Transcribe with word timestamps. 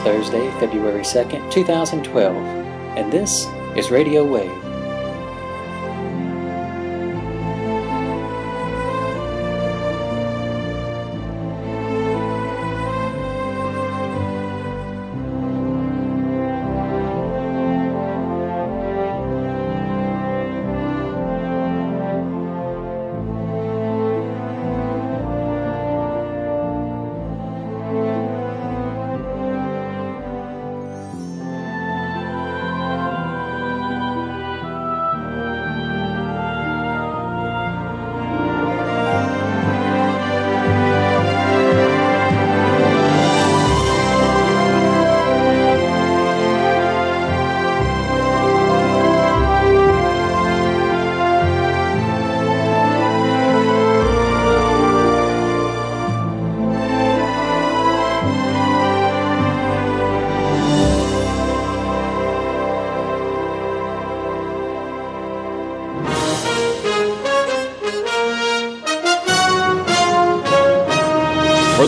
Thursday, 0.00 0.50
February 0.60 1.02
2nd, 1.02 1.50
2012, 1.50 2.36
and 2.96 3.12
this 3.12 3.46
is 3.76 3.90
Radio 3.90 4.24
Wave. 4.24 4.61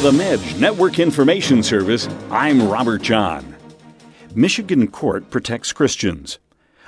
The 0.04 0.12
MEDJ 0.12 0.60
Network 0.60 0.98
Information 0.98 1.62
Service, 1.62 2.10
I'm 2.30 2.68
Robert 2.68 3.00
John. 3.00 3.56
Michigan 4.34 4.86
court 4.88 5.30
protects 5.30 5.72
Christians. 5.72 6.38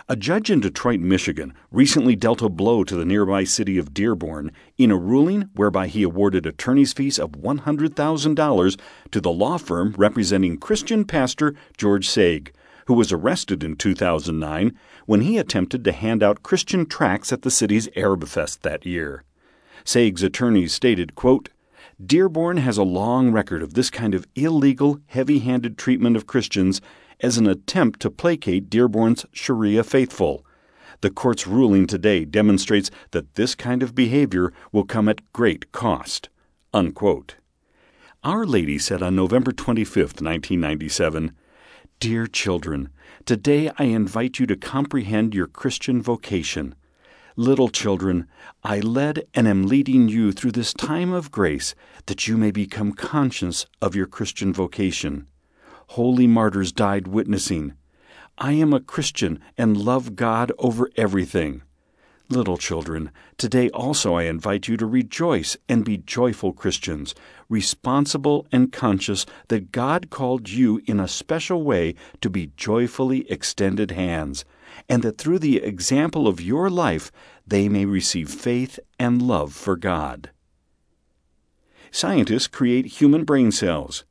A 0.06 0.14
judge 0.14 0.50
in 0.50 0.60
Detroit, 0.60 1.00
Michigan, 1.00 1.54
recently 1.72 2.14
dealt 2.14 2.42
a 2.42 2.50
blow 2.50 2.84
to 2.84 2.94
the 2.94 3.06
nearby 3.06 3.44
city 3.44 3.78
of 3.78 3.94
Dearborn 3.94 4.52
in 4.76 4.90
a 4.90 4.98
ruling 4.98 5.48
whereby 5.54 5.86
he 5.86 6.02
awarded 6.02 6.44
attorney's 6.44 6.92
fees 6.92 7.18
of 7.18 7.30
$100,000 7.30 8.80
to 9.12 9.20
the 9.22 9.32
law 9.32 9.56
firm 9.56 9.94
representing 9.96 10.58
Christian 10.58 11.06
pastor 11.06 11.54
George 11.78 12.06
Saieg, 12.06 12.50
who 12.84 12.92
was 12.92 13.12
arrested 13.12 13.64
in 13.64 13.76
2009 13.76 14.78
when 15.06 15.22
he 15.22 15.38
attempted 15.38 15.84
to 15.84 15.92
hand 15.92 16.22
out 16.22 16.42
Christian 16.42 16.84
tracts 16.84 17.32
at 17.32 17.40
the 17.40 17.50
city's 17.50 17.88
Arab 17.96 18.28
Fest 18.28 18.62
that 18.62 18.84
year. 18.84 19.24
Saieg's 19.86 20.22
attorneys 20.22 20.74
stated, 20.74 21.14
quote, 21.14 21.48
Dearborn 22.04 22.58
has 22.58 22.76
a 22.76 22.82
long 22.82 23.32
record 23.32 23.62
of 23.62 23.72
this 23.72 23.88
kind 23.88 24.14
of 24.14 24.26
illegal, 24.34 25.00
heavy 25.06 25.38
handed 25.38 25.78
treatment 25.78 26.14
of 26.14 26.26
Christians 26.26 26.82
as 27.20 27.38
an 27.38 27.46
attempt 27.46 28.00
to 28.00 28.10
placate 28.10 28.68
Dearborn's 28.68 29.24
Sharia 29.32 29.82
faithful. 29.82 30.44
The 31.00 31.08
court's 31.08 31.46
ruling 31.46 31.86
today 31.86 32.26
demonstrates 32.26 32.90
that 33.12 33.36
this 33.36 33.54
kind 33.54 33.82
of 33.82 33.94
behavior 33.94 34.52
will 34.72 34.84
come 34.84 35.08
at 35.08 35.32
great 35.32 35.72
cost. 35.72 36.28
Unquote. 36.74 37.36
Our 38.22 38.44
Lady 38.44 38.78
said 38.78 39.02
on 39.02 39.16
November 39.16 39.52
25, 39.52 39.96
1997, 39.96 41.32
Dear 41.98 42.26
children, 42.26 42.90
today 43.24 43.70
I 43.78 43.84
invite 43.84 44.38
you 44.38 44.46
to 44.48 44.56
comprehend 44.56 45.34
your 45.34 45.46
Christian 45.46 46.02
vocation. 46.02 46.74
Little 47.38 47.68
children, 47.68 48.26
I 48.64 48.80
led 48.80 49.26
and 49.34 49.46
am 49.46 49.66
leading 49.66 50.08
you 50.08 50.32
through 50.32 50.52
this 50.52 50.72
time 50.72 51.12
of 51.12 51.30
grace 51.30 51.74
that 52.06 52.26
you 52.26 52.38
may 52.38 52.50
become 52.50 52.92
conscious 52.92 53.66
of 53.82 53.94
your 53.94 54.06
Christian 54.06 54.54
vocation. 54.54 55.26
Holy 55.88 56.26
martyrs 56.26 56.72
died 56.72 57.06
witnessing. 57.06 57.74
I 58.38 58.52
am 58.52 58.72
a 58.72 58.80
Christian 58.80 59.38
and 59.58 59.76
love 59.76 60.16
God 60.16 60.50
over 60.58 60.88
everything. 60.96 61.60
Little 62.30 62.56
children, 62.56 63.10
today 63.36 63.68
also 63.68 64.14
I 64.14 64.22
invite 64.22 64.66
you 64.66 64.78
to 64.78 64.86
rejoice 64.86 65.58
and 65.68 65.84
be 65.84 65.98
joyful 65.98 66.54
Christians, 66.54 67.14
responsible 67.50 68.46
and 68.50 68.72
conscious 68.72 69.26
that 69.48 69.72
God 69.72 70.08
called 70.08 70.48
you 70.48 70.80
in 70.86 70.98
a 70.98 71.06
special 71.06 71.62
way 71.62 71.96
to 72.22 72.30
be 72.30 72.52
joyfully 72.56 73.30
extended 73.30 73.90
hands 73.90 74.46
and 74.88 75.02
that 75.02 75.18
through 75.18 75.38
the 75.38 75.58
example 75.58 76.26
of 76.28 76.40
your 76.40 76.70
life 76.70 77.10
they 77.46 77.68
may 77.68 77.84
receive 77.84 78.28
faith 78.28 78.78
and 78.98 79.22
love 79.22 79.52
for 79.52 79.76
God. 79.76 80.30
Scientists 81.90 82.46
create 82.46 82.86
human 83.00 83.24
brain 83.24 83.50
cells. 83.50 84.04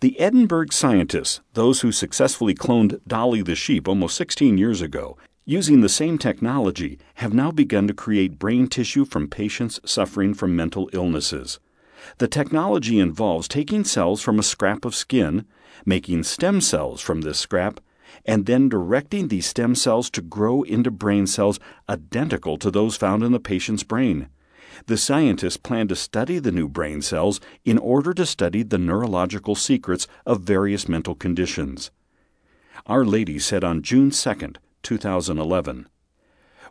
The 0.00 0.18
Edinburgh 0.18 0.68
scientists, 0.72 1.40
those 1.52 1.82
who 1.82 1.92
successfully 1.92 2.54
cloned 2.54 3.00
Dolly 3.06 3.42
the 3.42 3.54
sheep 3.54 3.86
almost 3.86 4.16
16 4.16 4.58
years 4.58 4.80
ago, 4.80 5.16
using 5.44 5.80
the 5.80 5.88
same 5.88 6.18
technology, 6.18 6.98
have 7.16 7.34
now 7.34 7.50
begun 7.50 7.86
to 7.86 7.94
create 7.94 8.38
brain 8.38 8.66
tissue 8.66 9.04
from 9.04 9.28
patients 9.28 9.78
suffering 9.84 10.34
from 10.34 10.56
mental 10.56 10.88
illnesses. 10.92 11.60
The 12.18 12.28
technology 12.28 12.98
involves 12.98 13.46
taking 13.46 13.84
cells 13.84 14.20
from 14.20 14.38
a 14.38 14.42
scrap 14.42 14.84
of 14.84 14.94
skin, 14.94 15.46
making 15.84 16.24
stem 16.24 16.60
cells 16.60 17.00
from 17.00 17.20
this 17.20 17.38
scrap, 17.38 17.80
and 18.24 18.46
then 18.46 18.68
directing 18.68 19.28
these 19.28 19.46
stem 19.46 19.74
cells 19.74 20.10
to 20.10 20.22
grow 20.22 20.62
into 20.62 20.90
brain 20.90 21.26
cells 21.26 21.60
identical 21.88 22.56
to 22.58 22.70
those 22.70 22.96
found 22.96 23.22
in 23.22 23.32
the 23.32 23.40
patient's 23.40 23.82
brain. 23.82 24.28
The 24.86 24.96
scientists 24.96 25.56
plan 25.56 25.88
to 25.88 25.96
study 25.96 26.38
the 26.38 26.52
new 26.52 26.68
brain 26.68 27.02
cells 27.02 27.40
in 27.64 27.78
order 27.78 28.12
to 28.14 28.26
study 28.26 28.62
the 28.62 28.78
neurological 28.78 29.54
secrets 29.54 30.06
of 30.26 30.42
various 30.42 30.88
mental 30.88 31.14
conditions. 31.14 31.90
Our 32.86 33.04
Lady 33.04 33.38
said 33.38 33.62
on 33.64 33.82
June 33.82 34.10
2, 34.10 34.52
2011, 34.82 35.88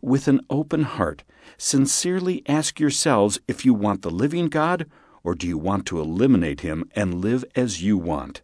With 0.02 0.28
an 0.28 0.42
open 0.50 0.84
heart, 0.84 1.24
sincerely 1.58 2.44
ask 2.48 2.80
yourselves 2.80 3.40
if 3.48 3.66
you 3.66 3.74
want 3.74 4.02
the 4.02 4.12
living 4.12 4.48
God 4.48 4.86
or 5.24 5.34
do 5.34 5.48
you 5.48 5.58
want 5.58 5.86
to 5.88 6.00
eliminate 6.00 6.62
him 6.62 6.90
and 6.94 7.22
live 7.22 7.46
as 7.56 7.82
you 7.82 7.98
want? 7.98 8.42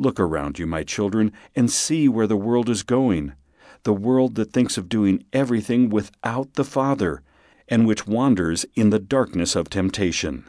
Look 0.00 0.18
around 0.18 0.58
you, 0.58 0.66
my 0.66 0.82
children, 0.82 1.30
and 1.54 1.70
see 1.70 2.08
where 2.08 2.26
the 2.26 2.34
world 2.34 2.70
is 2.70 2.82
going. 2.82 3.34
The 3.82 3.92
world 3.92 4.34
that 4.36 4.50
thinks 4.50 4.78
of 4.78 4.88
doing 4.88 5.26
everything 5.30 5.90
without 5.90 6.54
the 6.54 6.64
Father, 6.64 7.20
and 7.68 7.86
which 7.86 8.06
wanders 8.06 8.64
in 8.74 8.88
the 8.88 8.98
darkness 8.98 9.54
of 9.54 9.68
temptation. 9.68 10.48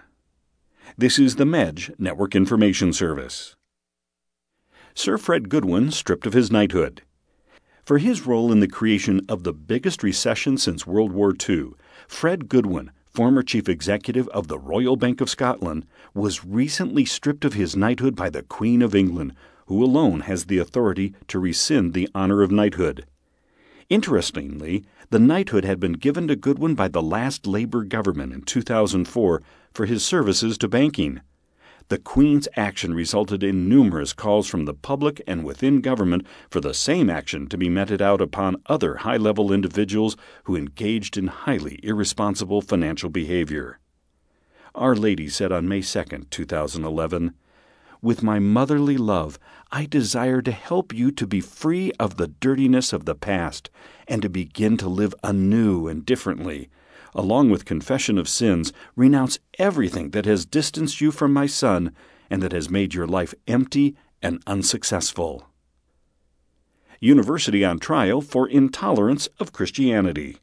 This 0.98 1.20
is 1.20 1.36
the 1.36 1.44
MEDJ 1.44 2.00
Network 2.00 2.34
Information 2.34 2.94
Service. 2.94 3.58
Sir 4.96 5.18
Fred 5.18 5.50
Goodwin 5.50 5.92
stripped 5.92 6.26
of 6.26 6.32
his 6.32 6.50
knighthood. 6.50 7.02
For 7.84 7.98
his 7.98 8.26
role 8.26 8.54
in 8.54 8.62
the 8.62 8.70
creation 8.70 9.20
of 9.28 9.44
the 9.44 9.52
biggest 9.52 10.02
recession 10.02 10.58
since 10.58 10.88
World 10.88 11.12
War 11.12 11.34
II, 11.38 11.72
Fred 12.08 12.48
Goodwin, 12.48 12.92
former 13.14 13.44
chief 13.44 13.68
executive 13.68 14.28
of 14.30 14.48
the 14.48 14.60
Royal 14.60 14.96
Bank 14.96 15.22
of 15.22 15.30
Scotland, 15.30 15.86
was 16.14 16.46
recently 16.46 17.06
stripped 17.06 17.44
of 17.44 17.54
his 17.54 17.76
knighthood 17.76 18.16
by 18.16 18.30
the 18.30 18.44
Queen 18.44 18.82
of 18.82 18.96
England, 18.96 19.34
who 19.66 19.84
alone 19.84 20.22
has 20.22 20.46
the 20.46 20.58
authority 20.58 21.14
to 21.28 21.40
rescind 21.40 21.94
the 21.94 22.10
honor 22.16 22.42
of 22.42 22.52
knighthood. 22.52 23.06
Interestingly, 23.90 24.86
the 25.10 25.20
knighthood 25.20 25.66
had 25.66 25.80
been 25.80 25.94
given 25.94 26.28
to 26.30 26.36
Goodwin 26.38 26.76
by 26.76 26.88
the 26.88 27.02
last 27.02 27.46
Labour 27.46 27.84
government 27.84 28.32
in 28.32 28.42
2004 28.42 29.42
for 29.74 29.86
his 29.86 30.06
services 30.06 30.58
to 30.58 30.70
banking. 30.70 31.20
The 31.92 31.98
Queen's 31.98 32.48
action 32.56 32.94
resulted 32.94 33.44
in 33.44 33.68
numerous 33.68 34.14
calls 34.14 34.48
from 34.48 34.64
the 34.64 34.74
public 34.74 35.22
and 35.28 35.44
within 35.44 35.82
government 35.82 36.26
for 36.50 36.62
the 36.62 36.74
same 36.74 37.10
action 37.10 37.48
to 37.48 37.58
be 37.58 37.68
meted 37.68 38.02
out 38.02 38.22
upon 38.22 38.62
other 38.68 38.96
high 39.04 39.18
level 39.18 39.52
individuals 39.52 40.16
who 40.46 40.56
engaged 40.56 41.18
in 41.18 41.28
highly 41.28 41.82
irresponsible 41.84 42.62
financial 42.62 43.10
behavior. 43.10 43.78
Our 44.74 44.96
Lady 44.96 45.28
said 45.28 45.52
on 45.52 45.68
May 45.68 45.82
2, 45.82 46.04
2011, 46.30 47.34
With 48.02 48.24
my 48.24 48.40
motherly 48.40 48.96
love, 48.96 49.38
I 49.70 49.86
desire 49.86 50.42
to 50.44 50.54
help 50.54 50.94
you 50.94 51.12
to 51.12 51.28
be 51.28 51.42
free 51.42 51.92
of 52.00 52.16
the 52.16 52.30
dirtiness 52.30 52.94
of 52.94 53.04
the 53.04 53.16
past 53.16 53.70
and 54.08 54.22
to 54.22 54.30
begin 54.30 54.78
to 54.78 54.88
live 54.88 55.14
anew 55.26 55.90
and 55.90 56.06
differently 56.06 56.70
along 57.16 57.50
with 57.50 57.66
confession 57.66 58.18
of 58.18 58.28
sins, 58.28 58.74
renounce 58.96 59.40
everything 59.58 60.12
that 60.12 60.26
has 60.26 60.46
distanced 60.46 61.02
you 61.02 61.12
from 61.12 61.34
my 61.34 61.46
Son 61.46 61.94
and 62.30 62.42
that 62.42 62.52
has 62.52 62.70
made 62.70 62.94
your 62.94 63.08
life 63.08 63.34
empty 63.48 63.96
and 64.22 64.42
unsuccessful. 64.48 65.48
University 67.00 67.66
on 67.66 67.80
trial 67.80 68.22
for 68.22 68.48
intolerance 68.48 69.28
of 69.40 69.52
Christianity. 69.52 70.38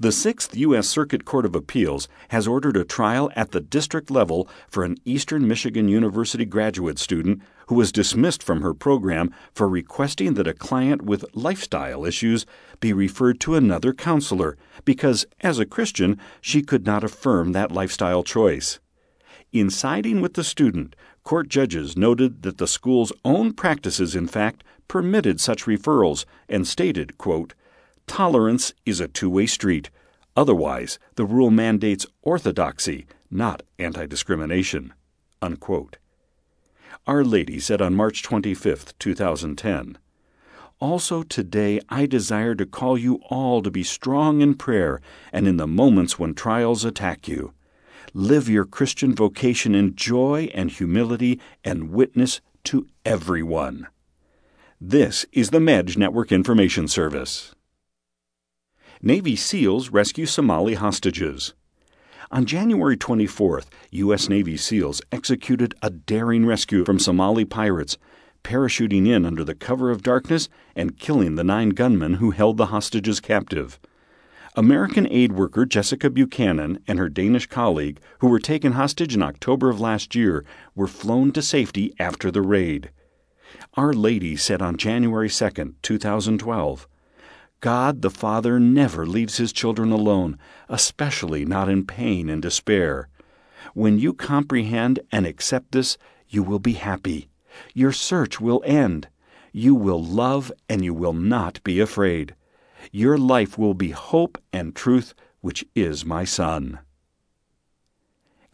The 0.00 0.10
Sixth 0.10 0.56
U.S. 0.56 0.88
Circuit 0.88 1.24
Court 1.24 1.46
of 1.46 1.54
Appeals 1.54 2.08
has 2.30 2.48
ordered 2.48 2.76
a 2.76 2.84
trial 2.84 3.30
at 3.36 3.52
the 3.52 3.60
district 3.60 4.10
level 4.10 4.48
for 4.68 4.82
an 4.82 4.96
Eastern 5.04 5.46
Michigan 5.46 5.86
University 5.86 6.44
graduate 6.44 6.98
student 6.98 7.40
who 7.68 7.76
was 7.76 7.92
dismissed 7.92 8.42
from 8.42 8.62
her 8.62 8.74
program 8.74 9.32
for 9.52 9.68
requesting 9.68 10.34
that 10.34 10.48
a 10.48 10.52
client 10.52 11.02
with 11.02 11.24
lifestyle 11.32 12.04
issues 12.04 12.44
be 12.80 12.92
referred 12.92 13.38
to 13.40 13.54
another 13.54 13.92
counselor 13.92 14.56
because, 14.84 15.26
as 15.42 15.60
a 15.60 15.66
Christian, 15.66 16.18
she 16.40 16.60
could 16.60 16.84
not 16.84 17.04
affirm 17.04 17.52
that 17.52 17.70
lifestyle 17.70 18.24
choice. 18.24 18.80
In 19.52 19.70
siding 19.70 20.20
with 20.20 20.34
the 20.34 20.42
student, 20.42 20.96
court 21.22 21.48
judges 21.48 21.96
noted 21.96 22.42
that 22.42 22.58
the 22.58 22.66
school's 22.66 23.12
own 23.24 23.52
practices, 23.52 24.16
in 24.16 24.26
fact, 24.26 24.64
permitted 24.88 25.40
such 25.40 25.66
referrals 25.66 26.24
and 26.48 26.66
stated, 26.66 27.16
quote, 27.16 27.54
Tolerance 28.06 28.72
is 28.84 29.00
a 29.00 29.08
two 29.08 29.30
way 29.30 29.46
street. 29.46 29.90
Otherwise, 30.36 30.98
the 31.14 31.24
rule 31.24 31.50
mandates 31.50 32.06
orthodoxy, 32.22 33.06
not 33.30 33.62
anti 33.78 34.06
discrimination. 34.06 34.92
Our 37.06 37.24
Lady 37.24 37.60
said 37.60 37.82
on 37.82 37.94
March 37.94 38.22
25, 38.22 38.98
2010. 38.98 39.98
Also 40.80 41.22
today 41.22 41.80
I 41.88 42.06
desire 42.06 42.54
to 42.54 42.66
call 42.66 42.98
you 42.98 43.20
all 43.28 43.62
to 43.62 43.70
be 43.70 43.82
strong 43.82 44.40
in 44.40 44.54
prayer 44.54 45.00
and 45.32 45.46
in 45.46 45.56
the 45.56 45.66
moments 45.66 46.18
when 46.18 46.34
trials 46.34 46.84
attack 46.84 47.28
you. 47.28 47.52
Live 48.12 48.48
your 48.48 48.64
Christian 48.64 49.14
vocation 49.14 49.74
in 49.74 49.96
joy 49.96 50.50
and 50.54 50.70
humility 50.70 51.40
and 51.64 51.90
witness 51.90 52.40
to 52.64 52.86
everyone. 53.04 53.88
This 54.80 55.26
is 55.32 55.50
the 55.50 55.58
MEDJ 55.58 55.96
Network 55.96 56.32
Information 56.32 56.88
Service. 56.88 57.54
Navy 59.06 59.36
SEALs 59.36 59.90
rescue 59.90 60.24
Somali 60.24 60.72
hostages. 60.72 61.52
On 62.30 62.46
January 62.46 62.96
24th, 62.96 63.66
U.S. 63.90 64.30
Navy 64.30 64.56
SEALs 64.56 65.02
executed 65.12 65.74
a 65.82 65.90
daring 65.90 66.46
rescue 66.46 66.86
from 66.86 66.98
Somali 66.98 67.44
pirates, 67.44 67.98
parachuting 68.42 69.06
in 69.06 69.26
under 69.26 69.44
the 69.44 69.54
cover 69.54 69.90
of 69.90 70.02
darkness 70.02 70.48
and 70.74 70.98
killing 70.98 71.34
the 71.34 71.44
nine 71.44 71.68
gunmen 71.68 72.14
who 72.14 72.30
held 72.30 72.56
the 72.56 72.68
hostages 72.72 73.20
captive. 73.20 73.78
American 74.56 75.06
aid 75.12 75.32
worker 75.32 75.66
Jessica 75.66 76.08
Buchanan 76.08 76.78
and 76.88 76.98
her 76.98 77.10
Danish 77.10 77.46
colleague, 77.46 78.00
who 78.20 78.28
were 78.28 78.38
taken 78.38 78.72
hostage 78.72 79.14
in 79.14 79.22
October 79.22 79.68
of 79.68 79.82
last 79.82 80.14
year, 80.14 80.46
were 80.74 80.88
flown 80.88 81.30
to 81.32 81.42
safety 81.42 81.92
after 81.98 82.30
the 82.30 82.40
raid. 82.40 82.88
Our 83.74 83.92
Lady 83.92 84.34
said 84.34 84.62
on 84.62 84.78
January 84.78 85.28
2, 85.28 85.74
2012, 85.82 86.88
God 87.64 88.02
the 88.02 88.10
Father 88.10 88.60
never 88.60 89.06
leaves 89.06 89.38
his 89.38 89.50
children 89.50 89.90
alone, 89.90 90.38
especially 90.68 91.46
not 91.46 91.66
in 91.66 91.86
pain 91.86 92.28
and 92.28 92.42
despair. 92.42 93.08
When 93.72 93.98
you 93.98 94.12
comprehend 94.12 95.00
and 95.10 95.26
accept 95.26 95.72
this, 95.72 95.96
you 96.28 96.42
will 96.42 96.58
be 96.58 96.74
happy. 96.74 97.30
Your 97.72 97.90
search 97.90 98.38
will 98.38 98.62
end. 98.66 99.08
You 99.50 99.74
will 99.74 100.04
love 100.04 100.52
and 100.68 100.84
you 100.84 100.92
will 100.92 101.14
not 101.14 101.64
be 101.64 101.80
afraid. 101.80 102.34
Your 102.92 103.16
life 103.16 103.56
will 103.56 103.72
be 103.72 103.92
hope 103.92 104.36
and 104.52 104.76
truth, 104.76 105.14
which 105.40 105.64
is 105.74 106.04
my 106.04 106.26
Son. 106.26 106.80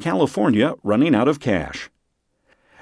California 0.01 0.75
running 0.85 1.17
out 1.17 1.27
of 1.27 1.41
cash. 1.41 1.91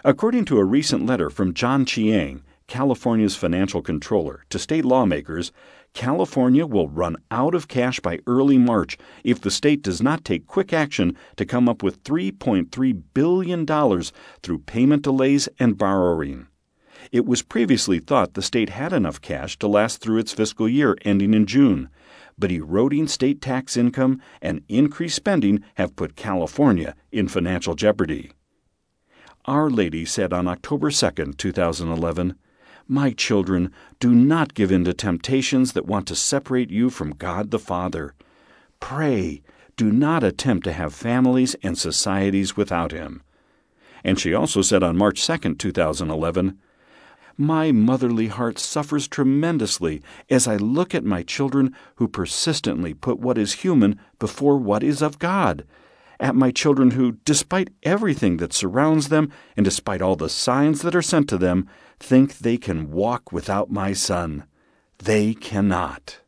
According 0.04 0.44
to 0.44 0.58
a 0.58 0.64
recent 0.64 1.06
letter 1.06 1.30
from 1.30 1.54
John 1.54 1.86
Chiang, 1.86 2.42
California's 2.66 3.34
financial 3.34 3.80
controller, 3.80 4.44
to 4.50 4.58
state 4.58 4.84
lawmakers, 4.84 5.52
California 5.94 6.66
will 6.66 6.88
run 6.88 7.16
out 7.30 7.54
of 7.54 7.68
cash 7.68 8.00
by 8.00 8.20
early 8.26 8.58
March 8.58 8.96
if 9.24 9.40
the 9.40 9.50
state 9.50 9.82
does 9.82 10.00
not 10.00 10.24
take 10.24 10.46
quick 10.46 10.72
action 10.72 11.16
to 11.36 11.44
come 11.44 11.68
up 11.68 11.82
with 11.82 12.02
$3.3 12.04 13.02
billion 13.14 13.66
through 14.42 14.58
payment 14.60 15.02
delays 15.02 15.48
and 15.58 15.76
borrowing. 15.76 16.46
It 17.10 17.24
was 17.24 17.42
previously 17.42 18.00
thought 18.00 18.34
the 18.34 18.42
state 18.42 18.70
had 18.70 18.92
enough 18.92 19.20
cash 19.20 19.58
to 19.58 19.68
last 19.68 20.00
through 20.00 20.18
its 20.18 20.32
fiscal 20.32 20.68
year 20.68 20.96
ending 21.02 21.32
in 21.32 21.46
June, 21.46 21.88
but 22.38 22.52
eroding 22.52 23.06
state 23.06 23.40
tax 23.40 23.76
income 23.76 24.20
and 24.42 24.62
increased 24.68 25.16
spending 25.16 25.64
have 25.74 25.96
put 25.96 26.16
California 26.16 26.94
in 27.10 27.28
financial 27.28 27.74
jeopardy. 27.74 28.32
Our 29.44 29.70
Lady 29.70 30.04
said 30.04 30.32
on 30.32 30.46
October 30.46 30.90
2, 30.90 31.10
2011, 31.32 32.34
My 32.90 33.10
children, 33.10 33.70
do 34.00 34.14
not 34.14 34.54
give 34.54 34.72
in 34.72 34.86
to 34.86 34.94
temptations 34.94 35.74
that 35.74 35.84
want 35.84 36.08
to 36.08 36.16
separate 36.16 36.70
you 36.70 36.88
from 36.88 37.10
God 37.10 37.50
the 37.50 37.58
Father. 37.58 38.14
Pray, 38.80 39.42
do 39.76 39.92
not 39.92 40.24
attempt 40.24 40.64
to 40.64 40.72
have 40.72 40.94
families 40.94 41.54
and 41.62 41.76
societies 41.76 42.56
without 42.56 42.92
Him. 42.92 43.22
And 44.02 44.18
she 44.18 44.32
also 44.32 44.62
said 44.62 44.82
on 44.82 44.96
March 44.96 45.26
2, 45.26 45.56
2011, 45.56 46.58
My 47.36 47.72
motherly 47.72 48.28
heart 48.28 48.58
suffers 48.58 49.06
tremendously 49.06 50.00
as 50.30 50.48
I 50.48 50.56
look 50.56 50.94
at 50.94 51.04
my 51.04 51.22
children 51.22 51.76
who 51.96 52.08
persistently 52.08 52.94
put 52.94 53.18
what 53.18 53.36
is 53.36 53.52
human 53.52 54.00
before 54.18 54.56
what 54.56 54.82
is 54.82 55.02
of 55.02 55.18
God 55.18 55.66
at 56.20 56.34
my 56.34 56.50
children 56.50 56.92
who, 56.92 57.12
despite 57.24 57.70
everything 57.82 58.38
that 58.38 58.52
surrounds 58.52 59.08
them 59.08 59.32
and 59.56 59.64
despite 59.64 60.02
all 60.02 60.16
the 60.16 60.28
signs 60.28 60.82
that 60.82 60.94
are 60.94 61.02
sent 61.02 61.28
to 61.28 61.38
them, 61.38 61.68
think 62.00 62.38
they 62.38 62.56
can 62.56 62.90
walk 62.90 63.32
without 63.32 63.70
my 63.70 63.92
Son. 63.92 64.44
They 64.98 65.34
cannot. 65.34 66.20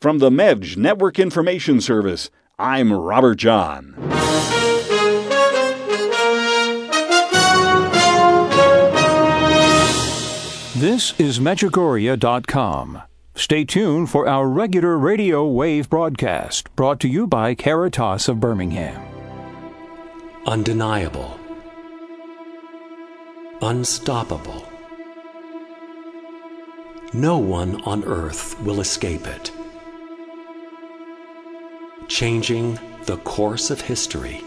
From 0.00 0.18
the 0.18 0.30
MEDJ 0.30 0.76
Network 0.76 1.18
Information 1.18 1.80
Service, 1.80 2.30
I'm 2.58 2.92
Robert 2.92 3.36
John. 3.36 3.94
This 10.76 11.18
is 11.18 11.38
Medjugorje.com. 11.38 13.02
Stay 13.36 13.66
tuned 13.66 14.08
for 14.08 14.26
our 14.26 14.48
regular 14.48 14.96
radio 14.96 15.46
wave 15.46 15.90
broadcast 15.90 16.74
brought 16.74 16.98
to 17.00 17.06
you 17.06 17.26
by 17.26 17.54
Caritas 17.54 18.30
of 18.30 18.40
Birmingham. 18.40 18.98
Undeniable. 20.46 21.38
Unstoppable. 23.60 24.66
No 27.12 27.36
one 27.36 27.82
on 27.82 28.04
earth 28.04 28.58
will 28.62 28.80
escape 28.80 29.26
it. 29.26 29.52
Changing 32.08 32.78
the 33.04 33.18
course 33.18 33.70
of 33.70 33.82
history. 33.82 34.42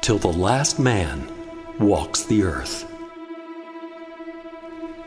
Till 0.00 0.18
the 0.18 0.28
last 0.32 0.78
man 0.78 1.28
walks 1.80 2.22
the 2.22 2.44
earth. 2.44 2.88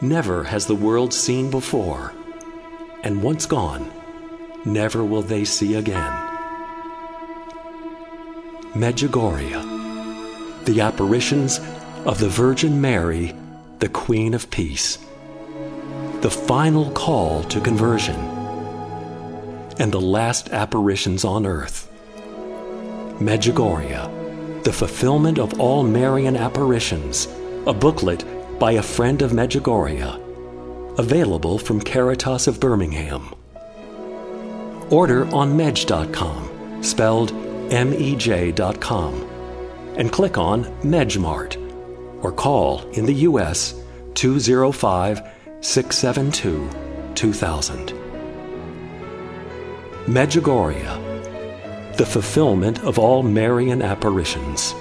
Never 0.01 0.46
has 0.46 0.65
the 0.65 0.75
world 0.75 1.13
seen 1.13 1.51
before, 1.51 2.13
and 3.03 3.22
once 3.22 3.46
gone, 3.46 3.91
never 4.63 5.03
will 5.03 5.22
they 5.22 5.44
see 5.44 5.75
again. 5.75 6.13
Medjugorje, 8.74 10.63
the 10.63 10.79
apparitions 10.79 11.60
of 12.06 12.20
the 12.20 12.29
Virgin 12.29 12.79
Mary, 12.79 13.36
the 13.79 13.89
Queen 13.89 14.34
of 14.34 14.50
Peace, 14.50 15.00
the 16.22 16.32
final 16.32 16.91
call 16.91 17.44
to 17.44 17.60
conversion, 17.60 18.15
and 19.79 19.91
the 19.91 20.00
last 20.00 20.50
apparitions 20.51 21.25
on 21.25 21.46
earth. 21.46 21.91
Medjugorje, 23.20 24.63
the 24.63 24.72
fulfillment 24.72 25.39
of 25.39 25.60
all 25.60 25.84
Marian 25.84 26.38
apparitions, 26.38 27.27
a 27.68 27.74
booklet 27.74 28.24
by 28.59 28.73
a 28.73 28.83
friend 28.83 29.21
of 29.21 29.31
Medjugorje. 29.31 30.99
Available 30.99 31.57
from 31.57 31.79
Caritas 31.79 32.47
of 32.47 32.59
Birmingham. 32.59 33.33
Order 34.89 35.25
on 35.33 35.57
Medj.com, 35.57 36.83
spelled 36.83 37.31
M 37.71 37.93
E 37.93 38.15
J.com, 38.15 39.13
and 39.95 40.11
click 40.11 40.37
on 40.37 40.65
Medjmart 40.81 41.55
or 42.21 42.33
call 42.33 42.81
in 42.89 43.05
the 43.05 43.13
U.S. 43.13 43.75
205 44.15 45.21
672 45.61 46.69
2000. 47.15 47.93
Medjugorje, 50.05 51.95
the 51.97 52.05
fulfillment 52.05 52.79
of 52.83 52.99
all 52.99 53.23
Marian 53.23 53.81
apparitions. 53.81 54.73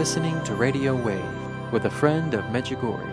Listening 0.00 0.42
to 0.44 0.54
Radio 0.54 0.96
Wave 0.96 1.22
with 1.72 1.84
a 1.84 1.90
friend 1.90 2.32
of 2.32 2.42
Medjugorje. 2.44 3.04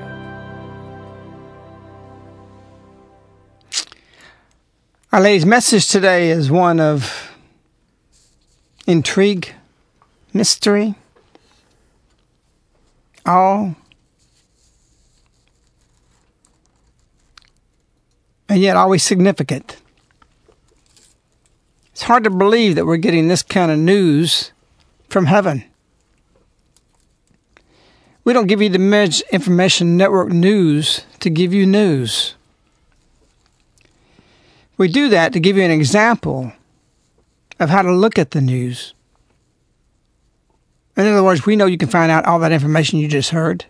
Our 5.12 5.20
lady's 5.20 5.46
message 5.46 5.90
today 5.90 6.30
is 6.30 6.50
one 6.50 6.80
of 6.80 7.30
intrigue, 8.88 9.54
mystery, 10.32 10.96
all, 13.26 13.76
and 18.48 18.62
yet 18.62 18.78
always 18.78 19.04
significant. 19.04 19.76
It's 21.92 22.04
hard 22.04 22.24
to 22.24 22.30
believe 22.30 22.76
that 22.76 22.86
we're 22.86 22.96
getting 22.96 23.28
this 23.28 23.44
kind 23.44 23.74
of 23.74 23.78
news 23.78 24.54
from 25.10 25.26
heaven. 25.26 25.67
We 28.28 28.34
don't 28.34 28.48
give 28.48 28.62
you 28.62 28.68
the 28.68 29.24
Information 29.32 29.96
Network 29.96 30.28
news 30.28 31.06
to 31.22 31.30
give 31.30 31.54
you 31.54 31.66
news. 31.66 32.36
We 34.78 34.90
do 34.90 35.08
that 35.08 35.32
to 35.32 35.40
give 35.40 35.56
you 35.56 35.64
an 35.64 35.72
example 35.72 36.52
of 37.58 37.70
how 37.70 37.84
to 37.84 37.94
look 37.94 38.20
at 38.20 38.32
the 38.32 38.42
news. 38.42 38.94
In 40.98 41.06
other 41.06 41.24
words, 41.24 41.46
we 41.46 41.56
know 41.56 41.68
you 41.68 41.78
can 41.78 41.88
find 41.88 42.12
out 42.12 42.26
all 42.26 42.38
that 42.40 42.52
information 42.52 43.00
you 43.00 43.08
just 43.08 43.30
heard. 43.30 43.64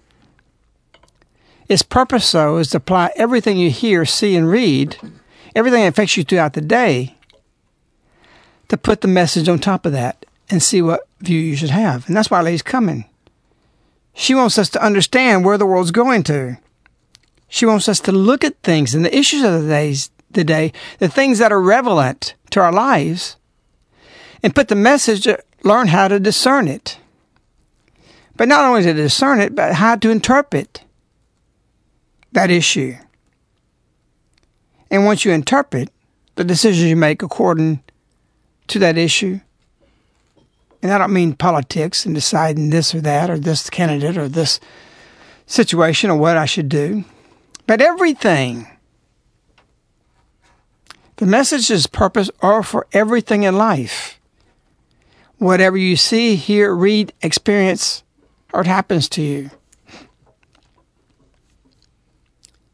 Its 1.69 1.83
purpose, 1.83 2.31
though, 2.31 2.57
is 2.57 2.71
to 2.71 2.77
apply 2.77 3.11
everything 3.15 3.57
you 3.57 3.69
hear, 3.69 4.05
see, 4.05 4.35
and 4.35 4.49
read, 4.49 4.97
everything 5.55 5.83
that 5.83 5.89
affects 5.89 6.17
you 6.17 6.23
throughout 6.23 6.53
the 6.53 6.61
day, 6.61 7.15
to 8.69 8.75
put 8.75 9.01
the 9.01 9.07
message 9.07 9.47
on 9.47 9.59
top 9.59 9.85
of 9.85 9.91
that 9.91 10.25
and 10.49 10.63
see 10.63 10.81
what 10.81 11.07
view 11.19 11.39
you 11.39 11.55
should 11.55 11.69
have. 11.69 12.07
And 12.07 12.17
that's 12.17 12.31
why 12.31 12.41
Lady's 12.41 12.63
coming. 12.63 13.06
She 14.19 14.33
wants 14.33 14.57
us 14.57 14.67
to 14.71 14.83
understand 14.83 15.45
where 15.45 15.59
the 15.59 15.65
world's 15.67 15.91
going 15.91 16.23
to. 16.23 16.57
She 17.47 17.67
wants 17.67 17.87
us 17.87 17.99
to 17.99 18.11
look 18.11 18.43
at 18.43 18.59
things 18.63 18.95
and 18.95 19.05
the 19.05 19.15
issues 19.15 19.43
of 19.43 19.61
the 19.61 19.69
days 19.69 20.09
the 20.31 20.43
day, 20.43 20.73
the 20.97 21.07
things 21.07 21.37
that 21.37 21.51
are 21.51 21.61
relevant 21.61 22.33
to 22.49 22.59
our 22.59 22.71
lives, 22.71 23.37
and 24.41 24.55
put 24.55 24.69
the 24.69 24.75
message 24.75 25.27
learn 25.63 25.87
how 25.87 26.07
to 26.07 26.19
discern 26.19 26.67
it. 26.67 26.97
But 28.35 28.47
not 28.47 28.65
only 28.65 28.81
to 28.83 28.93
discern 28.93 29.39
it, 29.39 29.53
but 29.53 29.73
how 29.73 29.95
to 29.95 30.09
interpret 30.09 30.83
that 32.31 32.49
issue. 32.49 32.95
And 34.89 35.05
once 35.05 35.25
you 35.25 35.31
interpret 35.31 35.91
the 36.35 36.43
decisions 36.43 36.89
you 36.89 36.95
make 36.95 37.21
according 37.21 37.83
to 38.67 38.79
that 38.79 38.97
issue, 38.97 39.41
and 40.81 40.91
I 40.91 40.97
don't 40.97 41.13
mean 41.13 41.33
politics 41.33 42.05
and 42.05 42.13
deciding 42.13 42.69
this 42.69 42.93
or 42.93 43.01
that 43.01 43.29
or 43.29 43.39
this 43.39 43.69
candidate 43.69 44.17
or 44.17 44.27
this 44.27 44.59
situation 45.45 46.09
or 46.09 46.17
what 46.17 46.37
I 46.37 46.45
should 46.45 46.69
do, 46.69 47.03
but 47.65 47.81
everything 47.81 48.67
the 51.17 51.25
message's 51.25 51.87
purpose 51.87 52.29
are 52.41 52.61
for 52.61 52.85
everything 52.93 53.43
in 53.43 53.57
life. 53.57 54.19
Whatever 55.39 55.75
you 55.75 55.95
see, 55.95 56.35
hear, 56.35 56.73
read, 56.73 57.11
experience, 57.21 58.03
or 58.53 58.61
it 58.61 58.67
happens 58.67 59.09
to 59.09 59.21
you. 59.21 59.49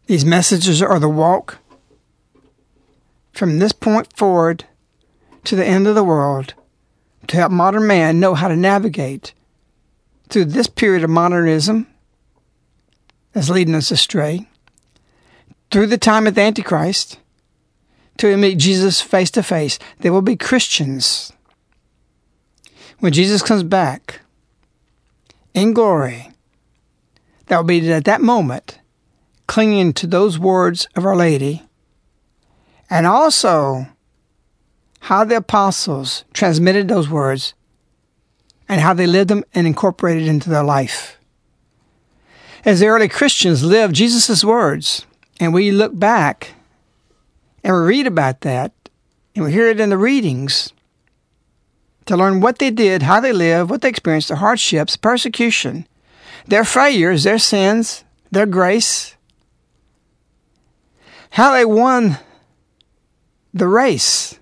These 0.08 0.26
messages 0.26 0.82
are 0.82 1.00
the 1.00 1.10
walk 1.10 1.60
from 3.32 3.60
this 3.60 3.72
point 3.72 4.16
forward 4.16 4.66
to 5.46 5.56
the 5.56 5.66
end 5.66 5.88
of 5.88 5.96
the 5.96 6.04
world 6.04 6.54
to 7.28 7.38
help 7.38 7.52
modern 7.52 7.88
man 7.88 8.20
know 8.20 8.34
how 8.34 8.48
to 8.48 8.56
navigate 8.56 9.34
through 10.30 10.46
this 10.46 10.68
period 10.68 11.04
of 11.04 11.10
modernism 11.10 11.88
that's 13.32 13.50
leading 13.50 13.76
us 13.76 13.92
astray, 13.92 14.48
through 15.72 15.88
the 15.88 15.98
time 15.98 16.28
of 16.28 16.36
the 16.36 16.42
Antichrist, 16.42 17.20
to 18.18 18.38
meet 18.38 18.58
Jesus 18.58 19.02
face 19.02 19.32
to 19.32 19.44
face. 19.44 19.80
There 20.00 20.14
will 20.14 20.22
be 20.22 20.36
Christians. 20.36 21.34
When 23.00 23.12
Jesus 23.12 23.42
comes 23.42 23.64
back 23.64 24.22
in 25.54 25.74
glory, 25.74 26.32
that 27.48 27.58
will 27.58 27.64
be 27.64 27.92
at 27.92 28.06
that 28.06 28.22
moment 28.22 28.80
clinging 29.48 29.94
to 29.94 30.08
those 30.08 30.40
words 30.40 30.88
of 30.96 31.06
Our 31.06 31.16
Lady 31.16 31.64
and 32.90 33.06
also 33.06 33.88
how 35.04 35.26
the 35.26 35.36
apostles 35.36 36.24
transmitted 36.32 36.88
those 36.88 37.10
words 37.10 37.54
and 38.70 38.80
how 38.80 38.94
they 38.94 39.06
lived 39.06 39.30
them 39.30 39.44
and 39.54 39.68
incorporated 39.68 40.26
into 40.26 40.50
their 40.50 40.64
life. 40.64 41.18
As 42.64 42.80
the 42.80 42.88
early 42.88 43.10
Christians 43.10 43.66
lived 43.66 43.96
Jesus' 43.96 44.46
words, 44.46 45.06
and 45.42 45.54
we 45.54 45.72
look 45.72 46.00
back 46.00 46.52
and 47.66 47.76
we 47.76 47.82
read 47.82 48.08
about 48.08 48.42
that, 48.42 48.72
and 49.36 49.44
we 49.44 49.52
hear 49.52 49.68
it 49.68 49.82
in 49.82 49.90
the 49.90 49.98
readings 49.98 50.72
to 52.06 52.16
learn 52.16 52.40
what 52.40 52.60
they 52.60 52.72
did, 52.72 53.02
how 53.02 53.20
they 53.20 53.34
lived, 53.34 53.70
what 53.70 53.82
they 53.82 53.90
experienced, 53.90 54.30
the 54.30 54.38
hardships, 54.38 54.96
persecution, 54.96 55.86
their 56.48 56.64
failures, 56.64 57.24
their 57.24 57.40
sins, 57.40 58.06
their 58.32 58.46
grace, 58.46 59.18
how 61.32 61.52
they 61.52 61.66
won 61.66 62.20
the 63.54 63.68
race. 63.68 64.40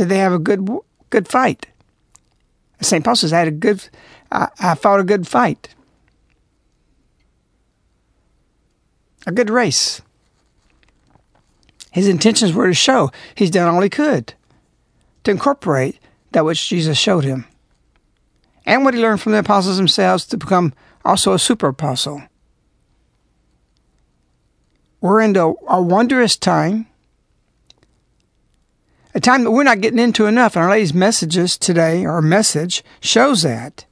Did 0.00 0.08
they 0.08 0.16
have 0.16 0.32
a 0.32 0.38
good 0.38 0.66
good 1.10 1.28
fight? 1.28 1.66
St. 2.80 3.04
Paul 3.04 3.16
says, 3.16 3.34
"I 3.34 3.40
had 3.40 3.48
a 3.48 3.50
good, 3.50 3.86
I, 4.32 4.48
I 4.58 4.74
fought 4.74 4.98
a 4.98 5.04
good 5.04 5.28
fight." 5.28 5.74
a 9.26 9.30
good 9.30 9.50
race. 9.50 10.00
His 11.92 12.08
intentions 12.08 12.54
were 12.54 12.68
to 12.68 12.72
show 12.72 13.10
he's 13.34 13.50
done 13.50 13.68
all 13.68 13.82
he 13.82 13.90
could 13.90 14.32
to 15.24 15.30
incorporate 15.30 15.98
that 16.32 16.46
which 16.46 16.66
Jesus 16.66 16.96
showed 16.96 17.24
him 17.24 17.44
and 18.64 18.82
what 18.82 18.94
he 18.94 19.00
learned 19.00 19.20
from 19.20 19.32
the 19.32 19.40
apostles 19.40 19.76
themselves 19.76 20.24
to 20.24 20.38
become 20.38 20.72
also 21.04 21.34
a 21.34 21.38
super 21.38 21.68
apostle. 21.68 22.22
We're 25.02 25.20
into 25.20 25.56
a 25.68 25.82
wondrous 25.82 26.34
time, 26.36 26.86
a 29.14 29.20
time 29.20 29.44
that 29.44 29.50
we're 29.50 29.62
not 29.62 29.80
getting 29.80 29.98
into 29.98 30.26
enough. 30.26 30.56
And 30.56 30.64
Our 30.64 30.70
Lady's 30.70 30.94
messages 30.94 31.56
today, 31.56 32.04
our 32.04 32.22
message, 32.22 32.84
shows 33.00 33.42
that, 33.42 33.84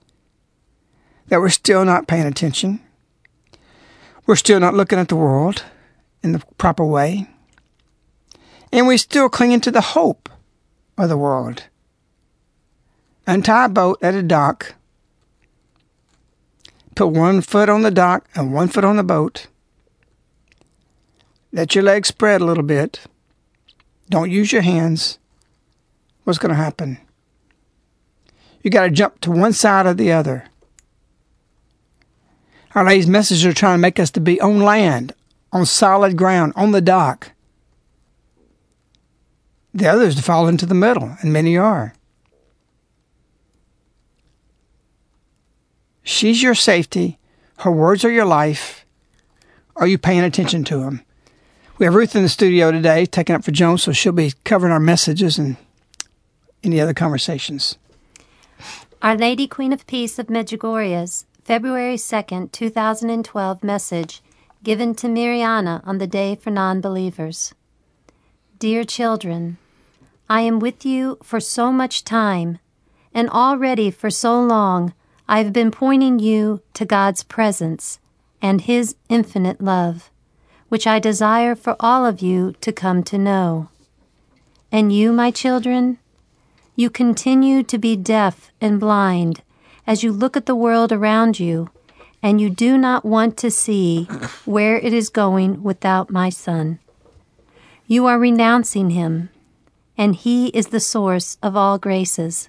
that 1.29 1.41
we're 1.41 1.49
still 1.49 1.85
not 1.85 2.07
paying 2.07 2.27
attention. 2.27 2.81
We're 4.27 4.37
still 4.37 4.61
not 4.61 4.75
looking 4.75 4.99
at 4.99 5.09
the 5.09 5.17
world 5.17 5.65
in 6.23 6.33
the 6.33 6.43
proper 6.59 6.85
way. 6.85 7.29
And 8.73 8.87
we're 8.87 8.99
still 8.99 9.29
clinging 9.29 9.61
to 9.63 9.71
the 9.71 9.81
hope 9.81 10.29
of 10.97 11.09
the 11.09 11.17
world. 11.17 11.65
Untie 13.27 13.67
a 13.67 13.69
boat 13.69 13.99
at 14.03 14.15
a 14.15 14.23
dock. 14.23 14.75
Put 16.95 17.09
one 17.09 17.41
foot 17.41 17.69
on 17.69 17.83
the 17.83 17.91
dock 17.91 18.29
and 18.35 18.53
one 18.53 18.69
foot 18.69 18.85
on 18.85 18.97
the 18.97 19.05
boat. 19.05 19.47
Let 21.53 21.75
your 21.75 21.85
legs 21.85 22.09
spread 22.09 22.41
a 22.41 22.45
little 22.45 22.63
bit. 22.63 23.01
Don't 24.09 24.31
use 24.31 24.53
your 24.53 24.62
hands. 24.62 25.19
What's 26.25 26.38
going 26.38 26.50
to 26.50 26.57
happen? 26.57 26.99
You 28.62 28.71
got 28.71 28.85
to 28.85 28.91
jump 28.91 29.21
to 29.21 29.31
one 29.31 29.53
side 29.53 29.87
or 29.87 29.95
the 29.95 30.12
other. 30.12 30.45
Our 32.75 32.85
Lady's 32.85 33.07
messages 33.07 33.47
are 33.47 33.53
trying 33.53 33.79
to 33.79 33.83
make 33.83 33.99
us 33.99 34.11
to 34.12 34.21
be 34.21 34.41
on 34.41 34.61
land, 34.61 35.15
on 35.53 35.67
solid 35.67 36.17
ground, 36.17 36.53
on 36.57 36.73
the 36.73 36.81
dock. 36.81 37.33
The 39.73 39.88
others 39.88 40.17
to 40.17 40.23
fall 40.23 40.49
into 40.49 40.67
the 40.67 40.75
middle, 40.75 41.17
and 41.21 41.33
many 41.33 41.57
are. 41.57 41.95
She's 46.03 46.43
your 46.43 46.55
safety. 46.55 47.19
Her 47.59 47.71
words 47.71 48.05
are 48.05 48.11
your 48.11 48.25
life. 48.25 48.87
Are 49.77 49.87
you 49.87 49.99
paying 49.99 50.25
attention 50.25 50.65
to 50.65 50.79
them? 50.79 51.03
We 51.78 51.85
have 51.85 51.94
Ruth 51.94 52.16
in 52.16 52.25
the 52.25 52.28
studio 52.28 52.73
today, 52.73 53.06
taking 53.06 53.37
up 53.37 53.44
for 53.44 53.52
Joan, 53.52 53.78
so 53.78 53.92
she'll 53.92 54.11
be 54.11 54.32
covering 54.42 54.73
our 54.73 54.80
messages 54.80 55.38
and 55.38 55.56
any 56.64 56.80
other 56.80 56.92
conversations. 56.92 57.78
Our 59.00 59.16
Lady 59.16 59.47
Queen 59.47 59.73
of 59.73 59.87
Peace 59.87 60.18
of 60.18 60.26
Medjugorje's 60.26 61.25
February 61.44 61.94
2nd, 61.94 62.50
2012 62.50 63.62
message 63.62 64.23
given 64.64 64.92
to 64.97 65.06
Mirjana 65.06 65.80
on 65.87 65.99
the 65.99 66.08
Day 66.08 66.35
for 66.35 66.50
Non-Believers. 66.50 67.54
Dear 68.58 68.82
children, 68.82 69.56
I 70.28 70.40
am 70.40 70.58
with 70.58 70.85
you 70.85 71.18
for 71.23 71.38
so 71.38 71.70
much 71.70 72.02
time, 72.02 72.58
and 73.14 73.30
already 73.30 73.92
for 73.92 74.11
so 74.11 74.42
long 74.42 74.94
I 75.28 75.38
have 75.38 75.52
been 75.52 75.70
pointing 75.70 76.18
you 76.18 76.61
to 76.75 76.85
God's 76.85 77.23
presence 77.23 78.00
and 78.42 78.62
His 78.62 78.97
infinite 79.08 79.61
love, 79.61 80.11
which 80.69 80.87
I 80.87 80.99
desire 80.99 81.55
for 81.55 81.77
all 81.81 82.05
of 82.05 82.21
you 82.21 82.55
to 82.61 82.73
come 82.73 83.03
to 83.05 83.19
know. 83.19 83.69
And 84.71 84.93
you, 84.93 85.13
my 85.13 85.31
children, 85.31 85.99
you 86.77 86.91
continue 86.91 87.63
to 87.63 87.79
be 87.79 87.97
deaf 87.97 88.53
and 88.61 88.79
blind 88.79 89.43
as 89.87 90.03
you 90.03 90.13
look 90.13 90.37
at 90.37 90.47
the 90.47 90.55
world 90.55 90.93
around 90.93 91.41
you 91.41 91.71
and 92.23 92.41
you 92.41 92.51
do 92.51 92.77
not 92.77 93.05
want 93.05 93.37
to 93.39 93.51
see 93.51 94.05
where 94.45 94.79
it 94.79 94.93
is 94.93 95.09
going 95.09 95.63
without 95.63 96.11
my 96.11 96.29
Son. 96.29 96.79
You 97.87 98.07
are 98.07 98.19
renouncing 98.19 98.91
him, 98.91 99.31
and 99.97 100.15
he 100.15 100.49
is 100.49 100.69
the 100.69 100.81
source 100.81 101.39
of 101.43 101.57
all 101.57 101.79
graces. 101.79 102.49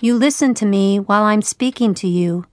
You 0.00 0.16
listen 0.16 0.52
to 0.54 0.66
me 0.66 0.98
while 0.98 1.22
I'm 1.22 1.42
speaking 1.42 1.94
to 1.94 2.08
you, 2.08 2.46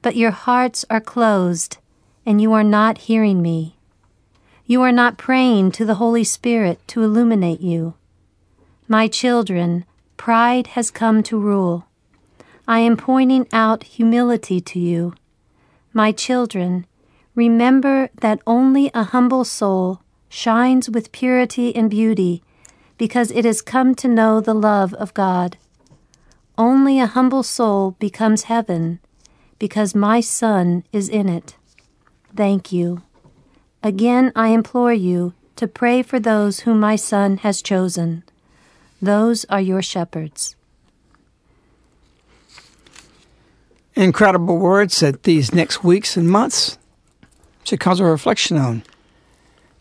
but 0.00 0.16
your 0.16 0.30
hearts 0.30 0.84
are 0.88 1.00
closed, 1.00 1.78
and 2.24 2.40
you 2.40 2.52
are 2.52 2.64
not 2.64 2.98
hearing 2.98 3.42
me. 3.42 3.73
You 4.66 4.80
are 4.80 4.92
not 4.92 5.18
praying 5.18 5.72
to 5.72 5.84
the 5.84 5.96
Holy 5.96 6.24
Spirit 6.24 6.80
to 6.88 7.02
illuminate 7.02 7.60
you. 7.60 7.94
My 8.88 9.08
children, 9.08 9.84
pride 10.16 10.68
has 10.68 10.90
come 10.90 11.22
to 11.24 11.38
rule. 11.38 11.86
I 12.66 12.78
am 12.78 12.96
pointing 12.96 13.46
out 13.52 13.84
humility 13.84 14.62
to 14.62 14.78
you. 14.78 15.12
My 15.92 16.12
children, 16.12 16.86
remember 17.34 18.08
that 18.22 18.40
only 18.46 18.90
a 18.94 19.04
humble 19.04 19.44
soul 19.44 20.00
shines 20.30 20.88
with 20.88 21.12
purity 21.12 21.76
and 21.76 21.90
beauty 21.90 22.42
because 22.96 23.30
it 23.32 23.44
has 23.44 23.60
come 23.60 23.94
to 23.96 24.08
know 24.08 24.40
the 24.40 24.54
love 24.54 24.94
of 24.94 25.12
God. 25.12 25.58
Only 26.56 26.98
a 26.98 27.06
humble 27.06 27.42
soul 27.42 27.96
becomes 27.98 28.44
heaven 28.44 29.00
because 29.58 29.94
my 29.94 30.20
Son 30.20 30.84
is 30.90 31.10
in 31.10 31.28
it. 31.28 31.56
Thank 32.34 32.72
you. 32.72 33.02
Again, 33.84 34.32
I 34.34 34.48
implore 34.48 34.94
you 34.94 35.34
to 35.56 35.68
pray 35.68 36.02
for 36.02 36.18
those 36.18 36.60
whom 36.60 36.80
my 36.80 36.96
Son 36.96 37.36
has 37.38 37.60
chosen. 37.60 38.24
Those 39.02 39.44
are 39.50 39.60
your 39.60 39.82
shepherds. 39.82 40.56
Incredible 43.94 44.56
words 44.56 45.00
that 45.00 45.24
these 45.24 45.52
next 45.52 45.84
weeks 45.84 46.16
and 46.16 46.30
months 46.30 46.78
should 47.62 47.78
cause 47.78 48.00
a 48.00 48.04
reflection 48.04 48.56
on. 48.56 48.84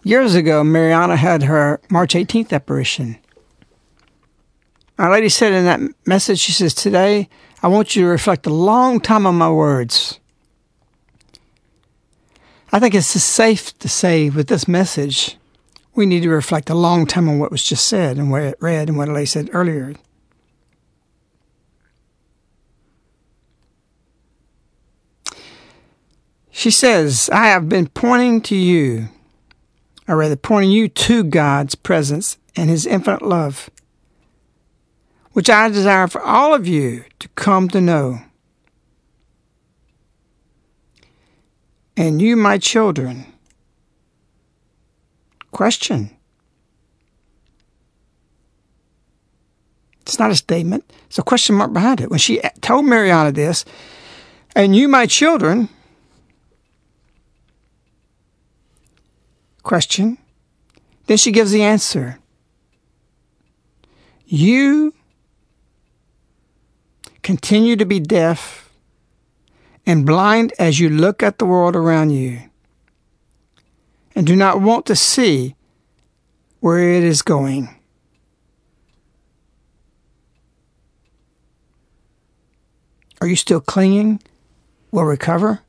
Years 0.04 0.36
ago, 0.36 0.64
Mirjana 0.64 1.16
had 1.16 1.44
her 1.44 1.80
March 1.90 2.14
18th 2.14 2.52
apparition. 2.52 3.18
Our 5.00 5.12
Lady 5.12 5.30
said 5.30 5.54
in 5.54 5.64
that 5.64 5.80
message, 6.06 6.40
she 6.40 6.52
says, 6.52 6.74
Today, 6.74 7.30
I 7.64 7.70
want 7.70 7.96
you 7.96 8.02
to 8.04 8.10
reflect 8.10 8.46
a 8.48 8.54
long 8.54 9.00
time 9.00 9.26
on 9.26 9.36
my 9.36 9.50
words. 9.50 10.20
I 12.74 12.80
think 12.80 12.96
it's 12.96 13.06
safe 13.06 13.78
to 13.78 13.88
say 13.88 14.32
with 14.32 14.48
this 14.48 14.68
message, 14.68 15.38
we 15.94 16.08
need 16.08 16.24
to 16.24 16.30
reflect 16.30 16.72
a 16.72 16.74
long 16.74 17.06
time 17.06 17.30
on 17.30 17.38
what 17.38 17.52
was 17.52 17.64
just 17.64 17.88
said 17.88 18.18
and 18.18 18.32
what 18.32 18.42
it 18.42 18.58
read 18.60 18.90
and 18.90 18.98
what 18.98 19.10
Lady 19.10 19.28
said 19.28 19.52
earlier. 19.54 19.94
She 26.50 26.72
says, 26.72 27.30
I 27.32 27.46
have 27.46 27.70
been 27.70 27.90
pointing 27.90 28.42
to 28.42 28.56
you, 28.56 29.10
or 30.08 30.18
rather 30.18 30.36
pointing 30.36 30.72
you 30.72 30.88
to 30.88 31.24
God's 31.24 31.76
presence 31.76 32.40
and 32.56 32.72
His 32.72 32.88
infinite 32.88 33.22
love, 33.22 33.70
which 35.34 35.48
I 35.48 35.70
desire 35.70 36.08
for 36.08 36.24
all 36.24 36.56
of 36.56 36.68
you 36.68 37.04
to 37.20 37.28
come 37.36 37.70
to 37.70 37.80
know. 37.80 38.22
And 41.96 42.22
you, 42.22 42.36
my 42.36 42.58
children, 42.58 43.26
question. 45.52 46.10
It's 50.02 50.20
not 50.20 50.32
a 50.32 50.36
statement, 50.36 50.92
it's 51.06 51.18
a 51.18 51.24
question 51.24 51.56
mark 51.56 51.72
behind 51.72 52.02
it. 52.02 52.10
When 52.10 52.20
she 52.20 52.42
told 52.62 52.86
Mirjana 52.86 53.34
this, 53.34 53.64
and 54.56 54.76
you, 54.76 54.88
my 54.88 55.06
children, 55.06 55.70
question. 59.64 60.18
Then 61.08 61.18
she 61.18 61.32
gives 61.32 61.52
the 61.52 61.64
answer. 61.64 62.20
You 64.26 64.94
continue 67.24 67.76
to 67.76 67.86
be 67.86 68.00
deaf 68.00 68.63
and 69.86 70.06
blind 70.06 70.54
as 70.58 70.80
you 70.80 70.90
look 70.90 71.22
at 71.22 71.38
the 71.38 71.46
world 71.46 71.76
around 71.76 72.12
you 72.12 72.40
and 74.16 74.26
do 74.26 74.36
not 74.36 74.62
want 74.62 74.86
to 74.86 74.96
see 74.96 75.56
where 76.60 76.80
it 76.80 77.04
is 77.04 77.22
going. 77.22 77.70
Are 83.20 83.28
you 83.28 83.36
still 83.36 83.62
clinging? 83.62 84.22
Will 84.92 85.06
recover? 85.06 85.62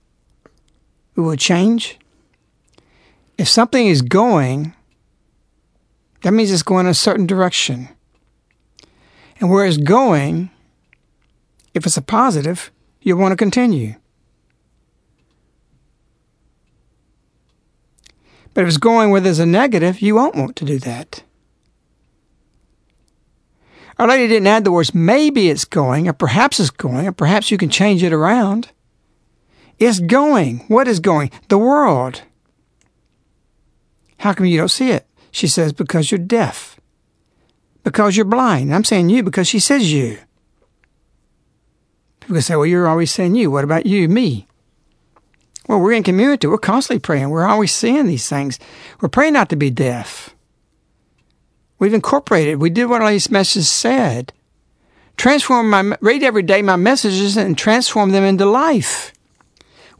It 1.16 1.20
will 1.20 1.36
change? 1.36 1.98
if 3.38 3.48
something 3.48 3.86
is 3.86 4.02
going, 4.02 4.74
that 6.22 6.32
means 6.32 6.50
it's 6.50 6.62
going 6.62 6.86
in 6.86 6.90
a 6.90 6.94
certain 6.94 7.26
direction. 7.26 7.88
And 9.40 9.50
where 9.50 9.66
it's 9.66 9.76
going, 9.76 10.50
if 11.74 11.86
it's 11.86 11.96
a 11.96 12.02
positive, 12.02 12.70
you'll 13.00 13.18
want 13.18 13.32
to 13.32 13.36
continue. 13.36 13.96
But 18.54 18.62
if 18.62 18.68
it's 18.68 18.76
going 18.78 19.10
where 19.10 19.20
there's 19.20 19.40
a 19.40 19.46
negative, 19.46 20.00
you 20.00 20.14
won't 20.14 20.36
want 20.36 20.56
to 20.56 20.64
do 20.64 20.78
that. 20.78 21.24
Our 23.98 24.08
Lady 24.08 24.28
didn't 24.28 24.46
add 24.46 24.64
the 24.64 24.72
words 24.72 24.94
maybe 24.94 25.48
it's 25.48 25.64
going, 25.64 26.08
or 26.08 26.12
perhaps 26.12 26.58
it's 26.58 26.70
going, 26.70 27.06
or 27.06 27.12
perhaps 27.12 27.50
you 27.50 27.58
can 27.58 27.68
change 27.68 28.02
it 28.02 28.12
around. 28.12 28.70
It's 29.78 30.00
going. 30.00 30.60
What 30.68 30.88
is 30.88 31.00
going? 31.00 31.30
The 31.48 31.58
world. 31.58 32.22
How 34.18 34.32
come 34.32 34.46
you 34.46 34.56
don't 34.56 34.68
see 34.68 34.90
it? 34.90 35.06
She 35.30 35.48
says, 35.48 35.72
Because 35.72 36.10
you're 36.10 36.18
deaf. 36.18 36.80
Because 37.82 38.16
you're 38.16 38.24
blind. 38.24 38.74
I'm 38.74 38.84
saying 38.84 39.10
you 39.10 39.22
because 39.22 39.46
she 39.46 39.58
says 39.58 39.92
you. 39.92 40.18
People 42.20 42.40
say, 42.40 42.56
Well, 42.56 42.66
you're 42.66 42.88
always 42.88 43.10
saying 43.10 43.34
you. 43.34 43.50
What 43.50 43.64
about 43.64 43.86
you, 43.86 44.08
me? 44.08 44.46
Well, 45.66 45.80
we're 45.80 45.92
in 45.92 46.02
community. 46.02 46.46
We're 46.46 46.58
constantly 46.58 47.00
praying. 47.00 47.30
We're 47.30 47.46
always 47.46 47.72
seeing 47.72 48.06
these 48.06 48.28
things. 48.28 48.58
We're 49.00 49.08
praying 49.08 49.32
not 49.32 49.48
to 49.50 49.56
be 49.56 49.70
deaf. 49.70 50.34
We've 51.78 51.94
incorporated. 51.94 52.60
We 52.60 52.70
did 52.70 52.86
what 52.86 53.02
our 53.02 53.10
these 53.10 53.30
messages 53.30 53.68
said. 53.68 54.32
Transform 55.16 55.70
my 55.70 55.96
read 56.00 56.22
every 56.22 56.42
day 56.42 56.60
my 56.60 56.76
messages 56.76 57.36
and 57.36 57.56
transform 57.56 58.10
them 58.10 58.24
into 58.24 58.44
life. 58.46 59.12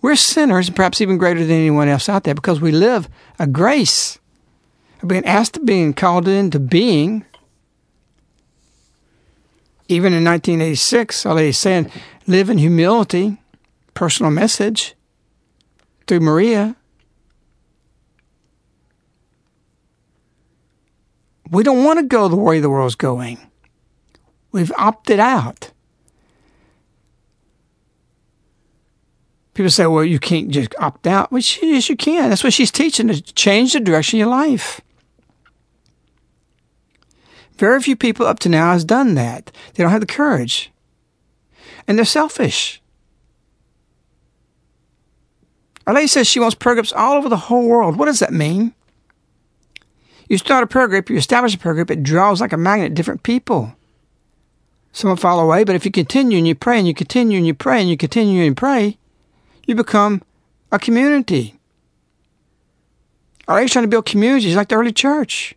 We're 0.03 0.17
sinners, 0.17 0.69
perhaps 0.69 1.01
even 1.01 1.17
greater 1.17 1.41
than 1.41 1.57
anyone 1.57 1.89
else 1.89 2.09
out 2.09 2.25
there, 2.25 2.35
because 2.35 2.61
we 2.61 2.73
live 2.73 3.09
a 3.39 3.47
grace 3.47 4.19
of 5.01 5.09
being 5.09 5.25
asked 5.25 5.55
to 5.55 5.61
be 5.61 5.81
and 5.81 5.97
called 5.97 6.29
into 6.29 6.59
being. 6.59 7.25
Even 9.89 10.13
in 10.13 10.25
1986, 10.25 11.25
Our 11.25 11.35
Lady 11.35 11.53
saying, 11.53 11.91
live 12.27 12.51
in 12.51 12.59
humility, 12.59 13.39
personal 13.95 14.31
message 14.31 14.95
through 16.07 16.21
Maria. 16.21 16.77
We 21.51 21.63
don't 21.63 21.85
want 21.85 21.99
to 21.99 22.05
go 22.05 22.29
the 22.29 22.37
way 22.37 22.61
the 22.61 22.71
world's 22.71 22.95
going. 22.95 23.39
We've 24.51 24.73
opted 24.77 25.21
out. 25.21 25.71
People 29.55 29.71
say, 29.71 29.87
well, 29.87 30.05
you 30.05 30.19
can't 30.19 30.51
just 30.51 30.75
opt 30.81 31.07
out. 31.07 31.31
Well, 31.31 31.43
yes, 31.63 31.89
you 31.89 31.97
can. 31.97 32.29
That's 32.29 32.43
what 32.43 32.53
she's 32.53 32.73
teaching 32.73 33.07
to 33.09 33.23
change 33.23 33.73
the 33.73 33.81
direction 33.81 34.17
of 34.17 34.21
your 34.21 34.29
life. 34.29 34.81
Very 37.57 37.81
few 37.81 37.95
people 37.95 38.27
up 38.27 38.41
to 38.41 38.49
now 38.49 38.73
has 38.73 38.85
done 38.85 39.15
that. 39.15 39.53
They 39.75 39.85
don't 39.85 39.93
have 39.93 40.01
the 40.01 40.07
courage. 40.07 40.73
And 41.87 41.97
they're 41.97 42.05
selfish. 42.05 42.83
Our 45.87 45.95
lady 45.95 46.07
says 46.07 46.27
she 46.27 46.41
wants 46.41 46.55
prayer 46.55 46.75
groups 46.75 46.93
all 46.93 47.17
over 47.17 47.29
the 47.29 47.37
whole 47.37 47.69
world. 47.69 47.97
What 47.97 48.07
does 48.07 48.21
that 48.21 48.33
mean? 48.33 48.75
You 50.29 50.39
start 50.39 50.65
a 50.65 50.67
prayer 50.67 50.89
group, 50.89 51.11
you 51.11 51.17
establish 51.17 51.55
a 51.55 51.59
prayer 51.59 51.75
group, 51.75 51.91
it 51.91 52.03
draws 52.03 52.41
like 52.41 52.53
a 52.53 52.57
magnet 52.57 52.95
different 52.95 53.23
people. 53.23 53.75
Some 54.93 55.11
will 55.11 55.17
fall 55.17 55.41
away, 55.41 55.65
but 55.65 55.75
if 55.75 55.85
you 55.85 55.91
continue 55.91 56.39
and 56.39 56.49
you 56.49 56.55
pray 56.55 56.79
and 56.79 56.87
you 56.87 56.95
continue 56.95 57.37
and 57.37 57.47
you 57.47 57.53
pray 57.53 57.81
and 57.81 57.91
you 57.91 57.97
continue 57.97 58.45
and 58.45 58.57
pray, 58.57 58.97
you 59.67 59.75
become 59.75 60.23
a 60.73 60.79
community. 60.79 61.59
Are 63.47 63.61
you 63.61 63.69
trying 63.69 63.85
to 63.85 63.89
build 63.89 64.07
communities 64.07 64.57
like 64.57 64.69
the 64.69 64.77
early 64.77 64.93
church? 64.93 65.55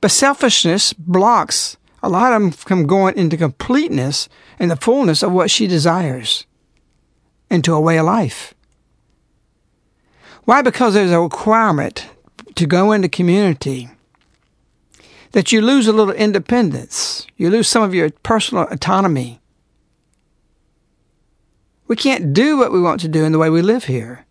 But 0.00 0.10
selfishness 0.10 0.92
blocks 0.92 1.76
a 2.02 2.08
lot 2.08 2.34
of 2.34 2.42
them 2.42 2.50
from 2.50 2.86
going 2.86 3.16
into 3.16 3.38
completeness 3.38 4.28
and 4.58 4.70
the 4.70 4.76
fullness 4.76 5.22
of 5.22 5.32
what 5.32 5.50
she 5.50 5.66
desires 5.66 6.44
into 7.54 7.72
a 7.72 7.80
way 7.80 7.98
of 7.98 8.06
life. 8.06 8.54
Why? 10.44 10.60
Because 10.60 10.94
there's 10.94 11.10
a 11.10 11.20
requirement 11.20 12.06
to 12.54 12.66
go 12.66 12.92
into 12.92 13.08
community 13.08 13.88
that 15.32 15.50
you 15.50 15.60
lose 15.60 15.88
a 15.88 15.92
little 15.92 16.14
independence, 16.14 17.26
you 17.36 17.50
lose 17.50 17.68
some 17.68 17.82
of 17.82 17.94
your 17.94 18.10
personal 18.22 18.68
autonomy. 18.70 19.40
We 21.88 21.96
can't 21.96 22.32
do 22.32 22.56
what 22.56 22.72
we 22.72 22.80
want 22.80 23.00
to 23.00 23.08
do 23.08 23.24
in 23.24 23.32
the 23.32 23.38
way 23.38 23.50
we 23.50 23.60
live 23.60 23.84
here. 23.84 24.26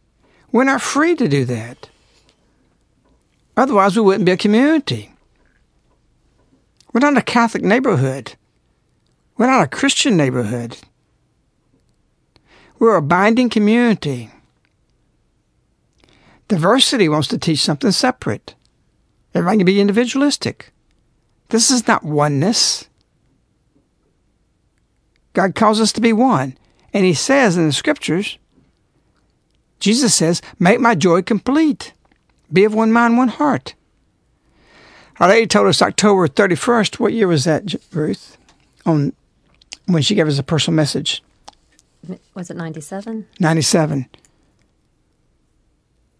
We're 0.51 0.63
not 0.63 0.81
free 0.81 1.15
to 1.15 1.27
do 1.27 1.45
that. 1.45 1.89
Otherwise, 3.57 3.95
we 3.95 4.01
wouldn't 4.01 4.25
be 4.25 4.31
a 4.31 4.37
community. 4.37 5.11
We're 6.93 6.99
not 7.01 7.17
a 7.17 7.21
Catholic 7.21 7.63
neighborhood. 7.63 8.35
We're 9.37 9.47
not 9.47 9.63
a 9.63 9.67
Christian 9.67 10.15
neighborhood. 10.15 10.77
We're 12.83 12.97
a 12.97 13.01
binding 13.01 13.47
community. 13.47 14.29
Diversity 16.49 17.07
wants 17.07 17.29
to 17.29 17.37
teach 17.37 17.59
something 17.59 17.91
separate. 17.91 18.55
Everybody 19.33 19.59
can 19.59 19.65
be 19.65 19.79
individualistic. 19.79 20.73
This 21.47 21.71
is 21.71 21.87
not 21.87 22.03
oneness. 22.03 22.89
God 25.31 25.55
calls 25.55 25.79
us 25.79 25.93
to 25.93 26.01
be 26.01 26.11
one. 26.11 26.57
And 26.93 27.05
He 27.05 27.13
says 27.13 27.55
in 27.55 27.67
the 27.67 27.71
scriptures, 27.71 28.37
Jesus 29.79 30.13
says, 30.13 30.41
Make 30.59 30.81
my 30.81 30.93
joy 30.93 31.21
complete. 31.21 31.93
Be 32.51 32.65
of 32.65 32.73
one 32.73 32.91
mind, 32.91 33.15
one 33.15 33.29
heart. 33.29 33.75
Our 35.21 35.29
Lady 35.29 35.47
told 35.47 35.67
us 35.67 35.81
October 35.81 36.27
31st. 36.27 36.99
What 36.99 37.13
year 37.13 37.29
was 37.29 37.45
that, 37.45 37.75
Ruth? 37.93 38.37
On 38.85 39.13
when 39.85 40.01
she 40.01 40.15
gave 40.15 40.27
us 40.27 40.37
a 40.37 40.43
personal 40.43 40.75
message. 40.75 41.23
Was 42.33 42.49
it 42.49 42.57
97? 42.57 43.27
97. 43.39 44.09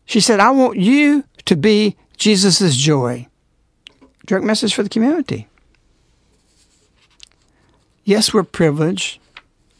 She 0.05 0.19
said, 0.19 0.39
I 0.39 0.51
want 0.51 0.77
you 0.77 1.23
to 1.45 1.55
be 1.55 1.97
Jesus' 2.17 2.75
joy. 2.75 3.27
Direct 4.25 4.45
message 4.45 4.73
for 4.73 4.83
the 4.83 4.89
community. 4.89 5.47
Yes, 8.03 8.33
we're 8.33 8.43
privileged. 8.43 9.19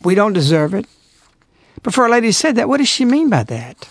We 0.02 0.16
don't 0.16 0.34
deserve 0.34 0.74
it. 0.74 0.86
But 1.82 1.94
for 1.94 2.06
a 2.06 2.10
lady 2.10 2.32
said 2.32 2.56
that, 2.56 2.70
what 2.70 2.78
does 2.78 2.88
she 2.88 3.06
mean 3.06 3.30
by 3.30 3.44
that? 3.44 3.90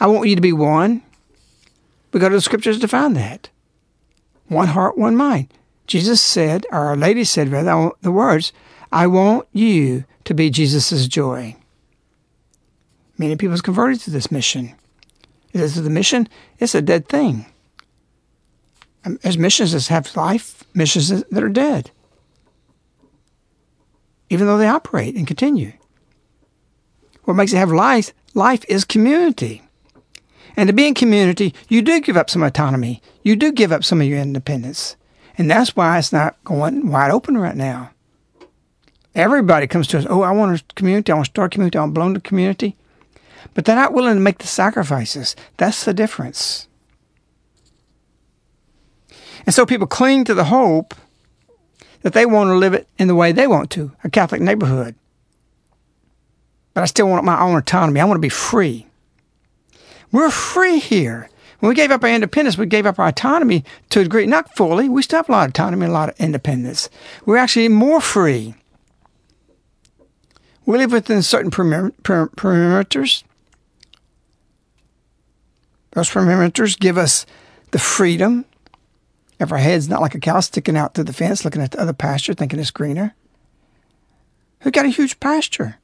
I 0.00 0.06
want 0.06 0.28
you 0.28 0.36
to 0.36 0.42
be 0.42 0.52
one. 0.52 1.02
We 2.12 2.20
go 2.20 2.28
to 2.28 2.34
the 2.34 2.40
scriptures 2.40 2.78
to 2.80 2.88
find 2.88 3.16
that. 3.16 3.48
One 4.48 4.68
heart, 4.68 4.98
one 4.98 5.16
mind. 5.16 5.48
Jesus 5.86 6.20
said, 6.20 6.66
or 6.70 6.78
Our 6.78 6.96
Lady 6.96 7.24
said 7.24 7.48
rather, 7.48 7.90
the 8.02 8.12
words, 8.12 8.52
I 8.92 9.06
want 9.06 9.48
you 9.52 10.04
to 10.24 10.34
be 10.34 10.50
Jesus' 10.50 11.06
joy. 11.06 11.56
Many 13.18 13.36
people's 13.36 13.60
converted 13.60 14.00
to 14.00 14.10
this 14.10 14.30
mission. 14.30 14.74
Is 15.52 15.80
the 15.80 15.90
mission? 15.90 16.28
It's 16.58 16.74
a 16.74 16.82
dead 16.82 17.08
thing. 17.08 17.46
Um, 19.04 19.18
there's 19.22 19.38
missions 19.38 19.72
that 19.72 19.86
have 19.86 20.16
life, 20.16 20.64
missions 20.74 21.08
that 21.08 21.44
are 21.44 21.48
dead 21.48 21.90
even 24.34 24.46
though 24.46 24.58
they 24.58 24.68
operate 24.68 25.14
and 25.14 25.26
continue. 25.26 25.72
What 27.22 27.34
makes 27.34 27.52
it 27.52 27.58
have 27.58 27.70
life? 27.70 28.12
Life 28.34 28.64
is 28.68 28.84
community. 28.84 29.62
And 30.56 30.66
to 30.66 30.72
be 30.72 30.86
in 30.86 30.94
community, 30.94 31.54
you 31.68 31.82
do 31.82 32.00
give 32.00 32.16
up 32.16 32.30
some 32.30 32.42
autonomy. 32.42 33.00
You 33.22 33.36
do 33.36 33.52
give 33.52 33.72
up 33.72 33.84
some 33.84 34.00
of 34.00 34.06
your 34.06 34.18
independence. 34.18 34.96
And 35.38 35.50
that's 35.50 35.74
why 35.74 35.98
it's 35.98 36.12
not 36.12 36.42
going 36.44 36.88
wide 36.88 37.10
open 37.10 37.36
right 37.36 37.56
now. 37.56 37.90
Everybody 39.14 39.66
comes 39.66 39.86
to 39.88 39.98
us, 39.98 40.06
oh, 40.08 40.22
I 40.22 40.32
want 40.32 40.60
a 40.60 40.74
community, 40.74 41.12
I 41.12 41.14
want 41.14 41.26
to 41.26 41.30
start 41.30 41.52
a 41.52 41.54
community, 41.54 41.78
I 41.78 41.82
want 41.82 41.90
to 41.90 41.94
belong 41.94 42.14
to 42.14 42.20
community. 42.20 42.76
But 43.54 43.64
they're 43.64 43.76
not 43.76 43.92
willing 43.92 44.14
to 44.14 44.20
make 44.20 44.38
the 44.38 44.46
sacrifices. 44.46 45.36
That's 45.56 45.84
the 45.84 45.94
difference. 45.94 46.66
And 49.46 49.54
so 49.54 49.66
people 49.66 49.86
cling 49.86 50.24
to 50.24 50.34
the 50.34 50.44
hope 50.44 50.94
that 52.02 52.12
they 52.12 52.26
want 52.26 52.48
to 52.48 52.54
live 52.54 52.74
it 52.74 52.88
in 52.98 53.08
the 53.08 53.14
way 53.14 53.30
they 53.30 53.46
want 53.46 53.70
to, 53.72 53.92
a 54.02 54.10
Catholic 54.10 54.40
neighborhood. 54.40 54.94
But 56.72 56.82
I 56.82 56.86
still 56.86 57.08
want 57.08 57.24
my 57.24 57.40
own 57.40 57.56
autonomy. 57.56 58.00
I 58.00 58.04
want 58.04 58.16
to 58.16 58.20
be 58.20 58.28
free. 58.28 58.86
We're 60.10 60.30
free 60.30 60.80
here. 60.80 61.30
When 61.60 61.68
we 61.68 61.74
gave 61.74 61.90
up 61.90 62.02
our 62.02 62.10
independence, 62.10 62.58
we 62.58 62.66
gave 62.66 62.84
up 62.84 62.98
our 62.98 63.08
autonomy 63.08 63.64
to 63.90 64.00
a 64.00 64.02
degree, 64.02 64.26
not 64.26 64.54
fully. 64.56 64.88
We 64.88 65.02
still 65.02 65.18
have 65.18 65.28
a 65.28 65.32
lot 65.32 65.44
of 65.44 65.50
autonomy 65.50 65.84
and 65.84 65.92
a 65.92 65.94
lot 65.94 66.08
of 66.08 66.20
independence. 66.20 66.90
We're 67.24 67.36
actually 67.36 67.68
more 67.68 68.00
free. 68.00 68.54
We 70.66 70.78
live 70.78 70.92
within 70.92 71.22
certain 71.22 71.50
perimeters. 71.50 73.22
Those 75.92 76.10
perimeters 76.10 76.78
give 76.78 76.98
us 76.98 77.26
the 77.70 77.78
freedom 77.78 78.46
if 79.38 79.52
our 79.52 79.58
head's 79.58 79.88
not 79.88 80.00
like 80.00 80.14
a 80.14 80.20
cow 80.20 80.40
sticking 80.40 80.76
out 80.76 80.94
through 80.94 81.04
the 81.04 81.12
fence 81.12 81.44
looking 81.44 81.62
at 81.62 81.72
the 81.72 81.80
other 81.80 81.92
pasture 81.92 82.34
thinking 82.34 82.58
it's 82.58 82.70
greener. 82.70 83.14
We've 84.64 84.72
got 84.72 84.86
a 84.86 84.90
huge 84.90 85.20
pasture. 85.20 85.76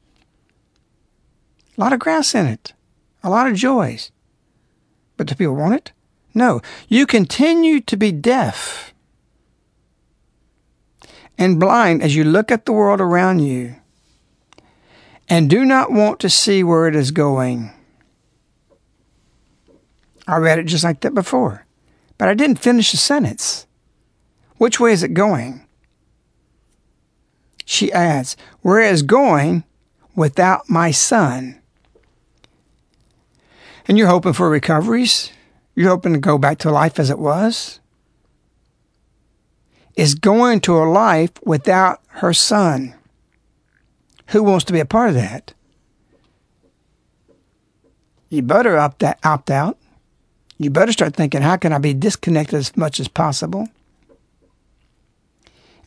A 1.77 1.81
lot 1.81 1.93
of 1.93 1.99
grass 1.99 2.33
in 2.33 2.47
it. 2.47 2.73
A 3.23 3.29
lot 3.29 3.47
of 3.47 3.55
joys. 3.55 4.11
But 5.15 5.27
do 5.27 5.35
people 5.35 5.55
want 5.55 5.75
it? 5.75 5.91
No. 6.33 6.61
You 6.87 7.05
continue 7.05 7.81
to 7.81 7.95
be 7.95 8.11
deaf 8.11 8.93
and 11.37 11.59
blind 11.59 12.01
as 12.01 12.15
you 12.15 12.23
look 12.23 12.51
at 12.51 12.65
the 12.65 12.73
world 12.73 12.99
around 12.99 13.39
you 13.39 13.75
and 15.31 15.49
do 15.49 15.63
not 15.63 15.93
want 15.93 16.19
to 16.19 16.29
see 16.29 16.61
where 16.61 16.89
it 16.89 16.95
is 16.95 17.11
going. 17.11 17.71
I 20.27 20.35
read 20.35 20.59
it 20.59 20.65
just 20.65 20.83
like 20.83 20.99
that 20.99 21.13
before. 21.13 21.65
But 22.17 22.27
I 22.27 22.33
didn't 22.33 22.57
finish 22.57 22.91
the 22.91 22.97
sentence. 22.97 23.65
Which 24.57 24.77
way 24.77 24.91
is 24.91 25.03
it 25.03 25.13
going? 25.13 25.65
She 27.63 27.93
adds, 27.93 28.35
Where 28.61 28.81
is 28.81 29.03
going 29.03 29.63
without 30.17 30.69
my 30.69 30.91
son? 30.91 31.61
And 33.87 33.97
you're 33.97 34.07
hoping 34.07 34.33
for 34.33 34.49
recoveries? 34.49 35.31
You're 35.75 35.91
hoping 35.91 36.11
to 36.11 36.19
go 36.19 36.37
back 36.37 36.57
to 36.59 36.71
life 36.71 36.99
as 36.99 37.09
it 37.09 37.17
was? 37.17 37.79
Is 39.95 40.13
going 40.13 40.59
to 40.61 40.77
a 40.77 40.83
life 40.83 41.31
without 41.41 42.01
her 42.07 42.33
son. 42.33 42.95
Who 44.31 44.43
wants 44.43 44.65
to 44.65 44.73
be 44.73 44.79
a 44.79 44.85
part 44.85 45.09
of 45.09 45.15
that? 45.15 45.53
You 48.29 48.41
better 48.41 48.77
opt, 48.77 49.03
opt 49.23 49.51
out 49.51 49.77
you 50.61 50.69
better 50.69 50.91
start 50.91 51.15
thinking, 51.15 51.41
how 51.41 51.57
can 51.57 51.73
I 51.73 51.79
be 51.79 51.95
disconnected 51.95 52.59
as 52.59 52.77
much 52.77 52.99
as 52.99 53.07
possible? 53.07 53.67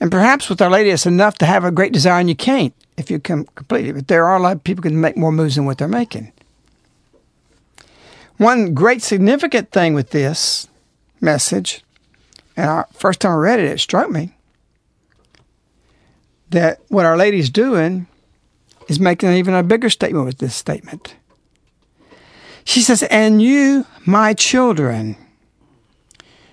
And 0.01 0.11
perhaps 0.11 0.49
with 0.49 0.61
Our 0.61 0.69
Lady, 0.69 0.91
it's 0.91 1.07
enough 1.07 1.39
to 1.39 1.47
have 1.47 1.63
a 1.63 1.71
great 1.71 1.93
desire 1.93 2.19
and 2.19 2.29
you 2.29 2.35
can't 2.35 2.75
if 2.97 3.09
you 3.09 3.21
come 3.21 3.45
completely. 3.55 3.93
But 3.93 4.09
there 4.09 4.27
are 4.27 4.37
a 4.37 4.41
lot 4.43 4.57
of 4.57 4.65
people 4.65 4.83
can 4.83 5.01
make 5.01 5.17
more 5.17 5.31
moves 5.31 5.55
than 5.55 5.65
what 5.65 5.79
they're 5.79 5.87
making. 5.87 6.33
One 8.37 8.75
great 8.75 9.01
significant 9.01 9.71
thing 9.71 9.95
with 9.95 10.11
this 10.11 10.67
message, 11.21 11.85
and 12.57 12.69
I, 12.69 12.85
first 12.93 13.21
time 13.21 13.31
I 13.31 13.37
read 13.37 13.61
it, 13.61 13.71
it 13.71 13.79
struck 13.79 14.11
me 14.11 14.35
that 16.51 16.81
what 16.89 17.07
Our 17.07 17.17
Lady's 17.17 17.49
doing 17.49 18.09
is 18.89 19.01
making 19.01 19.33
even 19.33 19.55
a 19.55 19.63
bigger 19.63 19.91
statement 19.91 20.27
with 20.27 20.39
this 20.39 20.55
statement. 20.55 21.17
She 22.65 22.81
says, 22.81 23.03
And 23.05 23.43
you, 23.43 23.87
my 24.07 24.33
children, 24.35 25.17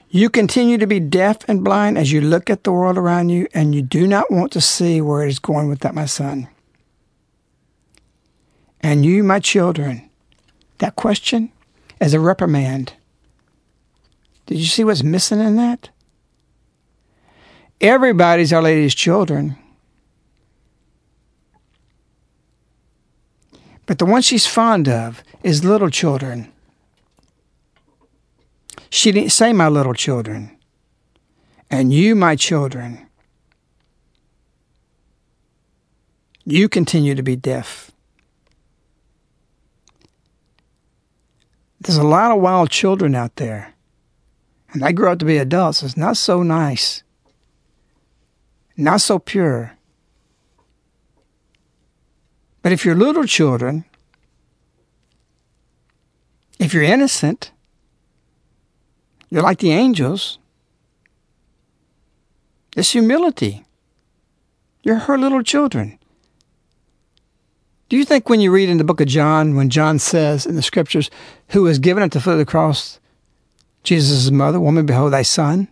you 0.10 0.30
continue 0.30 0.78
to 0.78 0.88
be 0.88 1.00
deaf 1.00 1.48
and 1.48 1.64
blind 1.64 1.98
as 1.98 2.12
you 2.12 2.20
look 2.20 2.50
at 2.50 2.64
the 2.64 2.72
world 2.72 2.98
around 2.98 3.30
you, 3.30 3.48
and 3.54 3.74
you 3.74 3.82
do 3.82 4.06
not 4.06 4.30
want 4.30 4.52
to 4.52 4.62
see 4.62 5.00
where 5.00 5.26
it 5.26 5.30
is 5.30 5.40
going 5.40 5.70
with 5.70 5.80
that, 5.80 5.96
my 5.96 6.06
son. 6.06 6.50
And 8.82 9.06
you, 9.06 9.24
my 9.24 9.40
children, 9.40 10.10
that 10.80 10.96
question 10.96 11.52
is 12.02 12.14
a 12.14 12.20
reprimand. 12.20 12.94
Did 14.48 14.58
you 14.58 14.66
see 14.66 14.84
what's 14.84 15.04
missing 15.04 15.40
in 15.40 15.56
that? 15.56 15.90
Everybody's 17.80 18.52
Our 18.52 18.62
Lady's 18.62 18.94
children. 18.94 19.56
But 23.92 24.00
the 24.00 24.06
one 24.06 24.22
she's 24.22 24.48
fond 24.48 24.88
of 24.88 25.22
is 25.44 25.66
little 25.66 25.90
children. 25.90 26.50
She 28.90 29.12
didn't 29.12 29.34
say, 29.34 29.52
my 29.52 29.68
little 29.68 29.94
children, 29.94 30.58
and 31.70 31.92
you, 31.92 32.16
my 32.16 32.38
children. 32.38 33.06
You 36.46 36.70
continue 36.70 37.16
to 37.16 37.22
be 37.22 37.36
deaf. 37.36 37.92
There's 41.82 41.98
a 41.98 42.04
lot 42.04 42.32
of 42.32 42.40
wild 42.40 42.70
children 42.70 43.14
out 43.14 43.36
there, 43.36 43.74
and 44.72 44.82
they 44.82 44.94
grow 44.94 45.12
up 45.12 45.20
to 45.20 45.26
be 45.26 45.36
adults. 45.36 45.84
It's 45.84 45.98
not 45.98 46.16
so 46.16 46.44
nice, 46.44 47.04
not 48.78 49.02
so 49.02 49.20
pure. 49.20 49.78
But 52.62 52.72
if 52.72 52.86
you're 52.86 52.96
little 52.96 53.26
children, 53.26 53.86
if 56.60 56.74
you're 56.74 56.84
innocent, 56.84 57.52
you're 59.30 59.42
like 59.42 59.60
the 59.60 59.72
angels. 59.72 60.38
It's 62.76 62.92
humility. 62.92 63.66
You're 64.84 65.00
her 65.00 65.18
little 65.18 65.44
children. 65.44 65.98
Do 67.90 67.98
you 67.98 68.06
think 68.06 68.30
when 68.30 68.40
you 68.40 68.52
read 68.52 68.70
in 68.70 68.78
the 68.78 68.84
book 68.84 69.02
of 69.02 69.08
John, 69.08 69.56
when 69.56 69.70
John 69.70 70.00
says 70.00 70.46
in 70.46 70.56
the 70.56 70.62
scriptures, 70.62 71.10
who 71.50 71.64
was 71.64 71.78
given 71.78 72.04
at 72.04 72.12
the 72.12 72.22
foot 72.22 72.32
of 72.32 72.38
the 72.38 72.46
cross, 72.46 73.00
Jesus' 73.84 74.32
mother, 74.32 74.60
woman, 74.60 74.86
behold 74.86 75.12
thy 75.12 75.24
son? 75.24 75.68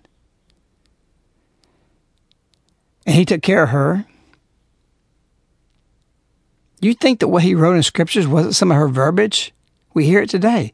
And 3.06 3.15
he 3.15 3.23
took 3.23 3.41
care 3.41 3.63
of 3.63 3.69
her. 3.69 4.06
You 6.82 6.94
think 6.94 7.20
that 7.20 7.28
what 7.28 7.44
he 7.44 7.56
wrote 7.56 7.76
in 7.76 7.84
scriptures 7.84 8.28
wasn't 8.28 8.56
some 8.56 8.72
of 8.72 8.78
her 8.78 8.88
verbiage? 8.88 9.54
We 9.94 10.06
hear 10.06 10.22
it 10.22 10.30
today 10.30 10.72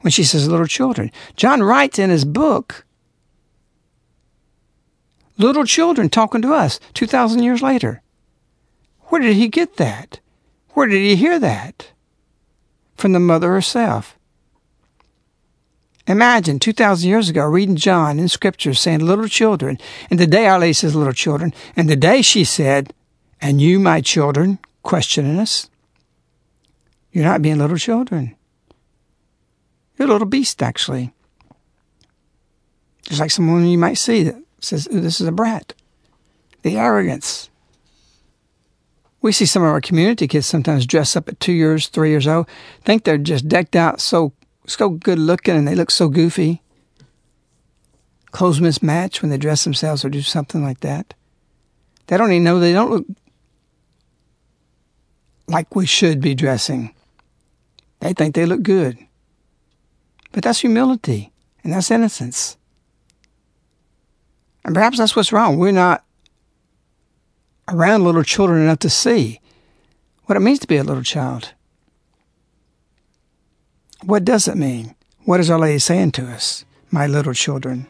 when 0.00 0.10
she 0.10 0.24
says 0.24 0.48
little 0.48 0.66
children. 0.66 1.10
John 1.36 1.62
writes 1.62 1.98
in 1.98 2.10
his 2.10 2.24
book, 2.24 2.84
little 5.38 5.64
children 5.64 6.08
talking 6.08 6.42
to 6.42 6.52
us 6.52 6.78
2,000 6.94 7.42
years 7.42 7.62
later. 7.62 8.02
Where 9.04 9.20
did 9.20 9.36
he 9.36 9.48
get 9.48 9.76
that? 9.76 10.20
Where 10.70 10.86
did 10.86 11.00
he 11.00 11.16
hear 11.16 11.38
that? 11.38 11.92
From 12.96 13.12
the 13.12 13.20
mother 13.20 13.50
herself. 13.50 14.18
Imagine 16.06 16.60
2,000 16.60 17.08
years 17.08 17.28
ago 17.28 17.44
reading 17.44 17.76
John 17.76 18.18
in 18.18 18.28
Scripture 18.28 18.74
saying 18.74 19.00
little 19.00 19.26
children, 19.26 19.78
and 20.08 20.18
today 20.18 20.46
Our 20.46 20.60
Lady 20.60 20.72
says 20.72 20.94
little 20.94 21.12
children, 21.12 21.52
and 21.74 21.88
today 21.88 22.22
she 22.22 22.44
said, 22.44 22.92
and 23.40 23.60
you, 23.60 23.80
my 23.80 24.00
children, 24.00 24.58
questioning 24.86 25.38
us. 25.38 25.68
You're 27.12 27.24
not 27.24 27.42
being 27.42 27.58
little 27.58 27.76
children. 27.76 28.34
You're 29.98 30.08
a 30.08 30.12
little 30.12 30.28
beast, 30.28 30.62
actually. 30.62 31.12
Just 33.02 33.20
like 33.20 33.30
someone 33.30 33.66
you 33.66 33.78
might 33.78 33.98
see 33.98 34.22
that 34.22 34.36
says, 34.60 34.86
This 34.90 35.20
is 35.20 35.26
a 35.26 35.32
brat. 35.32 35.74
The 36.62 36.78
arrogance. 36.78 37.50
We 39.20 39.32
see 39.32 39.46
some 39.46 39.62
of 39.62 39.68
our 39.68 39.80
community 39.80 40.28
kids 40.28 40.46
sometimes 40.46 40.86
dress 40.86 41.16
up 41.16 41.28
at 41.28 41.40
two 41.40 41.52
years, 41.52 41.88
three 41.88 42.10
years 42.10 42.28
old, 42.28 42.46
think 42.82 43.02
they're 43.02 43.18
just 43.18 43.48
decked 43.48 43.74
out 43.74 44.00
so 44.00 44.32
so 44.68 44.90
good 44.90 45.18
looking 45.18 45.56
and 45.56 45.66
they 45.66 45.74
look 45.74 45.90
so 45.90 46.08
goofy. 46.08 46.62
Clothes 48.30 48.60
mismatch 48.60 49.22
when 49.22 49.30
they 49.30 49.38
dress 49.38 49.64
themselves 49.64 50.04
or 50.04 50.10
do 50.10 50.22
something 50.22 50.62
like 50.62 50.80
that. 50.80 51.14
They 52.08 52.16
don't 52.16 52.30
even 52.30 52.44
know 52.44 52.60
they 52.60 52.72
don't 52.72 52.90
look 52.90 53.06
like 55.48 55.74
we 55.74 55.86
should 55.86 56.20
be 56.20 56.34
dressing. 56.34 56.94
They 58.00 58.12
think 58.12 58.34
they 58.34 58.46
look 58.46 58.62
good. 58.62 58.98
But 60.32 60.44
that's 60.44 60.60
humility 60.60 61.32
and 61.64 61.72
that's 61.72 61.90
innocence. 61.90 62.56
And 64.64 64.74
perhaps 64.74 64.98
that's 64.98 65.14
what's 65.14 65.32
wrong. 65.32 65.58
We're 65.58 65.72
not 65.72 66.04
around 67.68 68.04
little 68.04 68.22
children 68.22 68.62
enough 68.62 68.80
to 68.80 68.90
see 68.90 69.40
what 70.24 70.36
it 70.36 70.40
means 70.40 70.58
to 70.60 70.66
be 70.66 70.76
a 70.76 70.84
little 70.84 71.02
child. 71.02 71.52
What 74.02 74.24
does 74.24 74.46
it 74.48 74.56
mean? 74.56 74.94
What 75.24 75.40
is 75.40 75.50
Our 75.50 75.58
Lady 75.58 75.78
saying 75.78 76.12
to 76.12 76.26
us, 76.28 76.64
my 76.90 77.06
little 77.06 77.32
children? 77.32 77.88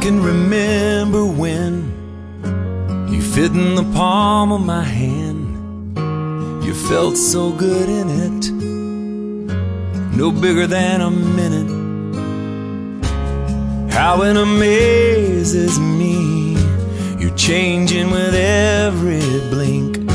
Can 0.00 0.22
remember 0.22 1.24
when 1.24 1.92
you 3.10 3.20
fit 3.20 3.52
in 3.52 3.74
the 3.74 3.84
palm 3.94 4.52
of 4.52 4.60
my 4.60 4.82
hand. 4.82 5.44
You 6.64 6.74
felt 6.74 7.16
so 7.16 7.52
good 7.52 7.88
in 7.88 8.08
it, 8.10 8.50
no 10.16 10.30
bigger 10.30 10.66
than 10.66 11.00
a 11.00 11.10
minute. 11.10 11.70
How 13.92 14.22
it 14.22 14.36
amazes 14.36 15.78
me, 15.78 16.56
you're 17.18 17.36
changing 17.36 18.10
with 18.10 18.34
every 18.34 19.20
blink. 19.50 20.10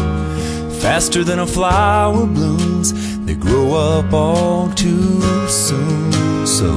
Faster 0.82 1.24
than 1.24 1.40
a 1.40 1.48
flower 1.48 2.26
blooms, 2.26 2.94
they 3.26 3.36
grow 3.36 3.74
up 3.74 4.14
all 4.14 4.70
too 4.74 5.22
soon. 5.48 6.12
So 6.46 6.70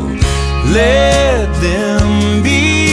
let 0.72 1.46
them 1.60 2.42
be 2.42 2.83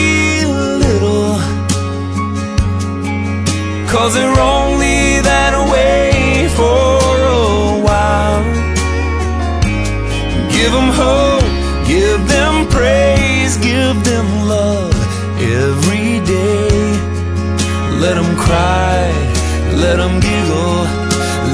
cause 3.91 4.13
they're 4.13 4.39
only 4.39 5.19
that 5.19 5.53
way 5.69 6.47
for 6.55 6.95
a 7.39 7.81
while. 7.87 8.43
Give 10.55 10.71
them 10.71 10.89
hope, 11.01 11.43
give 11.85 12.21
them 12.35 12.53
praise, 12.69 13.57
give 13.57 13.97
them 14.09 14.27
love 14.47 14.95
every 15.59 16.23
day. 16.23 16.81
Let 18.03 18.15
them 18.19 18.31
cry, 18.37 19.11
let 19.83 19.97
them 19.97 20.15
giggle, 20.21 20.83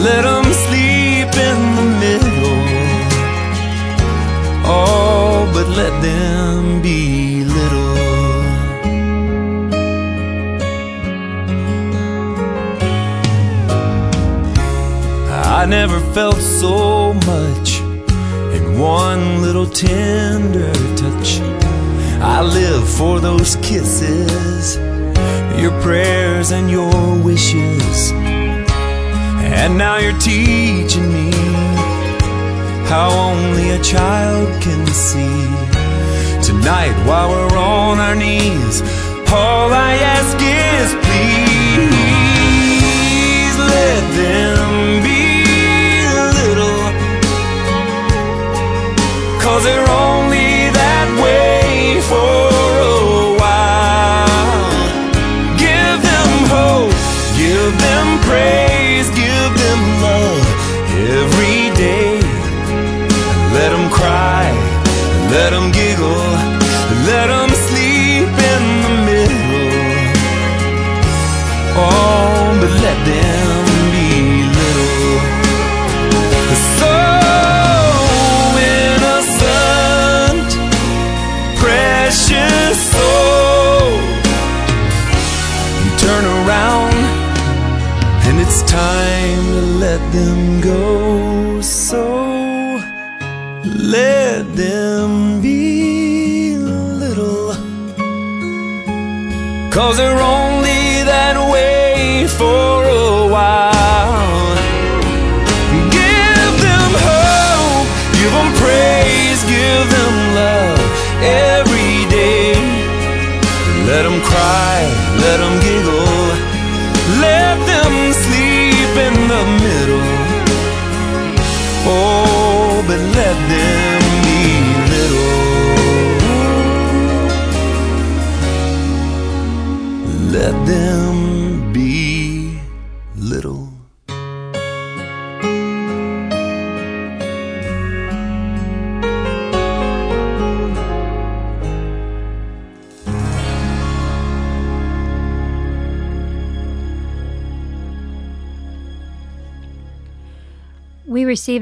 let 0.08 0.22
them 0.30 0.46
sleep 0.66 1.32
in 1.50 1.60
the 1.80 1.88
middle. 2.04 2.62
Oh, 4.70 5.50
but 5.56 5.68
let 5.76 5.94
them 6.04 6.84
be 6.84 7.27
never 15.68 16.00
felt 16.14 16.38
so 16.38 17.14
much 17.14 17.82
in 18.56 18.80
one 18.80 19.42
little 19.42 19.66
tender 19.66 20.72
touch. 20.96 21.42
I 22.22 22.42
live 22.42 22.88
for 22.88 23.20
those 23.20 23.58
kisses, 23.58 24.78
your 25.60 25.72
prayers 25.82 26.52
and 26.52 26.72
your 26.72 27.22
wishes. 27.22 28.12
And 28.14 29.78
now 29.78 29.98
you're 29.98 30.18
teaching 30.20 31.12
me 31.12 31.32
how 32.88 33.10
only 33.10 33.72
a 33.72 33.84
child 33.84 34.48
can 34.64 34.88
see. 34.88 35.48
Tonight, 36.48 36.96
while 37.06 37.30
we're 37.30 37.58
on 37.58 38.00
our 38.00 38.16
knees, 38.16 38.82
all 39.34 39.74
I 39.74 39.96
ask 40.16 40.38
is 40.40 40.94
please 41.04 41.98
let 43.60 44.16
them 44.16 44.47
Cause 49.58 49.64
they're 49.66 49.90
only 49.90 50.07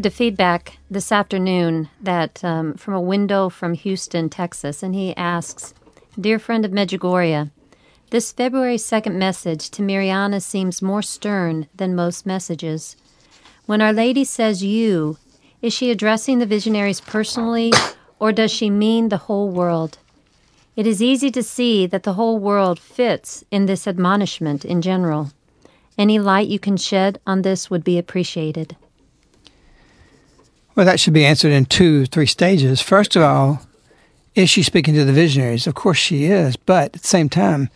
received 0.05 0.13
a 0.13 0.17
feedback 0.17 0.77
this 0.91 1.11
afternoon 1.11 1.89
that 1.99 2.43
um, 2.43 2.75
from 2.75 2.93
a 2.93 3.01
window 3.01 3.49
from 3.49 3.73
Houston, 3.73 4.29
Texas, 4.29 4.83
and 4.83 4.93
he 4.93 5.17
asks, 5.17 5.73
"Dear 6.19 6.37
friend 6.37 6.63
of 6.63 6.71
Medjugorje, 6.71 7.49
this 8.11 8.31
February 8.31 8.77
2nd 8.77 9.15
message 9.15 9.71
to 9.71 9.81
Mirjana 9.81 10.43
seems 10.43 10.83
more 10.83 11.01
stern 11.01 11.67
than 11.75 11.95
most 11.95 12.23
messages. 12.23 12.95
When 13.65 13.81
Our 13.81 13.93
Lady 13.93 14.23
says 14.23 14.63
you, 14.63 15.17
is 15.63 15.73
she 15.73 15.89
addressing 15.89 16.37
the 16.37 16.45
visionaries 16.45 17.01
personally, 17.01 17.73
or 18.19 18.31
does 18.31 18.51
she 18.51 18.69
mean 18.69 19.09
the 19.09 19.25
whole 19.25 19.49
world? 19.49 19.97
It 20.75 20.85
is 20.85 21.01
easy 21.01 21.31
to 21.31 21.41
see 21.41 21.87
that 21.87 22.03
the 22.03 22.13
whole 22.13 22.37
world 22.37 22.79
fits 22.79 23.43
in 23.49 23.65
this 23.65 23.87
admonishment 23.87 24.65
in 24.65 24.83
general. 24.83 25.31
Any 25.97 26.19
light 26.19 26.47
you 26.47 26.59
can 26.59 26.77
shed 26.77 27.19
on 27.25 27.41
this 27.41 27.71
would 27.71 27.83
be 27.83 27.97
appreciated. 27.97 28.75
Well, 30.75 30.85
that 30.85 30.99
should 30.99 31.13
be 31.13 31.25
answered 31.25 31.53
in 31.53 31.65
two, 31.65 32.05
three 32.05 32.25
stages. 32.25 32.81
First 32.81 33.15
of 33.15 33.23
all, 33.23 33.61
is 34.35 34.49
she 34.49 34.61
speaking 34.61 34.93
to 34.95 35.05
the 35.05 35.13
visionaries? 35.13 35.67
Of 35.67 35.75
course 35.75 35.97
she 35.97 36.25
is, 36.25 36.57
but 36.57 36.95
at 36.95 37.01
the 37.01 37.07
same 37.07 37.29
time, 37.29 37.69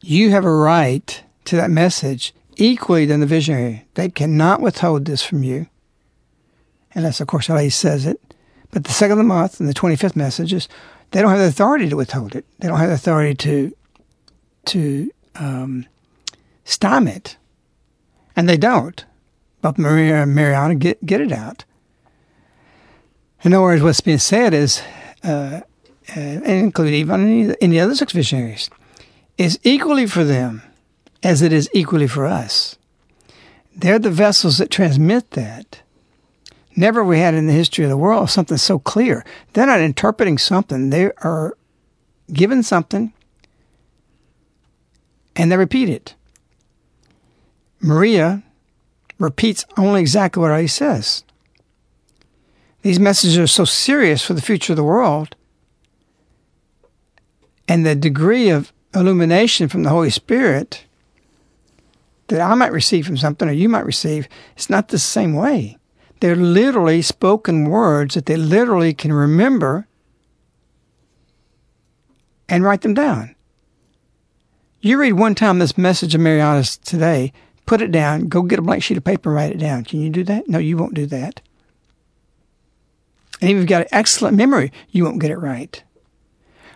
you 0.00 0.30
have 0.30 0.44
a 0.44 0.52
right 0.52 1.22
to 1.44 1.56
that 1.56 1.70
message 1.70 2.34
equally 2.56 3.06
than 3.06 3.20
the 3.20 3.26
visionary. 3.26 3.86
They 3.94 4.08
cannot 4.08 4.60
withhold 4.60 5.04
this 5.04 5.22
from 5.22 5.44
you, 5.44 5.68
unless, 6.94 7.20
of 7.20 7.28
course, 7.28 7.48
Our 7.48 7.56
Lady 7.56 7.70
says 7.70 8.04
it. 8.04 8.20
But 8.72 8.84
the 8.84 8.92
second 8.92 9.12
of 9.12 9.18
the 9.18 9.24
month 9.24 9.60
and 9.60 9.68
the 9.68 9.74
25th 9.74 10.16
messages, 10.16 10.68
they 11.12 11.22
don't 11.22 11.30
have 11.30 11.38
the 11.38 11.46
authority 11.46 11.88
to 11.88 11.96
withhold 11.96 12.34
it. 12.34 12.44
They 12.58 12.68
don't 12.68 12.78
have 12.78 12.88
the 12.88 12.94
authority 12.94 13.34
to 13.36 13.74
to 14.66 15.10
um, 15.36 15.86
stymie 16.64 17.12
it. 17.12 17.36
And 18.36 18.48
they 18.48 18.58
don't. 18.58 19.04
But 19.60 19.78
Marija 19.78 20.22
and 20.22 20.36
Mirjana 20.36 20.78
get, 20.78 21.04
get 21.04 21.20
it 21.20 21.32
out. 21.32 21.64
In 23.42 23.52
other 23.52 23.62
words, 23.62 23.82
what's 23.82 24.00
being 24.00 24.18
said 24.18 24.54
is, 24.54 24.82
uh, 25.24 25.60
uh, 26.16 26.20
and 26.20 26.44
include 26.44 26.94
even 26.94 27.20
any, 27.20 27.54
any 27.60 27.80
other 27.80 27.94
six 27.94 28.12
visionaries, 28.12 28.70
is 29.36 29.58
equally 29.62 30.06
for 30.06 30.24
them 30.24 30.62
as 31.22 31.42
it 31.42 31.52
is 31.52 31.68
equally 31.72 32.08
for 32.08 32.26
us. 32.26 32.76
They're 33.76 33.98
the 33.98 34.10
vessels 34.10 34.58
that 34.58 34.70
transmit 34.70 35.32
that. 35.32 35.82
Never 36.74 37.02
we 37.02 37.18
had 37.18 37.34
in 37.34 37.46
the 37.46 37.52
history 37.52 37.84
of 37.84 37.90
the 37.90 37.96
world 37.96 38.30
something 38.30 38.56
so 38.56 38.78
clear. 38.78 39.24
They're 39.52 39.66
not 39.66 39.80
interpreting 39.80 40.38
something, 40.38 40.90
they 40.90 41.10
are 41.22 41.56
given 42.32 42.62
something 42.62 43.12
and 45.34 45.50
they 45.50 45.56
repeat 45.56 45.88
it. 45.88 46.14
Marija 47.80 48.42
repeats 49.18 49.64
only 49.76 50.00
exactly 50.00 50.40
what 50.40 50.60
he 50.60 50.66
says. 50.66 51.24
These 52.82 53.00
messages 53.00 53.38
are 53.38 53.46
so 53.46 53.64
serious 53.64 54.24
for 54.24 54.34
the 54.34 54.42
future 54.42 54.72
of 54.72 54.76
the 54.76 54.84
world, 54.84 55.34
and 57.66 57.84
the 57.84 57.94
degree 57.94 58.48
of 58.48 58.72
illumination 58.94 59.68
from 59.68 59.82
the 59.82 59.90
Holy 59.90 60.10
Spirit 60.10 60.84
that 62.28 62.40
I 62.40 62.54
might 62.54 62.72
receive 62.72 63.06
from 63.06 63.16
something 63.16 63.48
or 63.48 63.52
you 63.52 63.68
might 63.68 63.84
receive, 63.86 64.28
it's 64.54 64.70
not 64.70 64.88
the 64.88 64.98
same 64.98 65.34
way. 65.34 65.76
They're 66.20 66.36
literally 66.36 67.02
spoken 67.02 67.68
words 67.68 68.14
that 68.14 68.26
they 68.26 68.36
literally 68.36 68.94
can 68.94 69.12
remember 69.12 69.86
and 72.48 72.64
write 72.64 72.82
them 72.82 72.94
down. 72.94 73.34
You 74.80 74.98
read 74.98 75.14
one 75.14 75.34
time 75.34 75.58
this 75.58 75.76
message 75.76 76.14
of 76.14 76.20
Mirjana's 76.20 76.76
today, 76.78 77.32
put 77.68 77.82
it 77.82 77.92
down, 77.92 78.28
go 78.28 78.42
get 78.42 78.58
a 78.58 78.62
blank 78.62 78.82
sheet 78.82 78.96
of 78.96 79.04
paper 79.04 79.28
and 79.28 79.36
write 79.36 79.52
it 79.52 79.58
down. 79.58 79.84
Can 79.84 80.00
you 80.00 80.08
do 80.08 80.24
that? 80.24 80.48
No, 80.48 80.58
you 80.58 80.76
won't 80.76 80.94
do 80.94 81.06
that. 81.06 81.40
And 83.40 83.50
if 83.50 83.56
you've 83.56 83.66
got 83.66 83.82
an 83.82 83.88
excellent 83.92 84.36
memory, 84.36 84.72
you 84.90 85.04
won't 85.04 85.20
get 85.20 85.30
it 85.30 85.36
right. 85.36 85.80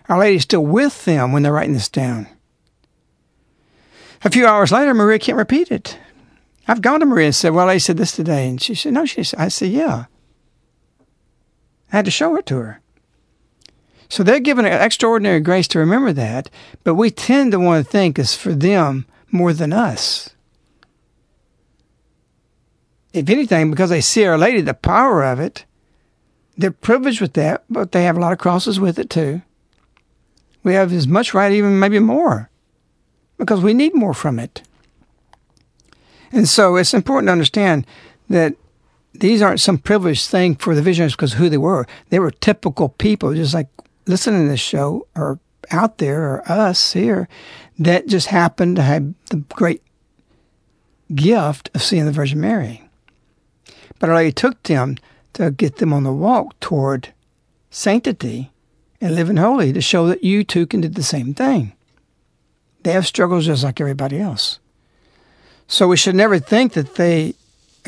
Our 0.09 0.19
Lady 0.19 0.37
is 0.37 0.43
still 0.43 0.65
with 0.65 1.05
them 1.07 1.33
when 1.33 1.43
they're 1.43 1.53
writing 1.53 1.73
this 1.73 1.89
down. 1.89 2.29
A 4.23 4.31
few 4.31 4.47
hours 4.47 4.71
later, 4.71 4.95
Marija 4.95 5.25
can't 5.25 5.39
repeat 5.39 5.73
it. 5.73 5.99
I've 6.69 6.83
gone 6.83 7.01
to 7.01 7.07
Marija 7.07 7.27
and 7.27 7.35
said, 7.35 7.55
Well, 7.55 7.69
I 7.69 7.79
said 7.79 7.97
this 7.97 8.13
today. 8.13 8.49
And 8.49 8.61
she 8.61 8.75
said, 8.75 8.93
No, 8.93 9.05
she 9.05 9.25
said, 9.25 9.41
I 9.41 9.49
said, 9.49 9.71
Yeah. 9.71 10.05
I 11.93 11.97
had 11.97 12.05
to 12.05 12.11
show 12.11 12.37
it 12.37 12.47
to 12.47 12.57
her. 12.59 12.81
So 14.09 14.23
they're 14.23 14.41
given 14.41 14.67
an 14.67 14.81
extraordinary 14.81 15.41
grace 15.41 15.67
to 15.69 15.79
remember 15.79 16.13
that, 16.13 16.51
but 16.85 16.95
we 16.95 17.11
tend 17.11 17.53
to 17.53 17.59
want 17.59 17.85
to 17.85 17.91
think 17.91 18.19
it's 18.19 18.37
for 18.37 18.53
them 18.53 19.07
more 19.31 19.53
than 19.55 19.73
us. 19.73 20.32
If 23.13 23.29
anything, 23.29 23.71
because 23.71 23.91
they 23.91 24.01
see 24.01 24.25
Our 24.25 24.39
Lady, 24.39 24.61
the 24.61 24.75
power 24.75 25.23
of 25.23 25.39
it, 25.39 25.65
they're 26.57 26.71
privileged 26.71 27.21
with 27.21 27.35
that, 27.35 27.65
but 27.69 27.93
they 27.93 28.05
have 28.05 28.17
a 28.17 28.21
lot 28.21 28.33
of 28.33 28.39
crosses 28.39 28.81
with 28.81 28.99
it 28.99 29.11
too. 29.11 29.43
We 30.63 30.75
have 30.75 30.93
as 30.93 31.09
much 31.09 31.35
right, 31.35 31.53
even 31.53 31.79
maybe 31.79 31.99
more, 31.99 32.51
because 33.37 33.61
we 33.61 33.75
need 33.75 33.95
more 33.95 34.15
from 34.15 34.39
it. 34.39 34.63
And 36.31 36.49
so 36.49 36.77
it's 36.77 36.95
important 36.95 37.29
to 37.29 37.33
understand 37.33 37.87
that 38.31 38.55
these 39.13 39.43
aren't 39.43 39.61
some 39.61 39.77
privileged 39.77 40.29
thing 40.29 40.55
for 40.55 40.75
the 40.75 40.83
visionaries 40.83 41.13
because 41.13 41.35
who 41.35 41.49
they 41.49 41.59
were. 41.59 41.87
They 42.09 42.19
were 42.19 42.31
typical 42.31 42.89
people, 42.89 43.35
just 43.35 43.53
like 43.53 43.69
listening 44.07 44.45
to 44.45 44.49
this 44.49 44.61
show 44.61 45.07
or 45.15 45.39
out 45.71 45.99
there 45.99 46.23
or 46.23 46.51
us 46.51 46.93
here, 46.93 47.29
that 47.79 48.07
just 48.07 48.29
happened 48.29 48.77
to 48.77 48.83
have 48.83 49.13
the 49.27 49.39
great 49.55 49.83
gift 51.15 51.71
of 51.75 51.83
seeing 51.83 52.07
the 52.07 52.13
Virgin 52.13 52.41
Mary. 52.41 52.89
But 54.03 54.11
Lady 54.11 54.33
took 54.33 54.61
them 54.65 54.97
to 55.35 55.53
get 55.53 55.77
them 55.77 55.93
on 55.93 56.03
the 56.03 56.13
walk 56.13 56.59
toward 56.59 57.15
sanctity 57.71 58.51
and 59.01 59.15
living 59.15 59.37
holy 59.37 59.73
to 59.73 59.81
show 59.81 60.09
that 60.09 60.25
you 60.25 60.43
too 60.43 60.67
can 60.67 60.81
do 60.81 60.89
the 60.89 61.05
same 61.05 61.35
thing. 61.35 61.73
They 62.83 62.91
have 62.95 63.07
struggles 63.07 63.47
just 63.47 63.63
like 63.63 63.81
everybody 63.81 64.19
else. 64.19 64.59
So 65.69 65.87
we 65.87 65.97
should 65.97 66.17
never 66.17 66.41
think 66.41 66.73
that 66.73 66.97
they 66.97 67.37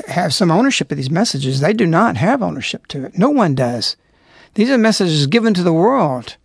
have 0.07 0.33
some 0.33 0.53
ownership 0.53 0.92
of 0.92 0.98
these 0.98 1.11
messages. 1.11 1.59
They 1.59 1.72
do 1.72 1.85
not 1.85 2.16
have 2.16 2.44
ownership 2.44 2.87
to 2.88 3.07
it. 3.07 3.18
No 3.18 3.31
one 3.31 3.57
does. 3.57 3.96
These 4.55 4.70
are 4.70 4.79
messages 4.79 5.27
given 5.27 5.53
to 5.55 5.64
the 5.64 5.72
world, 5.72 6.37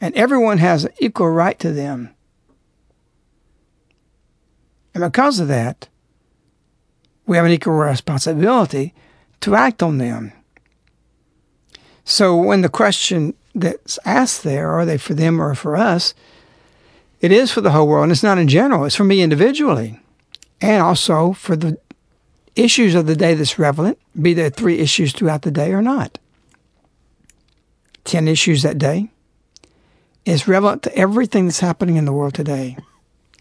and 0.00 0.14
everyone 0.14 0.58
has 0.58 0.84
an 0.84 0.92
equal 1.00 1.28
right 1.28 1.58
to 1.58 1.72
them. 1.72 2.14
And 4.94 5.02
because 5.02 5.40
of 5.40 5.48
that, 5.48 5.88
we 7.26 7.36
have 7.36 7.46
an 7.46 7.52
equal 7.52 7.74
responsibility 7.74 8.94
to 9.40 9.54
act 9.54 9.82
on 9.82 9.98
them. 9.98 10.32
So 12.04 12.36
when 12.36 12.60
the 12.60 12.68
question 12.68 13.34
that's 13.54 13.98
asked 14.04 14.42
there, 14.44 14.70
are 14.70 14.84
they 14.84 14.98
for 14.98 15.14
them 15.14 15.40
or 15.40 15.54
for 15.54 15.76
us? 15.76 16.14
It 17.20 17.32
is 17.32 17.50
for 17.50 17.62
the 17.62 17.70
whole 17.70 17.88
world, 17.88 18.04
and 18.04 18.12
it's 18.12 18.22
not 18.22 18.38
in 18.38 18.48
general. 18.48 18.84
It's 18.84 18.96
for 18.96 19.04
me 19.04 19.22
individually, 19.22 19.98
and 20.60 20.82
also 20.82 21.32
for 21.32 21.56
the 21.56 21.78
issues 22.56 22.94
of 22.94 23.06
the 23.06 23.16
day 23.16 23.34
that's 23.34 23.58
relevant, 23.58 23.98
be 24.20 24.34
there 24.34 24.50
three 24.50 24.78
issues 24.78 25.12
throughout 25.12 25.42
the 25.42 25.50
day 25.50 25.72
or 25.72 25.82
not. 25.82 26.18
10 28.04 28.28
issues 28.28 28.62
that 28.62 28.78
day 28.78 29.08
is 30.24 30.46
relevant 30.46 30.82
to 30.82 30.94
everything 30.96 31.46
that's 31.46 31.60
happening 31.60 31.96
in 31.96 32.04
the 32.04 32.12
world 32.12 32.34
today. 32.34 32.76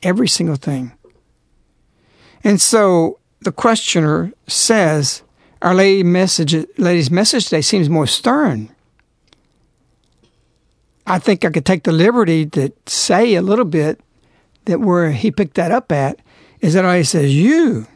Every 0.02 0.28
single 0.28 0.56
thing. 0.56 0.94
And 2.44 2.60
so 2.60 3.20
the 3.44 3.52
questioner 3.52 4.34
says, 4.48 5.24
Our 5.62 5.74
Lady 5.76 6.04
message, 6.04 6.56
Lady's 6.78 7.12
message 7.12 7.46
today 7.46 7.62
seems 7.62 7.90
more 7.90 8.08
stern. 8.08 8.74
I 11.06 11.20
think 11.20 11.44
I 11.44 11.50
could 11.50 11.66
take 11.66 11.84
the 11.84 11.92
liberty 11.92 12.46
to 12.48 12.72
say 12.86 13.36
a 13.36 13.42
little 13.42 13.66
bit 13.66 14.00
that 14.66 14.80
where 14.80 15.12
he 15.12 15.32
picked 15.32 15.56
that 15.56 15.72
up 15.72 15.92
at 15.92 16.20
is 16.62 16.74
that 16.74 16.96
he 16.96 17.04
says, 17.04 17.36
You, 17.36 17.88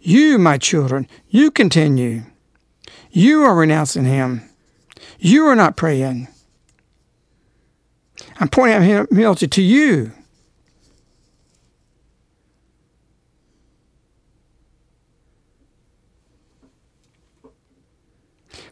you, 0.00 0.38
my 0.38 0.58
children, 0.58 1.08
you 1.28 1.50
continue. 1.50 2.22
You 3.10 3.42
are 3.42 3.54
renouncing 3.54 4.04
him. 4.04 4.48
You 5.18 5.46
are 5.46 5.56
not 5.56 5.76
praying. 5.76 6.28
I'm 8.38 8.48
pointing 8.48 8.76
out 8.76 9.08
humility 9.08 9.48
to 9.48 9.62
you. 9.62 10.12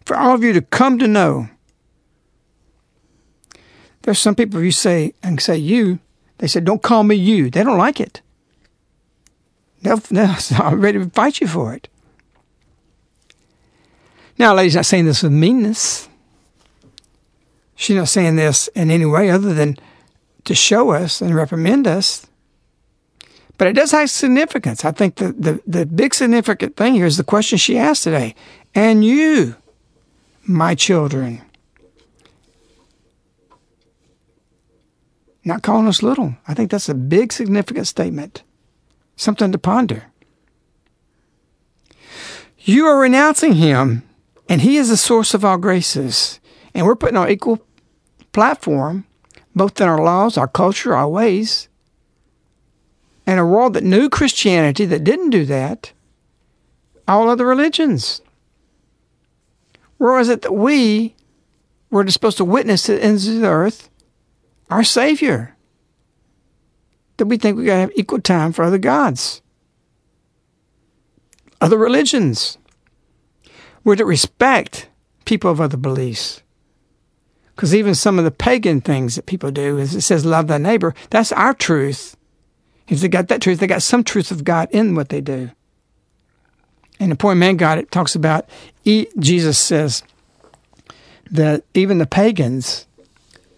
For 0.05 0.17
all 0.17 0.35
of 0.35 0.43
you 0.43 0.53
to 0.53 0.63
come 0.63 0.99
to 0.99 1.09
know. 1.09 1.49
There's 4.03 4.19
some 4.19 4.35
people 4.35 4.63
you 4.63 4.71
say 4.71 5.15
and 5.23 5.41
say 5.41 5.57
you, 5.57 5.99
they 6.39 6.47
say, 6.47 6.61
don't 6.61 6.83
call 6.83 7.05
me 7.05 7.15
you. 7.15 7.49
They 7.49 7.63
don't 7.63 7.79
like 7.79 8.01
it. 8.01 8.21
They'll, 9.83 9.97
they're 10.11 10.37
ready 10.73 10.99
to 10.99 11.11
fight 11.11 11.41
you 11.41 11.47
for 11.47 11.75
it. 11.75 11.89
Now, 14.39 14.55
lady's 14.55 14.75
not 14.75 14.87
saying 14.87 15.07
this 15.07 15.23
with 15.23 15.33
meanness. 15.33 16.09
She's 17.77 17.97
not 17.97 18.09
saying 18.09 18.37
this 18.37 18.69
in 18.69 18.91
any 18.91 19.07
way 19.07 19.31
other 19.31 19.55
than 19.55 19.77
to 20.45 20.55
show 20.55 20.91
us 20.91 21.21
and 21.21 21.35
reprimand 21.35 21.87
us. 21.87 22.27
But 23.57 23.69
it 23.69 23.75
does 23.75 23.93
have 23.93 24.11
significance. 24.11 24.85
I 24.85 24.91
think 24.91 25.17
the, 25.17 25.33
the, 25.33 25.63
the 25.67 25.87
big 25.87 26.15
significant 26.15 26.77
thing 26.77 26.95
here 26.95 27.07
is 27.07 27.17
the 27.17 27.25
question 27.25 27.57
she 27.57 27.79
asked 27.79 28.03
today. 28.03 28.35
And 28.75 29.05
you, 29.05 29.55
my 30.47 30.75
children. 30.75 31.43
Not 35.45 35.63
calling 35.63 35.87
us 35.87 36.03
little. 36.03 36.37
I 36.49 36.55
think 36.55 36.71
that's 36.71 36.89
a 36.89 36.95
big 36.95 37.33
significant 37.33 37.87
statement. 37.87 38.43
Something 39.17 39.53
to 39.53 39.59
ponder. 39.59 40.05
You 42.59 42.87
are 42.87 42.99
renouncing 42.99 43.55
him, 43.55 44.09
and 44.49 44.63
he 44.63 44.79
is 44.79 44.89
the 44.89 44.97
source 44.97 45.35
of 45.35 45.45
all 45.45 45.59
graces. 45.59 46.41
And 46.75 46.87
we're 46.87 46.97
putting 46.97 47.19
on 47.19 47.29
equal 47.29 47.61
platform, 48.33 49.07
both 49.55 49.81
in 49.81 49.87
our 49.87 50.03
laws, 50.03 50.39
our 50.39 50.49
culture, 50.49 50.97
our 50.97 51.09
ways. 51.09 51.69
And 53.27 53.39
a 53.39 53.45
world 53.45 53.75
that 53.75 53.85
knew 53.85 54.09
Christianity 54.09 54.87
that 54.87 55.05
didn't 55.05 55.31
do 55.31 55.45
that, 55.45 55.93
all 57.07 57.29
other 57.29 57.47
religions. 57.47 58.23
Where 60.05 60.19
was 60.19 60.29
it 60.29 60.43
that 60.43 60.53
we 60.53 61.17
were 61.89 62.07
supposed 62.11 62.37
to 62.37 62.45
witness 62.45 62.83
to 62.83 62.93
the 62.93 63.03
ends 63.03 63.27
of 63.27 63.41
the 63.41 63.49
earth 63.49 63.89
our 64.69 64.85
Savior? 64.85 65.57
That 67.17 67.25
we 67.25 67.39
think 67.39 67.57
we 67.57 67.65
got 67.65 67.77
to 67.77 67.81
have 67.81 67.93
equal 67.97 68.21
time 68.21 68.53
for 68.53 68.67
other 68.67 68.77
gods, 68.77 69.41
other 71.59 71.79
religions. 71.79 72.59
We're 73.83 73.97
to 73.97 74.05
respect 74.05 74.91
people 75.25 75.51
of 75.51 75.59
other 75.59 75.79
beliefs. 75.79 76.43
Because 77.57 77.75
even 77.75 77.95
some 77.95 78.19
of 78.19 78.27
the 78.27 78.31
pagan 78.31 78.83
things 78.83 79.15
that 79.15 79.25
people 79.25 79.51
do, 79.51 79.79
as 79.79 79.95
it 79.95 80.03
says, 80.03 80.27
love 80.27 80.49
thy 80.49 80.59
neighbor, 80.59 80.95
that's 81.09 81.33
our 81.33 81.55
truth. 81.55 82.15
If 82.89 83.01
they 83.01 83.09
got 83.09 83.29
that 83.29 83.41
truth, 83.41 83.59
they 83.59 83.67
got 83.67 83.81
some 83.81 84.05
truth 84.05 84.31
of 84.31 84.45
God 84.45 84.69
in 84.71 84.97
what 84.97 85.09
they 85.09 85.23
do. 85.23 85.53
And 87.01 87.11
the 87.11 87.17
Poem 87.17 87.39
of 87.39 87.41
the 87.41 87.47
Man-God 87.47 87.79
it 87.79 87.91
talks 87.91 88.15
about 88.15 88.49
Jesus 89.19 89.59
says 89.59 90.03
that 91.31 91.65
even 91.75 91.99
the 91.99 92.07
pagans 92.07 92.87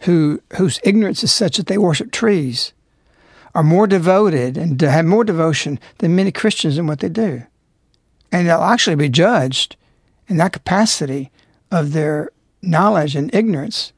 who 0.01 0.41
whose 0.57 0.81
ignorance 0.85 1.23
is 1.25 1.33
such 1.33 1.57
that 1.57 1.67
they 1.67 1.79
worship 1.79 2.11
trees 2.11 2.73
are 3.55 3.63
more 3.63 3.87
devoted 3.87 4.57
and 4.57 4.81
have 4.81 5.05
more 5.05 5.25
devotion 5.25 5.81
than 5.99 6.15
many 6.15 6.31
Christians 6.31 6.79
in 6.79 6.87
what 6.87 7.01
they 7.01 7.09
do. 7.09 7.43
And 8.31 8.47
they'll 8.47 8.63
actually 8.63 8.97
be 8.97 9.09
judged 9.09 9.77
in 10.29 10.37
that 10.37 10.53
capacity 10.53 11.31
of 11.71 11.93
their 11.93 12.31
knowledge 12.63 13.17
and 13.17 13.35
ignorance 13.35 13.93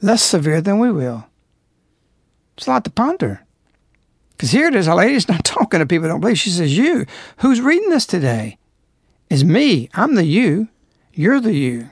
less 0.00 0.22
severe 0.22 0.60
than 0.60 0.78
we 0.78 0.90
will. 0.90 1.26
It's 2.56 2.66
a 2.66 2.70
lot 2.70 2.84
to 2.84 2.90
ponder. 2.90 3.45
Because 4.36 4.50
here 4.50 4.66
it 4.66 4.74
is, 4.74 4.86
a 4.86 4.94
lady's 4.94 5.28
not 5.28 5.44
talking 5.44 5.80
to 5.80 5.86
people 5.86 6.04
who 6.04 6.08
don't 6.08 6.20
believe. 6.20 6.38
She 6.38 6.50
says, 6.50 6.76
You. 6.76 7.06
Who's 7.38 7.60
reading 7.60 7.90
this 7.90 8.06
today? 8.06 8.58
Is 9.30 9.44
me. 9.44 9.88
I'm 9.94 10.14
the 10.14 10.24
you. 10.24 10.68
You're 11.12 11.40
the 11.40 11.54
you. 11.54 11.90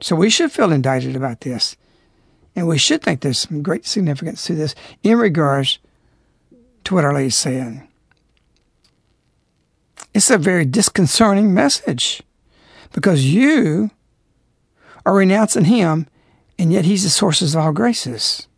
So 0.00 0.16
we 0.16 0.30
should 0.30 0.52
feel 0.52 0.72
indicted 0.72 1.16
about 1.16 1.40
this. 1.40 1.76
And 2.56 2.66
we 2.66 2.78
should 2.78 3.02
think 3.02 3.20
there's 3.20 3.38
some 3.38 3.62
great 3.62 3.86
significance 3.86 4.44
to 4.44 4.54
this 4.54 4.74
in 5.02 5.18
regards 5.18 5.78
to 6.84 6.94
what 6.94 7.04
Our 7.04 7.12
Lady's 7.12 7.36
saying. 7.36 7.86
It's 10.14 10.30
a 10.30 10.38
very 10.38 10.64
disconcerting 10.64 11.52
message 11.54 12.22
because 12.92 13.24
you 13.24 13.90
are 15.06 15.14
renouncing 15.14 15.66
Him, 15.66 16.06
and 16.58 16.72
yet 16.72 16.84
He's 16.84 17.04
the 17.04 17.10
source 17.10 17.42
of 17.42 17.56
all 17.56 17.72
graces. 17.72 18.48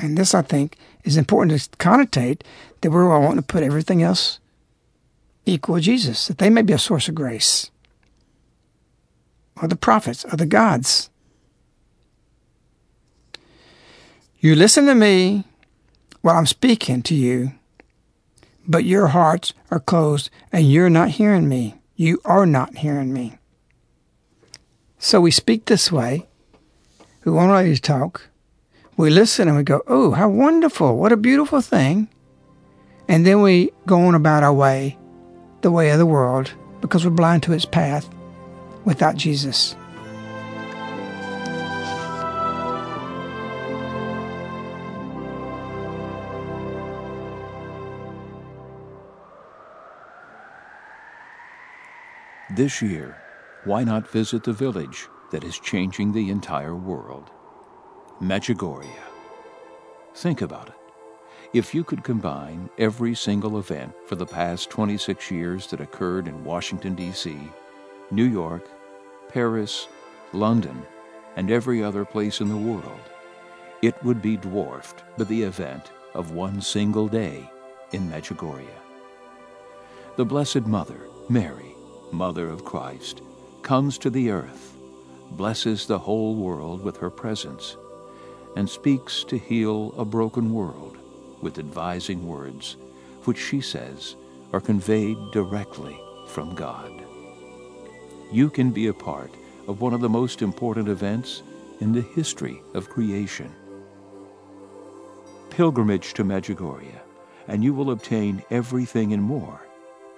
And 0.00 0.16
this, 0.16 0.34
I 0.34 0.42
think, 0.42 0.76
is 1.04 1.16
important 1.16 1.60
to 1.60 1.68
connotate 1.76 2.40
that 2.80 2.90
we're 2.90 3.12
all 3.12 3.20
wanting 3.20 3.42
to 3.42 3.42
put 3.42 3.62
everything 3.62 4.02
else 4.02 4.38
equal 5.44 5.76
to 5.76 5.82
Jesus, 5.82 6.26
that 6.26 6.38
they 6.38 6.48
may 6.48 6.62
be 6.62 6.72
a 6.72 6.78
source 6.78 7.08
of 7.08 7.14
grace, 7.14 7.70
or 9.60 9.68
the 9.68 9.76
prophets, 9.76 10.24
or 10.24 10.36
the 10.36 10.46
gods. 10.46 11.10
You 14.38 14.54
listen 14.54 14.86
to 14.86 14.94
me 14.94 15.44
while 16.22 16.38
I'm 16.38 16.46
speaking 16.46 17.02
to 17.02 17.14
you, 17.14 17.52
but 18.66 18.84
your 18.84 19.08
hearts 19.08 19.52
are 19.70 19.80
closed 19.80 20.30
and 20.50 20.70
you're 20.70 20.88
not 20.88 21.10
hearing 21.10 21.46
me. 21.46 21.74
You 21.94 22.22
are 22.24 22.46
not 22.46 22.78
hearing 22.78 23.12
me. 23.12 23.36
So 24.98 25.20
we 25.20 25.30
speak 25.30 25.66
this 25.66 25.92
way. 25.92 26.26
We 27.24 27.32
won't 27.32 27.52
let 27.52 27.66
you 27.66 27.76
talk 27.76 28.29
we 29.00 29.08
listen 29.08 29.48
and 29.48 29.56
we 29.56 29.62
go, 29.62 29.82
oh, 29.86 30.10
how 30.10 30.28
wonderful. 30.28 30.98
What 30.98 31.10
a 31.10 31.16
beautiful 31.16 31.62
thing. 31.62 32.08
And 33.08 33.24
then 33.24 33.40
we 33.40 33.72
go 33.86 34.02
on 34.02 34.14
about 34.14 34.42
our 34.42 34.52
way, 34.52 34.98
the 35.62 35.70
way 35.70 35.88
of 35.90 35.98
the 35.98 36.04
world, 36.04 36.52
because 36.82 37.04
we're 37.04 37.10
blind 37.10 37.42
to 37.44 37.54
its 37.54 37.64
path 37.64 38.08
without 38.84 39.16
Jesus. 39.16 39.74
This 52.54 52.82
year, 52.82 53.16
why 53.64 53.82
not 53.84 54.10
visit 54.10 54.44
the 54.44 54.52
village 54.52 55.08
that 55.30 55.42
is 55.42 55.58
changing 55.58 56.12
the 56.12 56.28
entire 56.28 56.76
world? 56.76 57.30
Medjugorje. 58.22 58.86
Think 60.14 60.42
about 60.42 60.68
it. 60.68 60.74
If 61.54 61.74
you 61.74 61.82
could 61.82 62.04
combine 62.04 62.68
every 62.76 63.14
single 63.14 63.58
event 63.58 63.94
for 64.06 64.14
the 64.14 64.26
past 64.26 64.68
26 64.68 65.30
years 65.30 65.66
that 65.68 65.80
occurred 65.80 66.28
in 66.28 66.44
Washington, 66.44 66.94
D.C., 66.94 67.38
New 68.10 68.24
York, 68.24 68.68
Paris, 69.28 69.88
London, 70.34 70.82
and 71.36 71.50
every 71.50 71.82
other 71.82 72.04
place 72.04 72.42
in 72.42 72.50
the 72.50 72.56
world, 72.56 73.00
it 73.80 73.94
would 74.04 74.20
be 74.20 74.36
dwarfed 74.36 75.02
by 75.16 75.24
the 75.24 75.42
event 75.42 75.90
of 76.12 76.32
one 76.32 76.60
single 76.60 77.08
day 77.08 77.50
in 77.92 78.10
Medjugorje. 78.10 78.68
The 80.16 80.26
Blessed 80.26 80.66
Mother, 80.66 81.08
Mary, 81.30 81.74
Mother 82.12 82.50
of 82.50 82.66
Christ, 82.66 83.22
comes 83.62 83.96
to 83.96 84.10
the 84.10 84.30
earth, 84.30 84.76
blesses 85.30 85.86
the 85.86 85.98
whole 85.98 86.34
world 86.34 86.82
with 86.84 86.98
her 86.98 87.08
presence, 87.08 87.78
and 88.56 88.68
speaks 88.68 89.24
to 89.24 89.38
heal 89.38 89.94
a 89.96 90.04
broken 90.04 90.52
world 90.52 90.96
with 91.40 91.58
advising 91.58 92.26
words, 92.26 92.76
which 93.24 93.38
she 93.38 93.60
says 93.60 94.16
are 94.52 94.60
conveyed 94.60 95.16
directly 95.32 95.98
from 96.28 96.54
God. 96.54 97.04
You 98.32 98.50
can 98.50 98.70
be 98.70 98.88
a 98.88 98.94
part 98.94 99.32
of 99.66 99.80
one 99.80 99.94
of 99.94 100.00
the 100.00 100.08
most 100.08 100.42
important 100.42 100.88
events 100.88 101.42
in 101.80 101.92
the 101.92 102.02
history 102.02 102.62
of 102.74 102.88
creation. 102.88 103.52
Pilgrimage 105.50 106.14
to 106.14 106.24
Medjugorje, 106.24 107.00
and 107.48 107.64
you 107.64 107.74
will 107.74 107.90
obtain 107.90 108.42
everything 108.50 109.12
and 109.12 109.22
more 109.22 109.60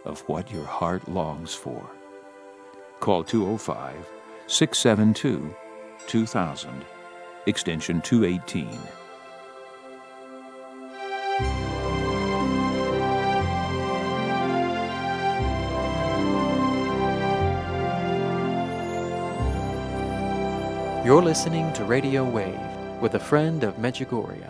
of 0.04 0.20
what 0.22 0.52
your 0.52 0.64
heart 0.64 1.08
longs 1.08 1.54
for. 1.54 1.88
Call 3.00 3.24
205 3.24 3.94
672 4.46 5.54
2000 6.06 6.84
extension 7.46 8.00
218. 8.00 8.68
You're 21.04 21.20
listening 21.20 21.72
to 21.72 21.84
Radio 21.84 22.24
Wave 22.24 22.60
with 23.00 23.14
a 23.14 23.18
friend 23.18 23.64
of 23.64 23.74
Medjugorje. 23.74 24.48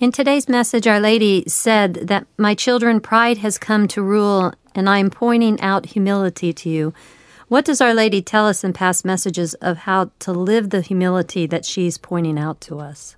In 0.00 0.10
today's 0.10 0.48
message, 0.48 0.88
Our 0.88 0.98
Lady 0.98 1.44
said 1.46 1.94
that 1.94 2.26
my 2.36 2.56
children, 2.56 2.98
pride 2.98 3.38
has 3.38 3.58
come 3.58 3.86
to 3.86 4.02
rule, 4.02 4.52
and 4.74 4.90
I 4.90 4.98
am 4.98 5.08
pointing 5.08 5.60
out 5.60 5.86
humility 5.86 6.52
to 6.52 6.68
you. 6.68 6.92
What 7.52 7.66
does 7.66 7.82
Our 7.82 7.92
Lady 7.92 8.22
tell 8.22 8.46
us 8.46 8.64
in 8.64 8.72
past 8.72 9.04
messages 9.04 9.52
of 9.52 9.76
how 9.76 10.10
to 10.20 10.32
live 10.32 10.70
the 10.70 10.80
humility 10.80 11.44
that 11.44 11.66
she's 11.66 11.98
pointing 11.98 12.38
out 12.38 12.62
to 12.62 12.80
us? 12.80 13.14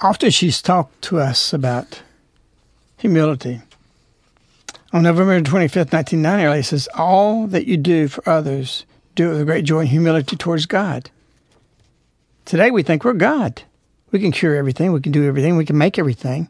Often 0.00 0.30
she's 0.30 0.60
talked 0.60 1.00
to 1.02 1.20
us 1.20 1.52
about 1.52 2.02
humility. 2.96 3.60
On 4.92 5.04
November 5.04 5.40
25th, 5.40 5.92
1990, 5.92 6.44
Our 6.44 6.50
Lady 6.50 6.62
says, 6.64 6.88
All 6.96 7.46
that 7.46 7.68
you 7.68 7.76
do 7.76 8.08
for 8.08 8.28
others, 8.28 8.84
do 9.14 9.30
it 9.30 9.34
with 9.36 9.46
great 9.46 9.64
joy 9.64 9.82
and 9.82 9.88
humility 9.88 10.34
towards 10.34 10.66
God. 10.66 11.10
Today 12.44 12.72
we 12.72 12.82
think 12.82 13.04
we're 13.04 13.12
God. 13.12 13.62
We 14.10 14.18
can 14.18 14.32
cure 14.32 14.56
everything, 14.56 14.90
we 14.90 15.00
can 15.00 15.12
do 15.12 15.28
everything, 15.28 15.56
we 15.56 15.64
can 15.64 15.78
make 15.78 15.96
everything. 15.96 16.48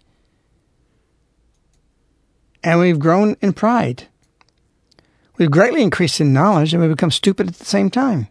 And 2.64 2.80
we've 2.80 2.98
grown 2.98 3.36
in 3.42 3.52
pride. 3.52 4.08
We've 5.42 5.50
greatly 5.50 5.82
increased 5.82 6.20
in 6.20 6.32
knowledge 6.32 6.72
and 6.72 6.80
we 6.80 6.88
become 6.88 7.10
stupid 7.10 7.48
at 7.48 7.54
the 7.56 7.64
same 7.64 7.90
time. 7.90 8.28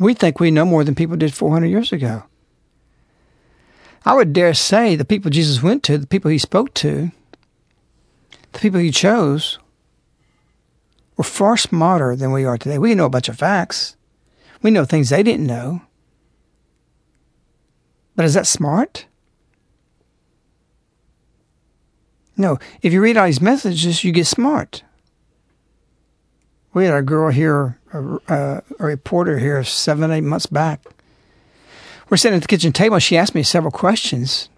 We 0.00 0.14
think 0.14 0.40
we 0.40 0.50
know 0.50 0.64
more 0.64 0.82
than 0.82 0.96
people 0.96 1.16
did 1.16 1.32
400 1.32 1.68
years 1.68 1.92
ago. 1.92 2.24
I 4.04 4.14
would 4.14 4.32
dare 4.32 4.52
say 4.52 4.96
the 4.96 5.04
people 5.04 5.30
Jesus 5.30 5.62
went 5.62 5.84
to, 5.84 5.96
the 5.96 6.08
people 6.08 6.28
he 6.28 6.38
spoke 6.38 6.74
to, 6.74 7.12
the 8.50 8.58
people 8.58 8.80
he 8.80 8.90
chose, 8.90 9.60
were 11.16 11.22
far 11.22 11.56
smarter 11.56 12.16
than 12.16 12.32
we 12.32 12.44
are 12.44 12.58
today. 12.58 12.78
We 12.78 12.96
know 12.96 13.06
a 13.06 13.08
bunch 13.08 13.28
of 13.28 13.38
facts. 13.38 13.94
We 14.60 14.72
know 14.72 14.84
things 14.84 15.10
they 15.10 15.22
didn't 15.22 15.46
know. 15.46 15.82
But 18.16 18.24
is 18.24 18.34
that 18.34 18.48
smart? 18.48 19.06
No. 22.36 22.58
If 22.82 22.92
you 22.92 23.00
read 23.00 23.16
all 23.16 23.26
these 23.26 23.40
messages, 23.40 24.02
you 24.02 24.10
get 24.10 24.26
smart. 24.26 24.82
We 26.74 26.86
had 26.86 26.94
a 26.94 27.02
girl 27.02 27.30
here, 27.30 27.78
a, 27.92 28.18
a, 28.28 28.62
reporter 28.78 29.38
here, 29.38 29.62
seven, 29.62 30.10
eight 30.10 30.22
months 30.22 30.46
back. 30.46 30.80
We're 32.08 32.16
sitting 32.16 32.36
at 32.36 32.42
the 32.42 32.48
kitchen 32.48 32.72
table. 32.72 32.98
She 32.98 33.16
asked 33.16 33.34
me 33.34 33.42
several 33.42 33.70
questions, 33.70 34.48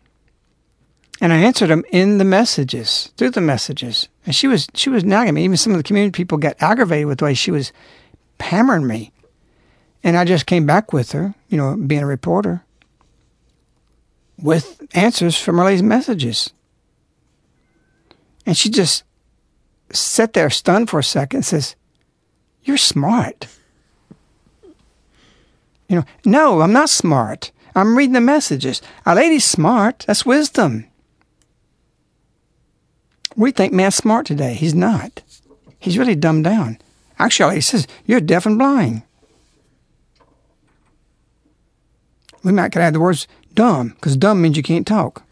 and 1.21 1.33
I 1.33 1.37
answered 1.37 1.69
them 1.69 1.85
in 1.91 2.19
the 2.19 2.25
messages, 2.25 3.13
through 3.17 3.31
the 3.31 3.41
messages. 3.41 4.09
And 4.27 4.35
she 4.35 4.47
was 4.47 4.69
she 4.75 4.91
was 4.91 5.05
nagging 5.05 5.35
me. 5.35 5.45
Even 5.45 5.57
some 5.57 5.73
of 5.73 5.79
the 5.79 5.85
community 5.85 6.13
people 6.13 6.39
got 6.39 6.57
aggravated 6.61 7.07
with 7.07 7.19
the 7.19 7.25
way 7.25 7.35
she 7.35 7.51
was 7.51 7.73
hammering 8.41 8.87
me. 8.87 9.13
And 10.03 10.17
I 10.17 10.25
just 10.25 10.47
came 10.47 10.67
back 10.67 10.93
with 10.93 11.13
her, 11.13 11.35
you 11.49 11.57
know, 11.57 11.77
being 11.77 12.03
a 12.03 12.07
reporter, 12.07 12.65
with 14.39 14.83
answers 14.93 15.39
from 15.39 15.59
her 15.59 15.83
messages. 15.83 16.53
And 18.47 18.57
she 18.57 18.69
just 18.69 19.05
sat 19.91 20.35
there 20.35 20.51
stunned 20.51 20.91
for 20.91 20.99
a 20.99 21.05
second 21.05 21.39
and 21.39 21.45
says, 21.47 21.77
You're 22.65 22.77
smart. 22.77 23.47
You 25.89 25.97
know, 25.97 26.05
no, 26.25 26.61
I'm 26.63 26.73
not 26.73 26.89
smart. 26.89 27.53
I'm 27.75 27.97
reading 27.97 28.15
the 28.15 28.21
messages. 28.21 28.81
Our 29.05 29.17
lady's 29.17 29.45
smart. 29.45 30.05
That's 30.07 30.25
wisdom. 30.25 30.87
We 33.37 33.51
think 33.51 33.73
man's 33.73 33.97
smart 33.97 34.27
today. 34.27 34.55
He's 34.55 34.75
not. 34.75 35.23
He's 35.79 35.99
really 35.99 36.15
dumbed 36.15 36.45
down. 36.45 36.79
Actually, 37.19 37.57
he 37.57 37.61
says, 37.61 37.87
You're 38.07 38.21
deaf 38.21 38.47
and 38.47 38.59
blind. 38.59 39.03
We 42.43 42.53
might 42.53 42.73
could 42.73 42.83
add 42.83 42.95
the 42.95 43.01
words 43.01 43.27
dumb, 43.55 43.91
because 43.91 44.17
dumb 44.17 44.41
means 44.41 44.57
you 44.57 44.63
can't 44.63 44.87
talk. 44.87 45.25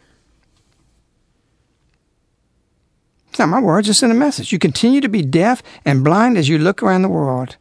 It's 3.33 3.39
not 3.39 3.49
my 3.49 3.59
words, 3.59 3.89
it's 3.89 4.03
in 4.03 4.09
the 4.09 4.15
message. 4.15 4.51
You 4.51 4.59
continue 4.59 5.01
to 5.01 5.09
be 5.09 5.23
deaf 5.23 5.63
and 5.83 6.03
blind 6.03 6.37
as 6.37 6.47
you 6.47 6.59
look 6.59 6.83
around 6.83 7.01
the 7.01 7.09
world. 7.09 7.57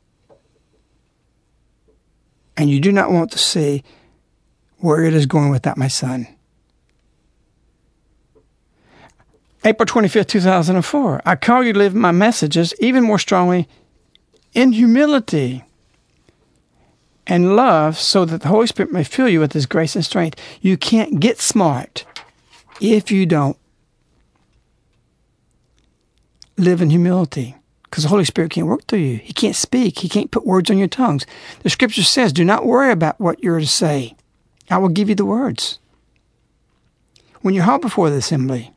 And 2.59 2.69
you 2.69 2.79
do 2.79 2.93
not 2.93 3.11
want 3.11 3.33
to 3.33 3.39
see 3.39 3.83
where 4.81 5.03
it 5.03 5.15
is 5.15 5.25
going 5.25 5.49
without 5.49 5.79
my 5.79 5.89
son. 5.89 6.29
April 9.65 9.87
25th, 9.87 10.27
2004. 10.27 11.23
I 11.25 11.37
call 11.37 11.65
you 11.65 11.73
to 11.73 11.79
live 11.79 11.95
my 11.95 12.13
messages 12.13 12.75
even 12.79 13.03
more 13.03 13.19
strongly 13.19 13.67
in 14.53 14.73
humility 14.73 15.65
and 17.27 17.57
love 17.57 17.97
so 17.97 18.27
that 18.27 18.43
the 18.43 18.49
Holy 18.49 18.67
Spirit 18.67 18.93
may 18.93 19.05
fill 19.05 19.31
you 19.31 19.41
with 19.41 19.55
His 19.55 19.65
grace 19.65 19.97
and 19.97 20.05
strength. 20.05 20.39
You 20.61 20.77
can't 20.77 21.19
get 21.19 21.41
smart 21.41 22.05
if 22.79 23.11
you 23.11 23.25
don't 23.25 23.57
live 26.57 26.83
in 26.83 26.91
humility 26.91 27.57
because 27.85 28.05
the 28.05 28.09
Holy 28.09 28.25
Spirit 28.25 28.51
can't 28.51 28.67
work 28.67 28.87
through 28.87 29.01
you. 29.01 29.17
He 29.17 29.33
can't 29.33 29.57
speak. 29.57 29.99
He 29.99 30.09
can't 30.09 30.31
put 30.31 30.47
words 30.47 30.71
on 30.71 30.79
your 30.79 30.89
tongues. 30.89 31.27
The 31.63 31.71
scripture 31.71 32.03
says, 32.03 32.33
do 32.33 32.45
not 32.45 32.67
worry 32.67 32.91
about 32.91 33.21
what 33.21 33.43
you're 33.43 33.61
to 33.61 33.67
say. 33.67 34.17
I 34.71 34.79
will 34.79 34.89
give 34.89 35.09
you 35.09 35.15
the 35.15 35.27
words. 35.27 35.79
When 37.43 37.55
you're 37.55 37.65
held 37.65 37.83
before 37.83 38.09
the 38.09 38.17
assembly, 38.17 38.73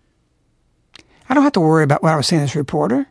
I 1.29 1.33
don't 1.33 1.43
have 1.43 1.53
to 1.53 1.61
worry 1.61 1.83
about 1.83 2.03
what 2.03 2.13
I 2.13 2.17
was 2.17 2.27
saying 2.27 2.41
as 2.41 2.55
a 2.55 2.59
reporter. 2.59 3.07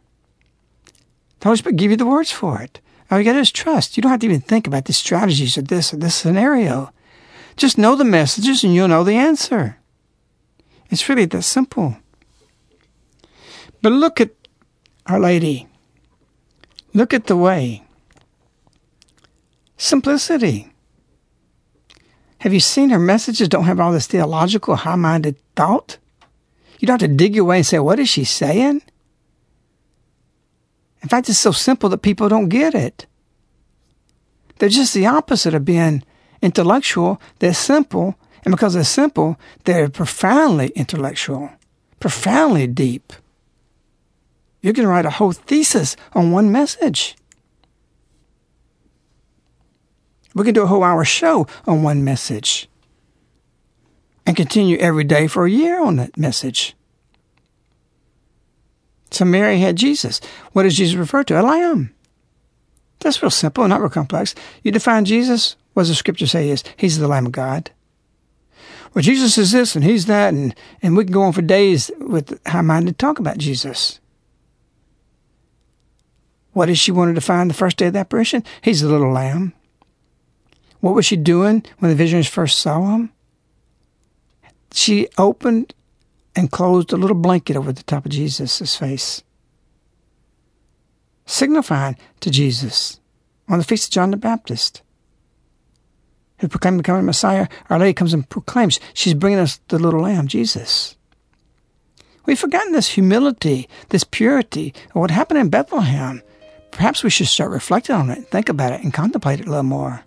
The 1.40 1.44
Holy 1.44 1.56
Spirit 1.56 1.76
give 1.76 1.90
you 1.90 1.96
the 1.96 2.06
words 2.06 2.30
for 2.30 2.60
it. 2.60 2.80
All 3.10 3.18
you 3.18 3.24
got 3.24 3.32
to 3.32 3.38
do 3.38 3.42
is 3.42 3.52
trust. 3.52 3.96
You 3.96 4.02
don't 4.02 4.10
have 4.10 4.20
to 4.20 4.26
even 4.26 4.40
think 4.40 4.66
about 4.66 4.86
the 4.86 4.92
strategies 4.92 5.56
of 5.56 5.68
this 5.68 5.92
or 5.92 5.96
this 5.96 6.14
scenario. 6.14 6.90
Just 7.56 7.78
know 7.78 7.96
the 7.96 8.04
messages 8.04 8.64
and 8.64 8.74
you'll 8.74 8.88
know 8.88 9.04
the 9.04 9.16
answer. 9.16 9.78
It's 10.90 11.08
really 11.08 11.24
that 11.26 11.42
simple. 11.42 11.96
But 13.80 13.92
look 13.92 14.20
at 14.20 14.30
Our 15.07 15.20
Lady. 15.20 15.68
Look 16.92 17.12
at 17.12 17.26
the 17.26 17.36
way. 17.36 17.84
Simplicity. 19.76 20.72
Have 22.38 22.52
you 22.55 22.61
seen 22.61 22.90
her 22.90 22.98
messages 22.98 23.48
don't 23.48 23.64
have 23.64 23.80
all 23.80 23.92
this 23.92 24.07
theological, 24.07 24.76
high 24.76 24.96
minded 24.96 25.36
thought? 25.57 25.98
You 26.78 26.86
don't 26.86 27.00
have 27.00 27.11
to 27.11 27.16
dig 27.16 27.34
your 27.34 27.44
way 27.44 27.59
and 27.59 27.66
say, 27.66 27.78
what 27.78 27.98
is 27.98 28.09
she 28.09 28.24
saying? 28.24 28.82
In 31.02 31.09
fact, 31.09 31.28
it's 31.28 31.38
so 31.38 31.52
simple 31.52 31.88
that 31.90 31.98
people 31.98 32.28
don't 32.28 32.48
get 32.48 32.74
it. 32.74 33.07
They're 34.59 34.68
just 34.68 34.94
the 34.94 35.07
opposite 35.07 35.55
of 35.55 35.64
being 35.64 36.02
intellectual. 36.40 37.20
They're 37.40 37.55
simple, 37.55 38.14
and 38.44 38.52
because 38.52 38.74
they're 38.74 38.84
simple, 38.84 39.38
they're 39.64 39.88
profoundly 39.88 40.68
intellectual, 40.68 41.50
profoundly 42.00 42.66
deep. 42.66 43.12
You 44.64 44.72
can 44.72 44.86
write 44.86 45.04
a 45.04 45.10
whole 45.10 45.32
thesis 45.32 45.94
on 46.14 46.30
one 46.30 46.50
message. 46.50 47.16
We 50.34 50.42
can 50.42 50.54
do 50.54 50.62
a 50.62 50.66
whole 50.66 50.82
hour 50.82 51.04
show 51.04 51.46
on 51.66 51.82
one 51.82 52.02
message 52.02 52.66
and 54.24 54.34
continue 54.34 54.78
every 54.78 55.04
day 55.04 55.26
for 55.26 55.44
a 55.44 55.50
year 55.50 55.84
on 55.84 55.96
that 55.96 56.16
message. 56.16 56.74
So 59.10 59.26
Mary 59.26 59.58
had 59.58 59.76
Jesus. 59.76 60.18
What 60.52 60.62
does 60.62 60.78
Jesus 60.78 60.94
refer 60.94 61.24
to? 61.24 61.38
A 61.38 61.42
lamb. 61.42 61.94
That's 63.00 63.22
real 63.22 63.28
simple, 63.28 63.68
not 63.68 63.82
real 63.82 63.90
complex. 63.90 64.34
You 64.62 64.72
define 64.72 65.04
Jesus, 65.04 65.56
what 65.74 65.82
does 65.82 65.90
the 65.90 65.94
scripture 65.94 66.26
say 66.26 66.48
is? 66.48 66.64
He's 66.78 66.98
the 66.98 67.06
Lamb 67.06 67.26
of 67.26 67.32
God. 67.32 67.70
Well, 68.94 69.02
Jesus 69.02 69.36
is 69.36 69.52
this 69.52 69.76
and 69.76 69.84
he's 69.84 70.06
that, 70.06 70.32
and, 70.32 70.54
and 70.80 70.96
we 70.96 71.04
can 71.04 71.12
go 71.12 71.20
on 71.20 71.34
for 71.34 71.42
days 71.42 71.90
with 71.98 72.40
high 72.46 72.62
minded 72.62 72.98
talk 72.98 73.18
about 73.18 73.36
Jesus. 73.36 74.00
What 76.55 76.66
did 76.66 76.78
she 76.78 76.92
want 76.92 77.14
to 77.14 77.20
find 77.20 77.50
the 77.50 77.55
first 77.55 77.76
day 77.76 77.88
of 77.88 77.92
the 77.92 77.98
apparition? 77.98 78.44
He's 78.62 78.80
the 78.80 78.88
little 78.88 79.12
lamb. 79.12 79.52
What 80.80 80.94
was 80.94 81.05
she 81.05 81.16
doing 81.16 81.64
when 81.78 81.90
the 81.90 81.96
visionaries 81.96 82.28
first 82.28 82.59
saw 82.59 82.94
him? 82.94 83.12
She 84.72 85.09
opened 85.18 85.74
and 86.36 86.50
closed 86.50 86.92
a 86.92 86.96
little 86.96 87.16
blanket 87.16 87.57
over 87.57 87.72
the 87.72 87.82
top 87.82 88.07
of 88.07 88.12
Jesus' 88.12 88.76
face, 88.76 89.22
signifying 91.26 91.96
to 92.20 92.30
Jesus 92.30 93.00
on 93.48 93.59
the 93.59 93.64
feast 93.64 93.88
of 93.88 93.92
John 93.92 94.11
the 94.11 94.16
Baptist, 94.16 94.82
who 96.38 96.48
proclaimed 96.48 96.78
the 96.78 96.84
coming 96.84 97.05
Messiah. 97.05 97.48
Our 97.68 97.78
Lady 97.78 97.94
comes 97.94 98.14
and 98.14 98.28
proclaims 98.28 98.78
she's 98.94 99.14
bringing 99.14 99.38
us 99.38 99.61
the 99.68 99.78
little 99.78 100.02
lamb, 100.02 100.28
Jesus. 100.28 100.96
We've 102.26 102.38
forgotten 102.38 102.72
this 102.72 102.88
humility, 102.88 103.68
this 103.88 104.05
purity 104.05 104.72
of 104.90 104.96
what 104.96 105.11
happened 105.11 105.40
in 105.40 105.50
Bethlehem. 105.50 106.22
Perhaps 106.74 107.04
we 107.04 107.10
should 107.10 107.28
start 107.28 107.52
reflecting 107.52 107.94
on 107.94 108.10
it, 108.10 108.26
think 108.28 108.48
about 108.48 108.72
it, 108.72 108.82
and 108.82 108.92
contemplate 108.92 109.40
it 109.40 109.46
a 109.46 109.50
little 109.50 109.62
more. 109.62 110.02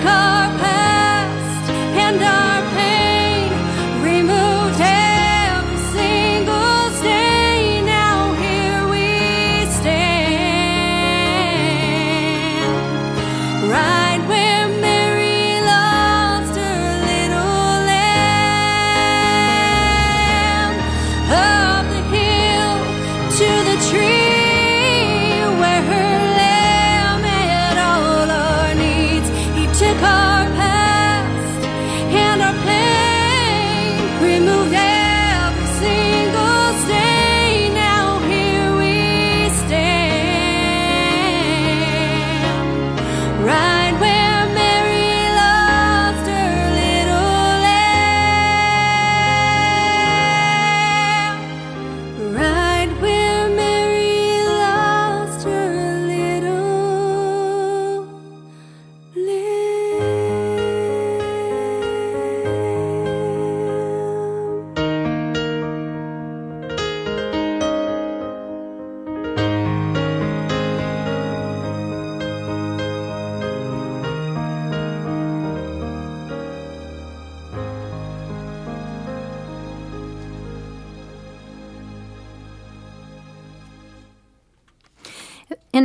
He 0.00 0.39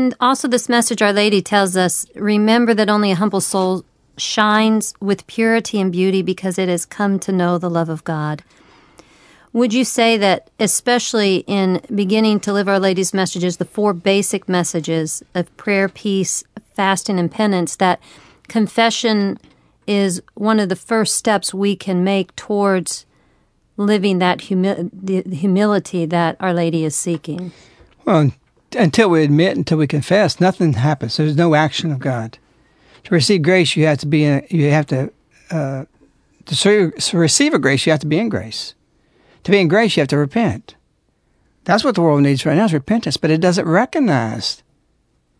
And 0.05 0.13
also, 0.19 0.47
this 0.47 0.69
message, 0.69 1.01
Our 1.01 1.11
Lady 1.11 1.41
tells 1.41 1.75
us 1.75 2.05
remember 2.13 2.75
that 2.75 2.91
only 2.91 3.11
a 3.11 3.15
humble 3.15 3.41
soul 3.41 3.83
shines 4.17 4.93
with 5.01 5.25
purity 5.25 5.81
and 5.81 5.91
beauty 5.91 6.21
because 6.21 6.59
it 6.59 6.69
has 6.69 6.85
come 6.85 7.17
to 7.17 7.31
know 7.31 7.57
the 7.57 7.71
love 7.71 7.89
of 7.89 8.03
God. 8.03 8.43
Would 9.51 9.73
you 9.73 9.83
say 9.83 10.15
that, 10.17 10.51
especially 10.59 11.37
in 11.47 11.81
beginning 11.95 12.39
to 12.41 12.53
live 12.53 12.69
Our 12.69 12.79
Lady's 12.79 13.15
messages, 13.15 13.57
the 13.57 13.65
four 13.65 13.93
basic 13.93 14.47
messages 14.47 15.23
of 15.33 15.57
prayer, 15.57 15.89
peace, 15.89 16.43
fasting, 16.75 17.17
and 17.17 17.31
penance, 17.31 17.75
that 17.77 17.99
confession 18.47 19.39
is 19.87 20.21
one 20.35 20.59
of 20.59 20.69
the 20.69 20.75
first 20.75 21.15
steps 21.15 21.51
we 21.51 21.75
can 21.75 22.03
make 22.03 22.35
towards 22.35 23.07
living 23.75 24.19
that 24.19 24.41
humi- 24.41 24.91
humility 25.31 26.05
that 26.05 26.37
Our 26.39 26.53
Lady 26.53 26.85
is 26.85 26.95
seeking? 26.95 27.53
Well, 28.05 28.31
until 28.73 29.09
we 29.09 29.23
admit, 29.23 29.57
until 29.57 29.77
we 29.77 29.87
confess, 29.87 30.39
nothing 30.39 30.73
happens. 30.73 31.17
There's 31.17 31.35
no 31.35 31.55
action 31.55 31.91
of 31.91 31.99
God. 31.99 32.37
To 33.05 33.13
receive 33.13 33.43
grace, 33.43 33.75
you 33.75 33.85
have 33.85 33.99
to 33.99 34.07
be. 34.07 34.23
In, 34.23 34.45
you 34.49 34.69
have 34.71 34.87
to. 34.87 35.11
Uh, 35.51 35.85
to, 36.45 36.91
receive 37.13 37.53
a 37.53 37.59
grace, 37.59 37.85
you 37.85 37.91
have 37.91 38.01
to 38.01 38.07
be 38.07 38.19
in 38.19 38.29
grace. 38.29 38.75
To 39.43 39.51
be 39.51 39.59
in 39.59 39.67
grace, 39.67 39.95
you 39.95 40.01
have 40.01 40.07
to 40.09 40.17
repent. 40.17 40.75
That's 41.63 41.83
what 41.83 41.95
the 41.95 42.01
world 42.01 42.21
needs 42.21 42.45
right 42.45 42.55
now 42.55 42.65
is 42.65 42.73
repentance, 42.73 43.17
but 43.17 43.31
it 43.31 43.41
doesn't 43.41 43.67
recognize. 43.67 44.61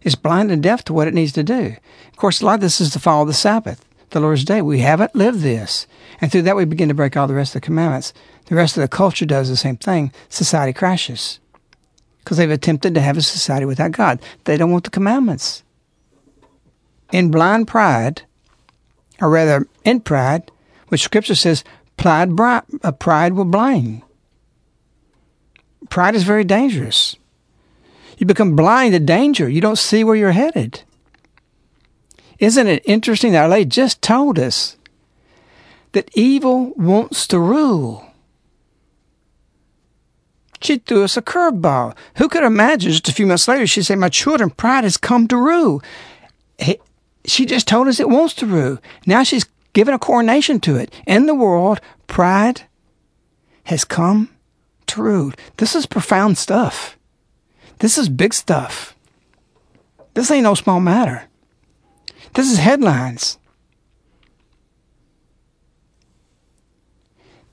It's 0.02 0.16
blind 0.16 0.52
and 0.52 0.62
deaf 0.62 0.84
to 0.86 0.94
what 0.94 1.08
it 1.08 1.14
needs 1.14 1.32
to 1.34 1.44
do. 1.44 1.76
Of 2.10 2.16
course, 2.18 2.42
a 2.42 2.46
lot 2.46 2.56
of 2.56 2.62
this 2.62 2.82
is 2.82 2.92
to 2.92 3.00
follow 3.00 3.26
the 3.26 3.34
Sabbath, 3.34 3.86
the 4.12 4.20
Lord's 4.20 4.44
day. 4.44 4.62
We 4.62 4.80
haven't 4.80 5.16
lived 5.16 5.42
this, 5.42 5.86
and 6.20 6.32
through 6.32 6.44
that 6.44 6.56
we 6.56 6.66
begin 6.66 6.90
to 6.90 6.96
break 6.96 7.16
all 7.16 7.28
the 7.28 7.36
rest 7.36 7.56
of 7.56 7.62
the 7.62 7.66
commandments. 7.66 8.14
The 8.46 8.56
rest 8.56 8.78
of 8.78 8.82
the 8.82 8.88
culture 8.88 9.26
does 9.26 9.50
the 9.50 9.56
same 9.56 9.78
thing. 9.78 10.12
Society 10.30 10.74
crashes 10.74 11.40
because 12.26 12.38
they've 12.38 12.50
attempted 12.50 12.96
to 12.96 13.02
have 13.02 13.18
a 13.18 13.22
society 13.22 13.66
without 13.66 13.92
God. 13.92 14.20
They 14.46 14.58
don't 14.58 14.72
want 14.72 14.84
the 14.84 14.90
commandments. 14.90 15.64
In 17.12 17.30
blind 17.30 17.68
pride, 17.68 18.24
or 19.22 19.30
rather 19.30 19.68
in 19.84 20.00
pride, 20.00 20.52
which 20.88 21.04
Scripture 21.04 21.36
says 21.36 21.64
pride, 21.98 22.32
uh, 22.40 22.92
pride 22.94 23.34
will 23.34 23.46
blind. 23.46 24.02
Pride 25.90 26.16
is 26.16 26.24
very 26.24 26.44
dangerous. 26.44 27.16
You 28.18 28.26
become 28.26 28.56
blind 28.56 28.94
to 28.94 29.00
danger. 29.00 29.48
You 29.48 29.62
don't 29.62 29.78
see 29.78 30.04
where 30.04 30.16
you're 30.16 30.32
headed. 30.32 30.82
Isn't 32.40 32.68
it 32.68 32.82
interesting 32.86 33.34
that 33.34 33.52
Our 33.52 33.64
just 33.66 34.02
told 34.02 34.40
us 34.40 34.78
that 35.92 36.10
evil 36.16 36.74
wants 36.76 37.28
to 37.28 37.40
rule? 37.40 38.04
She 40.66 40.78
threw 40.80 41.03
us 41.03 41.16
a 41.16 41.22
curveball. 41.22 41.95
Who 42.18 42.28
could 42.28 42.43
imagine 42.43 42.91
just 42.91 43.07
a 43.07 43.13
few 43.13 43.28
months 43.28 43.47
later 43.47 43.68
she'd 43.68 43.84
say, 43.84 43.95
My 43.95 44.09
children, 44.09 44.49
pride 44.49 44.84
has 44.84 44.97
come 44.97 45.28
to 45.28 45.38
rule. 45.38 45.82
He- 46.57 46.80
She 47.26 47.45
just 47.45 47.68
told 47.68 47.88
us 47.88 47.99
it 47.99 48.09
wants 48.09 48.34
to 48.36 48.45
rule. 48.45 48.78
Now 49.05 49.24
she's 49.24 49.45
given 49.74 49.93
a 49.93 49.99
coronation 49.99 50.59
to 50.61 50.76
it. 50.76 50.93
In 51.05 51.26
the 51.28 51.36
world, 51.36 51.82
pride 52.07 52.63
has 53.66 53.84
come 53.84 54.30
to 54.88 55.01
rule. 55.01 55.32
This 55.57 55.76
is 55.76 55.86
profound 55.86 56.38
stuff. 56.38 56.97
This 57.80 57.97
is 57.97 58.09
big 58.09 58.34
stuff. 58.34 58.95
This 60.13 60.32
ain't 60.32 60.43
no 60.43 60.55
small 60.55 60.80
matter. 60.80 61.26
This 62.34 62.51
is 62.51 62.57
headlines. 62.59 63.38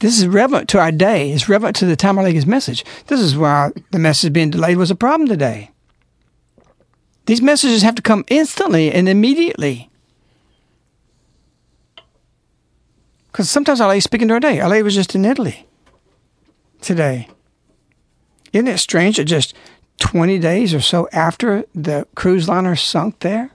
This 0.03 0.18
is 0.18 0.26
relevant 0.26 0.68
to 0.70 0.80
our 0.80 0.90
day. 0.90 1.30
It's 1.30 1.48
relevant 1.48 1.76
to 1.76 1.86
the 1.86 1.94
Lady's 2.24 2.44
message. 2.44 2.84
This 3.07 3.20
is 3.20 3.36
why 3.36 3.70
the 3.92 4.00
message 4.00 4.32
being 4.32 4.50
delayed 4.50 4.76
was 4.76 4.90
a 4.90 4.96
problem 4.96 5.28
today. 5.28 5.70
These 7.26 7.40
messages 7.40 7.82
have 7.82 7.94
to 7.94 8.03
come 8.03 8.24
instantly 8.26 8.90
and 8.90 9.09
immediately. 9.09 9.90
Because 13.30 13.48
sometimes 13.48 13.80
Our 13.80 13.86
is 13.98 14.05
speaking 14.05 14.26
to 14.26 14.34
the 14.34 14.40
day. 14.40 14.59
Our 14.59 14.70
Lady 14.70 14.82
was 14.82 14.96
just 14.96 15.14
in 15.14 15.24
Italy 15.24 15.68
today. 16.80 17.28
Isn't 18.53 18.66
it 18.66 18.78
strange 18.78 19.18
that 19.18 19.26
just 19.26 19.55
20 20.00 20.36
days 20.40 20.74
or 20.74 20.80
so 20.80 21.09
after 21.12 21.64
the 21.76 22.09
cruise 22.16 22.48
liner 22.48 22.74
sunk 22.74 23.20
there 23.20 23.53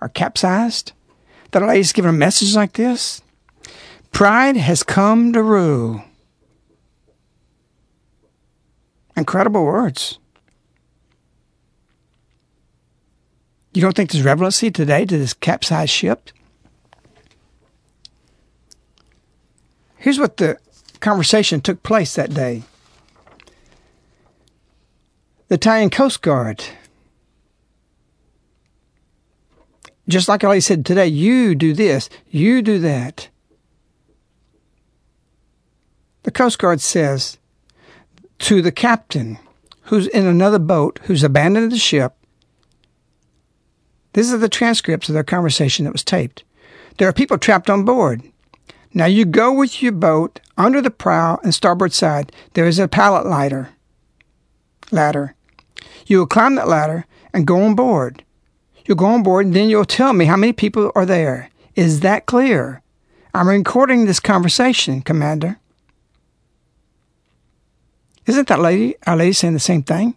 or 0.00 0.08
capsized, 0.08 0.92
that 1.50 1.62
Our 1.62 1.68
is 1.80 1.92
giving 1.92 2.08
a 2.08 2.12
message 2.14 2.56
like 2.56 2.72
this? 2.72 3.20
Pride 4.18 4.56
has 4.56 4.82
come 4.82 5.32
to 5.32 5.40
rule. 5.44 6.02
Incredible 9.16 9.64
words. 9.64 10.18
You 13.72 13.80
don't 13.80 13.94
think 13.94 14.10
there's 14.10 14.24
relevancy 14.24 14.72
today 14.72 15.04
to 15.04 15.18
this 15.18 15.34
capsized 15.34 15.92
ship? 15.92 16.30
Here's 19.98 20.18
what 20.18 20.38
the 20.38 20.58
conversation 20.98 21.60
took 21.60 21.84
place 21.84 22.16
that 22.16 22.34
day. 22.34 22.64
The 25.46 25.54
Italian 25.54 25.90
Coast 25.90 26.22
Guard, 26.22 26.64
just 30.08 30.28
like 30.28 30.42
I 30.42 30.58
said 30.58 30.84
today, 30.84 31.06
you 31.06 31.54
do 31.54 31.72
this, 31.72 32.10
you 32.28 32.62
do 32.62 32.80
that. 32.80 33.28
The 36.28 36.32
Coast 36.32 36.58
Guard 36.58 36.82
says 36.82 37.38
to 38.40 38.60
the 38.60 38.70
captain 38.70 39.38
who's 39.84 40.06
in 40.08 40.26
another 40.26 40.58
boat 40.58 41.00
who's 41.04 41.22
abandoned 41.22 41.72
the 41.72 41.78
ship, 41.78 42.12
These 44.12 44.30
are 44.34 44.36
the 44.36 44.50
transcripts 44.50 45.08
of 45.08 45.14
their 45.14 45.24
conversation 45.24 45.86
that 45.86 45.92
was 45.92 46.04
taped. 46.04 46.44
There 46.98 47.08
are 47.08 47.14
people 47.14 47.38
trapped 47.38 47.70
on 47.70 47.86
board. 47.86 48.22
Now 48.92 49.06
you 49.06 49.24
go 49.24 49.54
with 49.54 49.82
your 49.82 49.92
boat 49.92 50.40
under 50.58 50.82
the 50.82 50.90
prow 50.90 51.40
and 51.42 51.54
starboard 51.54 51.94
side. 51.94 52.30
There 52.52 52.66
is 52.66 52.78
a 52.78 52.88
pilot 52.88 53.24
lighter 53.24 53.70
Ladder. 54.90 55.34
You 56.06 56.18
will 56.18 56.26
climb 56.26 56.56
that 56.56 56.68
ladder 56.68 57.06
and 57.32 57.46
go 57.46 57.62
on 57.62 57.74
board. 57.74 58.22
You'll 58.84 58.98
go 58.98 59.06
on 59.06 59.22
board 59.22 59.46
and 59.46 59.56
then 59.56 59.70
you'll 59.70 59.86
tell 59.86 60.12
me 60.12 60.26
how 60.26 60.36
many 60.36 60.52
people 60.52 60.92
are 60.94 61.06
there. 61.06 61.48
Is 61.74 62.00
that 62.00 62.26
clear? 62.26 62.82
I'm 63.32 63.48
recording 63.48 64.04
this 64.04 64.20
conversation, 64.20 65.00
Commander. 65.00 65.58
Isn't 68.28 68.48
that 68.48 68.60
lady, 68.60 68.94
our 69.06 69.16
lady 69.16 69.32
saying 69.32 69.54
the 69.54 69.58
same 69.58 69.82
thing? 69.82 70.16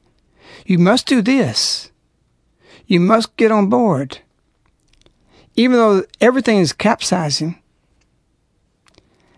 You 0.65 0.77
must 0.77 1.07
do 1.07 1.21
this. 1.21 1.91
You 2.85 2.99
must 2.99 3.37
get 3.37 3.53
on 3.53 3.69
board. 3.69 4.19
Even 5.55 5.77
though 5.77 6.03
everything 6.19 6.57
is 6.57 6.73
capsizing, 6.73 7.61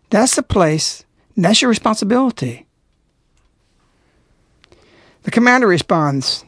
that's 0.10 0.36
the 0.36 0.42
place, 0.42 1.06
that's 1.38 1.62
your 1.62 1.70
responsibility. 1.70 2.66
The 5.22 5.32
commander 5.32 5.68
responds, 5.68 6.44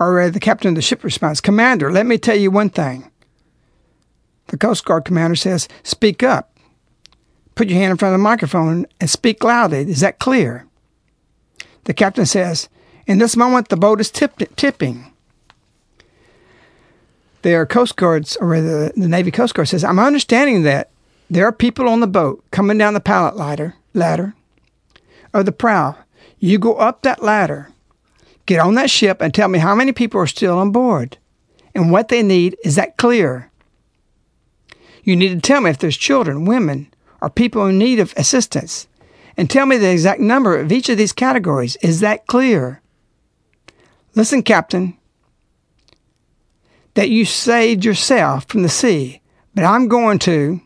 or 0.00 0.30
the 0.30 0.40
captain 0.40 0.70
of 0.70 0.74
the 0.76 0.82
ship 0.82 1.04
responds, 1.04 1.42
Commander, 1.42 1.92
let 1.92 2.06
me 2.06 2.16
tell 2.16 2.36
you 2.36 2.50
one 2.50 2.70
thing. 2.70 3.10
The 4.46 4.56
Coast 4.56 4.84
Guard 4.86 5.04
commander 5.04 5.36
says, 5.36 5.68
Speak 5.82 6.22
up. 6.22 6.56
Put 7.54 7.68
your 7.68 7.78
hand 7.78 7.90
in 7.90 7.96
front 7.98 8.14
of 8.14 8.18
the 8.18 8.24
microphone 8.24 8.86
and 8.98 9.10
speak 9.10 9.44
loudly. 9.44 9.80
Is 9.80 10.00
that 10.00 10.18
clear? 10.18 10.67
The 11.88 11.94
captain 11.94 12.26
says, 12.26 12.68
In 13.06 13.16
this 13.16 13.34
moment, 13.34 13.70
the 13.70 13.76
boat 13.78 13.98
is 13.98 14.10
tip- 14.10 14.54
tipping. 14.56 15.10
Their 17.40 17.64
Coast 17.64 17.96
Guards, 17.96 18.36
or 18.36 18.48
rather, 18.48 18.90
the 18.90 19.08
Navy 19.08 19.30
Coast 19.30 19.54
Guard 19.54 19.68
says, 19.68 19.84
I'm 19.84 19.98
understanding 19.98 20.64
that 20.64 20.90
there 21.30 21.46
are 21.46 21.52
people 21.52 21.88
on 21.88 22.00
the 22.00 22.06
boat 22.06 22.44
coming 22.50 22.76
down 22.76 22.92
the 22.92 23.00
pilot 23.00 23.36
ladder, 23.36 23.74
ladder 23.94 24.34
or 25.32 25.42
the 25.42 25.50
prow. 25.50 25.96
You 26.38 26.58
go 26.58 26.74
up 26.74 27.00
that 27.02 27.22
ladder, 27.22 27.70
get 28.44 28.60
on 28.60 28.74
that 28.74 28.90
ship, 28.90 29.22
and 29.22 29.32
tell 29.32 29.48
me 29.48 29.58
how 29.58 29.74
many 29.74 29.92
people 29.92 30.20
are 30.20 30.26
still 30.26 30.58
on 30.58 30.70
board 30.70 31.16
and 31.74 31.90
what 31.90 32.08
they 32.08 32.22
need. 32.22 32.54
Is 32.64 32.74
that 32.74 32.98
clear? 32.98 33.50
You 35.04 35.16
need 35.16 35.30
to 35.30 35.40
tell 35.40 35.62
me 35.62 35.70
if 35.70 35.78
there's 35.78 35.96
children, 35.96 36.44
women, 36.44 36.88
or 37.22 37.30
people 37.30 37.66
in 37.66 37.78
need 37.78 37.98
of 37.98 38.12
assistance, 38.18 38.87
and 39.38 39.48
tell 39.48 39.66
me 39.66 39.76
the 39.76 39.90
exact 39.90 40.20
number 40.20 40.58
of 40.58 40.72
each 40.72 40.88
of 40.88 40.98
these 40.98 41.12
categories. 41.12 41.76
Is 41.76 42.00
that 42.00 42.26
clear? 42.26 42.82
Listen, 44.16 44.42
Captain, 44.42 44.98
that 46.94 47.08
you 47.08 47.24
saved 47.24 47.84
yourself 47.84 48.46
from 48.46 48.64
the 48.64 48.68
sea, 48.68 49.22
but 49.54 49.62
I'm 49.62 49.86
going 49.86 50.18
to, 50.20 50.60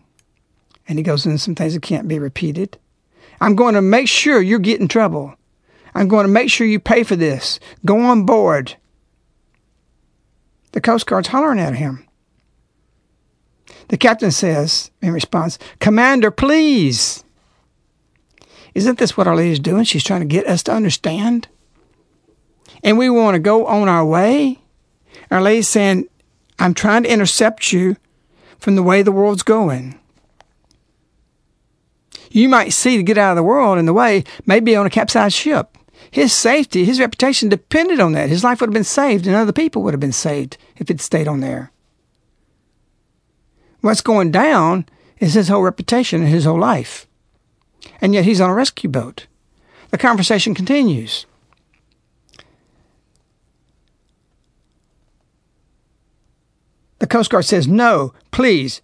and 0.88 0.98
he 0.98 1.02
goes 1.02 1.26
into 1.26 1.36
some 1.36 1.54
things 1.54 1.74
that 1.74 1.82
can't 1.82 2.08
be 2.08 2.18
repeated. 2.18 2.78
I'm 3.42 3.56
going 3.56 3.74
to 3.74 3.82
make 3.82 4.08
sure 4.08 4.40
you 4.40 4.58
get 4.58 4.80
in 4.80 4.88
trouble. 4.88 5.34
I'm 5.94 6.08
going 6.08 6.24
to 6.24 6.32
make 6.32 6.50
sure 6.50 6.66
you 6.66 6.80
pay 6.80 7.02
for 7.02 7.14
this. 7.14 7.60
Go 7.84 8.00
on 8.00 8.24
board. 8.24 8.76
The 10.72 10.80
Coast 10.80 11.06
Guard's 11.06 11.28
hollering 11.28 11.60
at 11.60 11.76
him. 11.76 12.08
The 13.88 13.98
captain 13.98 14.30
says 14.30 14.90
in 15.02 15.12
response, 15.12 15.58
Commander, 15.78 16.30
please. 16.30 17.22
Isn't 18.74 18.98
this 18.98 19.16
what 19.16 19.26
our 19.26 19.36
lady's 19.36 19.58
doing? 19.58 19.84
She's 19.84 20.04
trying 20.04 20.20
to 20.20 20.26
get 20.26 20.46
us 20.46 20.62
to 20.64 20.72
understand. 20.72 21.48
And 22.82 22.98
we 22.98 23.10
want 23.10 23.34
to 23.34 23.38
go 23.38 23.66
on 23.66 23.88
our 23.88 24.04
way. 24.04 24.60
Our 25.30 25.42
lady's 25.42 25.68
saying, 25.68 26.08
I'm 26.58 26.74
trying 26.74 27.02
to 27.04 27.12
intercept 27.12 27.72
you 27.72 27.96
from 28.58 28.76
the 28.76 28.82
way 28.82 29.02
the 29.02 29.12
world's 29.12 29.42
going. 29.42 29.98
You 32.30 32.48
might 32.48 32.72
see 32.72 32.96
to 32.96 33.02
get 33.02 33.18
out 33.18 33.32
of 33.32 33.36
the 33.36 33.42
world 33.42 33.78
in 33.78 33.84
the 33.84 33.92
way, 33.92 34.24
maybe 34.46 34.74
on 34.74 34.86
a 34.86 34.90
capsized 34.90 35.36
ship. 35.36 35.76
His 36.10 36.32
safety, 36.32 36.84
his 36.84 37.00
reputation 37.00 37.48
depended 37.48 38.00
on 38.00 38.12
that. 38.12 38.28
His 38.28 38.42
life 38.42 38.60
would 38.60 38.68
have 38.68 38.74
been 38.74 38.84
saved, 38.84 39.26
and 39.26 39.36
other 39.36 39.52
people 39.52 39.82
would 39.82 39.94
have 39.94 40.00
been 40.00 40.12
saved 40.12 40.56
if 40.76 40.90
it 40.90 41.00
stayed 41.00 41.28
on 41.28 41.40
there. 41.40 41.70
What's 43.80 44.00
going 44.00 44.30
down 44.30 44.86
is 45.18 45.34
his 45.34 45.48
whole 45.48 45.62
reputation 45.62 46.22
and 46.22 46.30
his 46.30 46.44
whole 46.44 46.58
life. 46.58 47.06
And 48.00 48.14
yet 48.14 48.24
he's 48.24 48.40
on 48.40 48.50
a 48.50 48.54
rescue 48.54 48.90
boat. 48.90 49.26
The 49.90 49.98
conversation 49.98 50.54
continues. 50.54 51.26
The 56.98 57.06
Coast 57.06 57.30
Guard 57.30 57.44
says, 57.44 57.66
No, 57.66 58.14
please, 58.30 58.80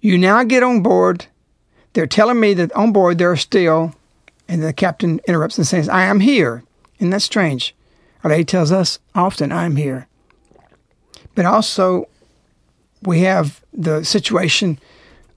you 0.00 0.18
now 0.18 0.44
get 0.44 0.62
on 0.62 0.82
board. 0.82 1.26
They're 1.92 2.06
telling 2.06 2.38
me 2.38 2.54
that 2.54 2.72
on 2.72 2.92
board 2.92 3.18
there 3.18 3.30
are 3.30 3.36
still, 3.36 3.94
and 4.46 4.62
the 4.62 4.72
captain 4.72 5.20
interrupts 5.26 5.58
and 5.58 5.66
says, 5.66 5.88
I 5.88 6.04
am 6.04 6.20
here. 6.20 6.62
Isn't 6.98 7.10
that 7.10 7.22
strange? 7.22 7.74
Our 8.22 8.30
lady 8.30 8.44
tells 8.44 8.70
us 8.70 8.98
often, 9.14 9.50
I'm 9.50 9.76
here. 9.76 10.06
But 11.34 11.46
also, 11.46 12.08
we 13.02 13.20
have 13.20 13.64
the 13.72 14.04
situation 14.04 14.78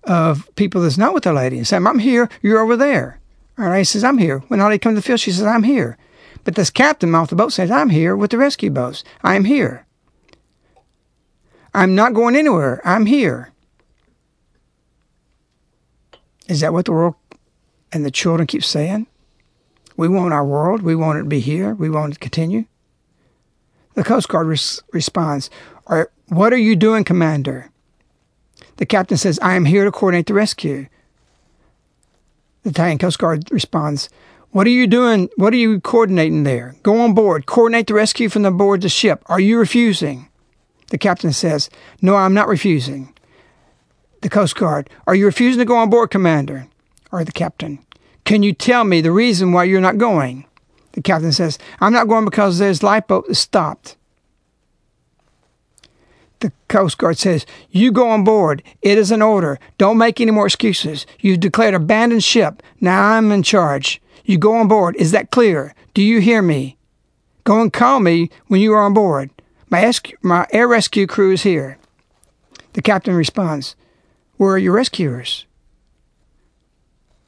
of 0.03 0.49
people 0.55 0.81
that's 0.81 0.97
not 0.97 1.13
with 1.13 1.23
the 1.23 1.33
lady 1.33 1.57
and 1.57 1.67
say, 1.67 1.77
I'm 1.77 1.99
here, 1.99 2.29
you're 2.41 2.59
over 2.59 2.75
there. 2.75 3.19
All 3.57 3.65
right, 3.65 3.79
he 3.79 3.83
says, 3.83 4.03
I'm 4.03 4.17
here. 4.17 4.39
When 4.47 4.59
Holly 4.59 4.79
comes 4.79 4.93
to 4.93 4.95
the 4.95 5.01
field, 5.01 5.19
she 5.19 5.31
says, 5.31 5.45
I'm 5.45 5.63
here. 5.63 5.97
But 6.43 6.55
this 6.55 6.69
captain 6.69 7.13
off 7.13 7.29
the 7.29 7.35
boat 7.35 7.53
says, 7.53 7.69
I'm 7.69 7.89
here 7.89 8.15
with 8.15 8.31
the 8.31 8.37
rescue 8.37 8.71
boats. 8.71 9.03
I'm 9.23 9.45
here. 9.45 9.85
I'm 11.73 11.95
not 11.95 12.13
going 12.13 12.35
anywhere. 12.35 12.81
I'm 12.83 13.05
here. 13.05 13.51
Is 16.47 16.59
that 16.61 16.73
what 16.73 16.85
the 16.85 16.91
world 16.91 17.15
and 17.93 18.03
the 18.03 18.11
children 18.11 18.47
keep 18.47 18.63
saying? 18.63 19.07
We 19.95 20.07
want 20.07 20.33
our 20.33 20.45
world. 20.45 20.81
We 20.81 20.95
want 20.95 21.19
it 21.19 21.23
to 21.23 21.29
be 21.29 21.39
here. 21.39 21.73
We 21.73 21.89
want 21.89 22.11
it 22.11 22.13
to 22.15 22.19
continue. 22.19 22.65
The 23.93 24.03
Coast 24.03 24.27
Guard 24.27 24.47
res- 24.47 24.81
responds, 24.91 25.49
What 25.85 26.53
are 26.53 26.57
you 26.57 26.75
doing, 26.75 27.03
Commander? 27.03 27.70
The 28.81 28.87
captain 28.87 29.15
says, 29.15 29.37
I 29.43 29.53
am 29.53 29.65
here 29.65 29.85
to 29.85 29.91
coordinate 29.91 30.25
the 30.25 30.33
rescue. 30.33 30.87
The 32.63 32.71
Italian 32.71 32.97
Coast 32.97 33.19
Guard 33.19 33.47
responds, 33.51 34.09
What 34.49 34.65
are 34.65 34.71
you 34.71 34.87
doing? 34.87 35.29
What 35.35 35.53
are 35.53 35.57
you 35.57 35.79
coordinating 35.79 36.45
there? 36.45 36.73
Go 36.81 36.99
on 36.99 37.13
board. 37.13 37.45
Coordinate 37.45 37.85
the 37.85 37.93
rescue 37.93 38.27
from 38.27 38.41
the 38.41 38.49
board 38.49 38.81
the 38.81 38.89
ship. 38.89 39.21
Are 39.27 39.39
you 39.39 39.59
refusing? 39.59 40.29
The 40.89 40.97
captain 40.97 41.31
says, 41.31 41.69
No, 42.01 42.15
I'm 42.15 42.33
not 42.33 42.47
refusing. 42.47 43.13
The 44.21 44.29
Coast 44.29 44.55
Guard, 44.55 44.89
Are 45.05 45.13
you 45.13 45.27
refusing 45.27 45.59
to 45.59 45.65
go 45.65 45.77
on 45.77 45.91
board, 45.91 46.09
Commander? 46.09 46.65
Or 47.11 47.23
the 47.23 47.31
captain, 47.31 47.85
Can 48.25 48.41
you 48.41 48.51
tell 48.51 48.83
me 48.83 48.99
the 48.99 49.11
reason 49.11 49.51
why 49.51 49.65
you're 49.65 49.79
not 49.79 49.99
going? 49.99 50.45
The 50.93 51.03
captain 51.03 51.33
says, 51.33 51.59
I'm 51.79 51.93
not 51.93 52.07
going 52.07 52.25
because 52.25 52.57
this 52.57 52.81
lifeboat 52.81 53.35
stopped. 53.35 53.95
The 56.41 56.51
Coast 56.67 56.97
Guard 56.97 57.17
says, 57.17 57.45
You 57.69 57.91
go 57.91 58.09
on 58.09 58.23
board. 58.23 58.63
It 58.81 58.97
is 58.97 59.11
an 59.11 59.21
order. 59.21 59.59
Don't 59.77 59.97
make 59.97 60.19
any 60.19 60.31
more 60.31 60.47
excuses. 60.47 61.05
You've 61.19 61.39
declared 61.39 61.75
abandoned 61.75 62.23
ship. 62.23 62.61
Now 62.81 63.11
I'm 63.11 63.31
in 63.31 63.43
charge. 63.43 64.01
You 64.25 64.37
go 64.37 64.55
on 64.55 64.67
board. 64.67 64.95
Is 64.97 65.11
that 65.11 65.31
clear? 65.31 65.73
Do 65.93 66.01
you 66.01 66.19
hear 66.19 66.41
me? 66.41 66.77
Go 67.43 67.61
and 67.61 67.71
call 67.71 67.99
me 67.99 68.29
when 68.47 68.59
you 68.59 68.73
are 68.73 68.81
on 68.81 68.93
board. 68.93 69.29
My, 69.69 69.83
escu- 69.83 70.15
my 70.21 70.47
air 70.51 70.67
rescue 70.67 71.07
crew 71.07 71.31
is 71.31 71.43
here. 71.43 71.77
The 72.73 72.81
captain 72.81 73.13
responds, 73.13 73.75
Where 74.37 74.53
are 74.53 74.57
your 74.57 74.73
rescuers? 74.73 75.45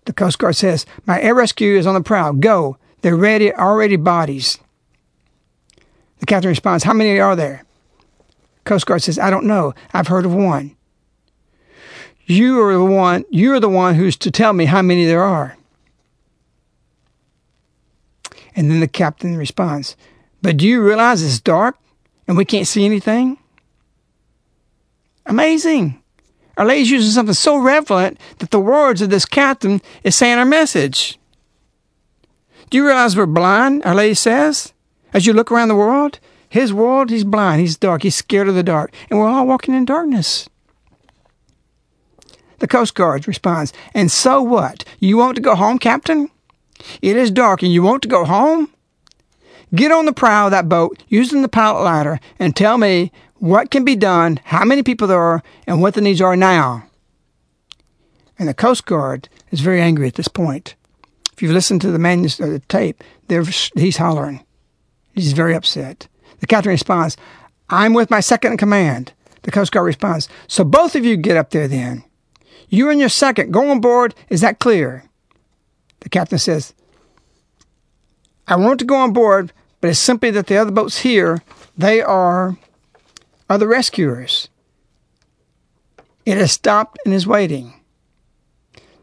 The 0.05 0.13
Coast 0.13 0.39
Guard 0.39 0.55
says, 0.55 0.85
My 1.05 1.21
air 1.21 1.35
rescue 1.35 1.77
is 1.77 1.85
on 1.85 1.93
the 1.93 2.01
prow. 2.01 2.31
Go. 2.31 2.77
They're 3.01 3.15
ready, 3.15 3.53
already 3.53 3.95
bodies. 3.95 4.57
The 6.19 6.25
captain 6.25 6.49
responds, 6.49 6.83
How 6.83 6.93
many 6.93 7.19
are 7.19 7.35
there? 7.35 7.63
Coast 8.63 8.85
Guard 8.85 9.01
says, 9.01 9.19
I 9.19 9.29
don't 9.29 9.45
know. 9.45 9.73
I've 9.93 10.07
heard 10.07 10.25
of 10.25 10.33
one. 10.33 10.75
You 12.25 12.61
are 12.61 12.73
the 12.73 12.85
one, 12.85 13.25
you're 13.29 13.59
the 13.59 13.69
one 13.69 13.95
who's 13.95 14.15
to 14.17 14.31
tell 14.31 14.53
me 14.53 14.65
how 14.65 14.81
many 14.81 15.05
there 15.05 15.23
are. 15.23 15.57
And 18.55 18.71
then 18.71 18.79
the 18.79 18.87
captain 18.87 19.35
responds, 19.35 19.97
But 20.41 20.57
do 20.57 20.67
you 20.67 20.81
realize 20.81 21.21
it's 21.21 21.39
dark 21.39 21.77
and 22.27 22.37
we 22.37 22.45
can't 22.45 22.67
see 22.67 22.85
anything? 22.85 23.37
Amazing. 25.25 26.01
Our 26.57 26.65
lady's 26.65 26.91
using 26.91 27.11
something 27.11 27.33
so 27.33 27.57
relevant 27.57 28.19
that 28.37 28.51
the 28.51 28.59
words 28.59 29.01
of 29.01 29.09
this 29.09 29.25
captain 29.25 29.81
is 30.03 30.15
saying 30.15 30.37
our 30.37 30.45
message. 30.45 31.19
Do 32.69 32.77
you 32.77 32.85
realize 32.85 33.17
we're 33.17 33.25
blind? 33.25 33.83
Our 33.85 33.95
lady 33.95 34.13
says. 34.13 34.71
As 35.13 35.25
you 35.25 35.33
look 35.33 35.51
around 35.51 35.67
the 35.67 35.75
world, 35.75 36.19
his 36.53 36.71
world, 36.71 37.09
he's 37.09 37.23
blind, 37.23 37.61
he's 37.61 37.77
dark, 37.77 38.03
he's 38.03 38.13
scared 38.13 38.47
of 38.47 38.53
the 38.53 38.61
dark, 38.61 38.93
and 39.09 39.17
we're 39.17 39.27
all 39.27 39.47
walking 39.47 39.73
in 39.73 39.85
darkness. 39.85 40.47
The 42.59 42.67
Coast 42.67 42.93
Guard 42.93 43.27
responds, 43.27 43.73
And 43.95 44.11
so 44.11 44.39
what? 44.43 44.85
You 44.99 45.17
want 45.17 45.35
to 45.35 45.41
go 45.41 45.55
home, 45.55 45.79
Captain? 45.79 46.29
It 47.01 47.17
is 47.17 47.31
dark 47.31 47.63
and 47.63 47.73
you 47.73 47.81
want 47.81 48.03
to 48.03 48.07
go 48.07 48.23
home? 48.23 48.69
Get 49.73 49.91
on 49.91 50.05
the 50.05 50.13
prow 50.13 50.45
of 50.45 50.51
that 50.51 50.69
boat 50.69 51.01
using 51.07 51.41
the 51.41 51.49
pilot 51.49 51.81
ladder 51.81 52.19
and 52.37 52.55
tell 52.55 52.77
me 52.77 53.11
what 53.37 53.71
can 53.71 53.83
be 53.83 53.95
done, 53.95 54.39
how 54.43 54.63
many 54.63 54.83
people 54.83 55.07
there 55.07 55.19
are, 55.19 55.41
and 55.65 55.81
what 55.81 55.95
the 55.95 56.01
needs 56.01 56.21
are 56.21 56.35
now. 56.35 56.85
And 58.37 58.47
the 58.47 58.53
Coast 58.53 58.85
Guard 58.85 59.27
is 59.49 59.61
very 59.61 59.81
angry 59.81 60.07
at 60.07 60.13
this 60.13 60.27
point. 60.27 60.75
If 61.31 61.41
you've 61.41 61.51
listened 61.51 61.81
to 61.81 61.89
the, 61.91 61.97
manus- 61.97 62.39
uh, 62.39 62.45
the 62.45 62.59
tape, 62.59 63.03
he's 63.27 63.97
hollering. 63.97 64.45
He's 65.15 65.33
very 65.33 65.55
upset. 65.55 66.07
The 66.43 66.47
captain 66.47 66.71
responds, 66.71 67.15
I'm 67.69 67.93
with 67.93 68.11
my 68.11 68.19
second 68.19 68.51
in 68.51 68.57
command. 68.57 69.13
The 69.43 69.51
Coast 69.51 69.71
Guard 69.71 69.85
responds, 69.85 70.27
So 70.49 70.65
both 70.65 70.93
of 70.93 71.05
you 71.05 71.15
get 71.15 71.37
up 71.37 71.51
there 71.51 71.69
then. 71.69 72.03
You 72.67 72.89
and 72.89 72.99
your 72.99 73.07
second 73.07 73.53
go 73.53 73.71
on 73.71 73.79
board. 73.79 74.13
Is 74.27 74.41
that 74.41 74.59
clear? 74.59 75.05
The 76.01 76.09
captain 76.09 76.37
says, 76.37 76.73
I 78.45 78.57
want 78.57 78.79
to 78.79 78.85
go 78.85 78.97
on 78.97 79.13
board, 79.13 79.53
but 79.79 79.89
it's 79.89 79.99
simply 79.99 80.31
that 80.31 80.47
the 80.47 80.57
other 80.57 80.71
boats 80.71 80.97
here, 80.97 81.41
they 81.77 82.01
are, 82.01 82.57
are 83.49 83.57
the 83.57 83.65
rescuers. 83.69 84.49
It 86.25 86.35
has 86.35 86.51
stopped 86.51 86.99
and 87.05 87.13
is 87.13 87.25
waiting. 87.25 87.73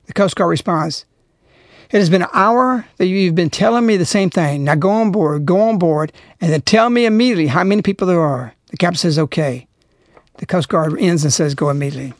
The 0.04 0.12
Coast 0.12 0.36
Guard 0.36 0.50
responds, 0.50 1.06
It 1.92 1.98
has 1.98 2.10
been 2.10 2.22
an 2.22 2.28
hour 2.32 2.86
that 2.98 3.06
you've 3.06 3.34
been 3.34 3.50
telling 3.50 3.84
me 3.84 3.96
the 3.96 4.06
same 4.06 4.30
thing. 4.30 4.62
Now 4.62 4.76
go 4.76 4.90
on 4.90 5.10
board, 5.10 5.44
go 5.44 5.60
on 5.60 5.78
board, 5.78 6.12
and 6.40 6.52
then 6.52 6.62
tell 6.62 6.88
me 6.88 7.04
immediately 7.04 7.48
how 7.48 7.64
many 7.64 7.82
people 7.82 8.06
there 8.06 8.20
are. 8.20 8.54
The 8.70 8.76
captain 8.76 8.98
says, 8.98 9.18
Okay. 9.18 9.66
The 10.38 10.46
Coast 10.46 10.68
Guard 10.68 10.98
ends 10.98 11.24
and 11.24 11.32
says, 11.32 11.54
Go 11.54 11.68
immediately. 11.68 12.14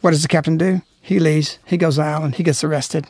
What 0.00 0.10
does 0.10 0.22
the 0.22 0.28
captain 0.28 0.58
do? 0.58 0.82
He 1.00 1.18
leaves. 1.20 1.58
He 1.66 1.76
goes 1.76 1.94
to 1.94 2.00
the 2.00 2.06
island. 2.06 2.34
He 2.34 2.42
gets 2.42 2.64
arrested. 2.64 3.06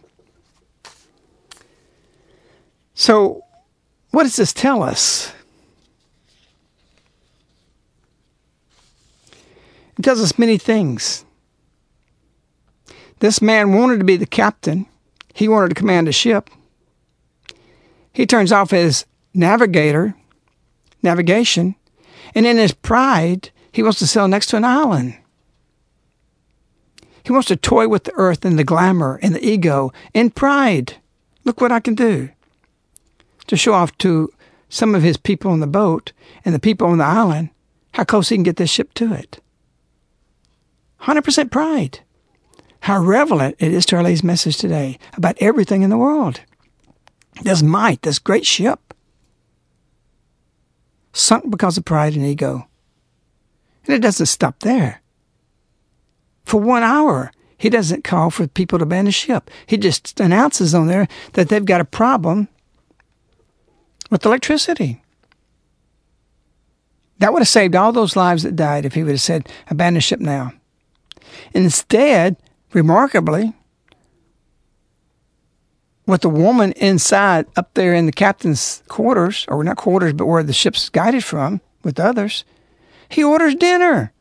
So, 2.95 3.43
what 4.11 4.25
does 4.25 4.37
this 4.37 4.53
tell 4.53 4.83
us? 4.83 5.33
It 9.99 10.03
tells 10.03 10.21
us 10.21 10.39
many 10.39 10.59
things. 10.59 11.25
This 13.21 13.41
man 13.41 13.73
wanted 13.73 13.99
to 13.99 14.05
be 14.05 14.17
the 14.17 14.27
captain. 14.27 14.87
He 15.35 15.49
wanted 15.49 15.69
to 15.69 15.75
command 15.75 16.09
a 16.09 16.13
ship. 16.13 16.49
He 18.13 18.25
turns 18.25 18.53
off 18.53 18.71
his 18.71 19.05
navigator, 19.35 20.15
navigation, 21.03 21.75
and 22.35 22.47
in 22.47 22.57
his 22.57 22.73
pride, 22.73 23.51
he 23.73 23.83
wants 23.83 23.99
to 23.99 24.07
sail 24.07 24.29
next 24.29 24.47
to 24.47 24.57
an 24.57 24.65
island. 24.65 25.19
He 27.25 27.33
wants 27.33 27.49
to 27.49 27.57
toy 27.57 27.89
with 27.89 28.05
the 28.05 28.15
earth 28.15 28.45
and 28.45 28.59
the 28.59 28.65
glamour 28.65 29.19
and 29.23 29.35
the 29.35 29.45
ego 29.45 29.93
and 30.15 30.35
pride. 30.35 30.99
Look 31.45 31.61
what 31.61 31.73
I 31.73 31.81
can 31.81 31.95
do. 31.95 32.31
To 33.49 33.57
show 33.57 33.75
off 33.75 33.97
to 33.99 34.33
some 34.69 34.95
of 34.95 35.03
his 35.03 35.17
people 35.17 35.51
on 35.51 35.61
the 35.61 35.67
boat 35.67 36.13
and 36.45 36.55
the 36.55 36.61
people 36.61 36.87
on 36.87 36.99
the 36.99 37.05
island 37.05 37.51
how 37.93 38.05
close 38.05 38.29
he 38.29 38.37
can 38.37 38.43
get 38.43 38.57
this 38.57 38.71
ship 38.71 38.93
to 38.95 39.13
it. 39.13 39.41
100% 41.03 41.51
pride. 41.51 42.01
How 42.85 43.01
relevant 43.01 43.57
it 43.61 43.73
is 43.73 43.87
to 43.87 43.97
our 43.97 44.03
latest 44.03 44.25
message 44.25 44.59
today 44.59 44.99
about 45.15 45.39
everything 45.41 45.81
in 45.81 45.89
the 45.89 45.97
world. 45.97 46.43
This 47.41 47.63
might, 47.63 48.03
this 48.03 48.19
great 48.19 48.45
ship, 48.45 48.93
sunk 51.15 51.51
because 51.51 51.79
of 51.79 51.87
pride 51.87 52.15
and 52.15 52.27
ego. 52.27 52.69
And 53.87 53.95
it 53.95 54.03
doesn't 54.03 54.27
stop 54.27 54.59
there. 54.59 55.01
For 56.45 56.61
one 56.61 56.83
hour, 56.83 57.33
he 57.57 57.71
doesn't 57.71 58.05
call 58.05 58.29
for 58.29 58.47
people 58.47 58.79
to 58.79 58.83
abandon 58.83 59.13
ship. 59.13 59.51
He 59.65 59.79
just 59.79 60.21
announces 60.21 60.75
on 60.75 60.87
there 60.87 61.09
that 61.33 61.49
they've 61.49 61.65
got 61.65 61.81
a 61.81 61.87
problem 61.87 62.49
with 64.11 64.27
electricity. 64.27 65.03
That 67.17 67.33
would 67.33 67.41
have 67.41 67.49
saved 67.49 67.77
all 67.77 67.93
those 67.93 68.15
lives 68.15 68.43
that 68.43 68.57
died 68.57 68.85
if 68.85 68.93
he 68.93 69.03
would 69.05 69.13
have 69.13 69.23
said, 69.23 69.49
abandon 69.69 70.03
ship 70.03 70.21
now. 70.21 70.53
Instead, 71.55 72.37
remarkably, 72.75 73.55
with 76.07 76.21
the 76.21 76.29
woman 76.29 76.73
inside 76.73 77.47
up 77.57 77.73
there 77.75 77.95
in 77.95 78.07
the 78.07 78.13
captain's 78.13 78.83
quarters, 78.89 79.47
or 79.49 79.65
not 79.65 79.77
quarters, 79.77 80.13
but 80.13 80.27
where 80.27 80.43
the 80.43 80.53
ship's 80.53 80.91
guided 80.91 81.25
from 81.25 81.61
with 81.83 81.99
others, 81.99 82.45
he 83.09 83.25
orders 83.25 83.55
dinner. 83.55 84.13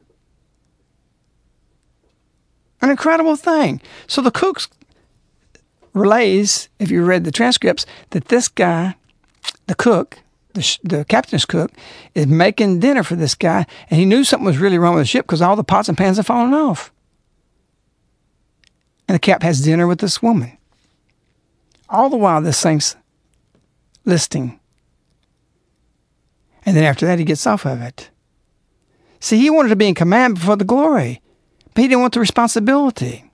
An 2.82 2.89
incredible 2.89 3.36
thing. 3.36 3.82
So 4.08 4.22
the 4.22 4.32
cook 4.32 4.62
relays, 5.93 6.70
if 6.80 6.91
you 6.91 7.04
read 7.04 7.24
the 7.24 7.32
transcripts, 7.32 7.86
that 8.12 8.26
this 8.26 8.47
guy, 8.47 8.95
the 9.68 9.76
cook, 9.76 10.20
the, 10.54 10.62
sh- 10.62 10.80
the 10.84 11.04
captain's 11.06 11.45
cook, 11.45 11.72
is 12.14 12.28
making 12.28 12.80
dinner 12.80 13.04
for 13.04 13.16
this 13.16 13.36
guy, 13.36 13.66
and 13.89 13.99
he 13.99 14.06
knew 14.06 14.24
something 14.24 14.45
was 14.45 14.58
really 14.58 14.78
wrong 14.78 14.95
with 14.95 15.04
the 15.04 15.08
ship 15.08 15.26
because 15.26 15.41
all 15.41 15.56
the 15.56 15.64
pots 15.64 15.89
and 15.89 15.97
pans 15.97 16.18
had 16.18 16.26
fallen 16.26 16.54
off. 16.54 16.92
And 19.14 19.20
the 19.20 19.28
cap 19.28 19.43
has 19.43 19.61
dinner 19.61 19.86
with 19.86 19.99
this 19.99 20.24
woman. 20.24 20.57
All 21.88 22.09
the 22.09 22.18
while, 22.18 22.41
this 22.41 22.59
thing's 22.59 22.95
listing. 24.05 24.59
And 26.66 26.76
then 26.76 26.84
after 26.84 27.05
that, 27.05 27.20
he 27.20 27.24
gets 27.24 27.45
off 27.45 27.64
of 27.68 27.80
it. 27.80 28.09
See, 29.20 29.38
he 29.38 29.51
wanted 29.51 29.70
to 29.70 29.76
be 29.76 29.88
in 29.88 29.93
command 29.93 30.34
before 30.34 30.55
the 30.55 30.66
glory, 30.66 31.22
but 31.76 31.84
he 31.84 31.88
didn't 31.88 32.01
want 32.01 32.16
the 32.16 32.22
responsibility. 32.22 33.30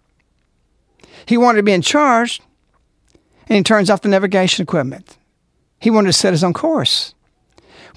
He 1.26 1.38
wanted 1.38 1.60
to 1.60 1.64
be 1.64 1.72
in 1.72 1.82
charge, 1.82 2.42
and 3.48 3.56
he 3.56 3.64
turns 3.64 3.90
off 3.90 4.02
the 4.02 4.10
navigation 4.10 4.64
equipment. 4.64 5.16
He 5.80 5.90
wanted 5.90 6.08
to 6.08 6.14
set 6.20 6.34
his 6.34 6.44
own 6.44 6.52
course. 6.52 7.16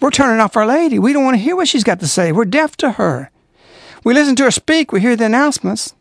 We're 0.00 0.12
turning 0.12 0.40
off 0.40 0.56
Our 0.56 0.66
Lady. 0.66 1.00
We 1.00 1.12
don't 1.12 1.24
want 1.24 1.34
to 1.34 1.42
hear 1.42 1.56
what 1.56 1.66
she's 1.66 1.82
got 1.82 1.98
to 1.98 2.06
say. 2.06 2.30
We're 2.30 2.44
deaf 2.44 2.76
to 2.76 2.92
her. 2.92 3.32
We 4.04 4.14
listen 4.14 4.36
to 4.36 4.44
her 4.44 4.52
speak, 4.52 4.92
we 4.92 5.00
hear 5.00 5.16
the 5.16 5.24
announcements, 5.24 5.96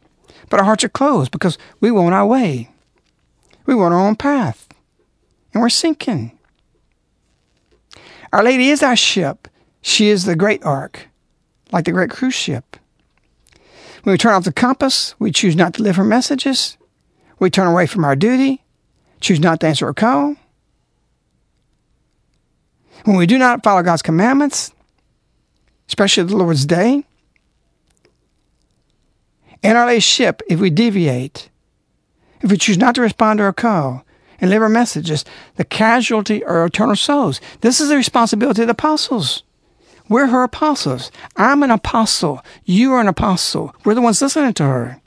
but 0.52 0.60
our 0.60 0.66
hearts 0.66 0.84
are 0.84 0.90
closed 0.90 1.32
because 1.32 1.58
we 1.80 1.90
want 1.90 2.14
our 2.14 2.28
way. 2.28 2.70
We 3.66 3.74
want 3.74 3.94
our 3.94 4.00
own 4.00 4.18
path. 4.18 4.68
And 5.54 5.62
we're 5.62 5.70
sinking. 5.70 6.38
Our 8.34 8.44
Lady 8.44 8.70
is 8.70 8.84
our 8.84 8.98
ship. 8.98 9.48
She 9.82 10.10
is 10.10 10.26
the 10.26 10.36
great 10.36 10.64
ark 10.64 11.08
like 11.72 11.86
the 11.86 11.94
great 11.94 12.10
cruise 12.10 12.34
ship. 12.34 12.76
When 14.04 14.14
we 14.14 14.18
turn 14.18 14.34
off 14.34 14.44
the 14.44 14.52
compass, 14.52 15.16
we 15.20 15.32
choose 15.32 15.56
not 15.56 15.74
to 15.76 15.84
live 15.84 15.96
her 15.96 16.04
messages. 16.04 16.78
We 17.40 17.50
turn 17.50 17.68
away 17.68 17.88
from 17.88 18.04
our 18.04 18.16
duty, 18.16 18.62
choose 19.22 19.40
not 19.40 19.62
to 19.62 19.68
answer 19.68 19.86
her 19.86 19.94
call. 19.94 20.36
When 23.06 23.16
we 23.16 23.26
do 23.26 23.38
not 23.38 23.64
follow 23.64 23.84
God's 23.84 24.02
commandments, 24.02 24.74
especially 25.88 26.24
the 26.24 26.36
Lord's 26.36 26.66
day, 26.66 27.06
in 29.64 29.76
our 29.76 30.00
ship, 30.00 30.42
if 30.48 30.60
we 30.60 30.70
deviate, 30.70 31.50
if 32.42 32.50
we 32.50 32.58
choose 32.58 32.78
not 32.78 32.96
to 32.96 33.02
respond 33.02 33.38
to 33.38 33.44
her 33.44 33.54
call 33.54 34.04
and 34.40 34.50
live 34.50 34.62
her 34.62 34.70
messages, 34.70 35.24
the 35.56 35.64
casualty 35.64 36.44
are 36.44 36.66
eternal 36.66 36.96
souls. 36.96 37.40
This 37.62 37.80
is 37.80 37.90
the 37.90 37.96
responsibility 37.96 38.62
of 38.62 38.68
the 38.68 38.74
apostles. 38.74 39.44
We're 40.10 40.28
her 40.28 40.44
apostles. 40.44 41.12
I'm 41.38 41.64
an 41.64 41.72
apostle. 41.72 42.44
You 42.66 42.94
are 42.94 43.02
an 43.02 43.08
apostle. 43.08 43.74
We're 43.86 43.94
the 43.94 44.02
ones 44.02 44.22
listening 44.22 44.54
to 44.56 44.64
her. 44.64 45.02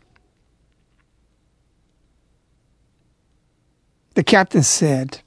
The 4.15 4.23
captain 4.23 4.63
said, 4.63 5.21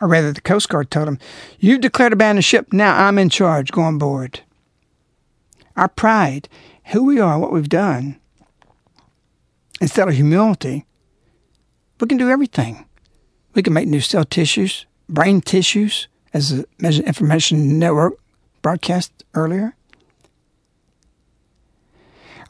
or 0.00 0.08
rather, 0.08 0.32
the 0.32 0.40
Coast 0.40 0.68
Guard 0.68 0.90
told 0.90 1.06
him, 1.06 1.18
You've 1.60 1.80
declared 1.80 2.12
abandon 2.12 2.42
ship. 2.42 2.72
Now 2.72 3.06
I'm 3.06 3.16
in 3.16 3.30
charge. 3.30 3.70
Go 3.70 3.82
on 3.82 3.96
board. 3.96 4.40
Our 5.76 5.88
pride, 5.88 6.48
who 6.86 7.04
we 7.04 7.20
are, 7.20 7.38
what 7.38 7.52
we've 7.52 7.68
done, 7.68 8.18
instead 9.84 10.08
of 10.08 10.14
humility, 10.14 10.86
we 12.00 12.06
can 12.06 12.16
do 12.16 12.30
everything. 12.30 12.86
We 13.52 13.62
can 13.62 13.74
make 13.74 13.86
new 13.86 14.00
cell 14.00 14.24
tissues, 14.24 14.86
brain 15.10 15.42
tissues, 15.42 16.08
as 16.32 16.64
the 16.78 17.02
Information 17.06 17.78
Network 17.78 18.14
broadcast 18.62 19.12
earlier. 19.34 19.76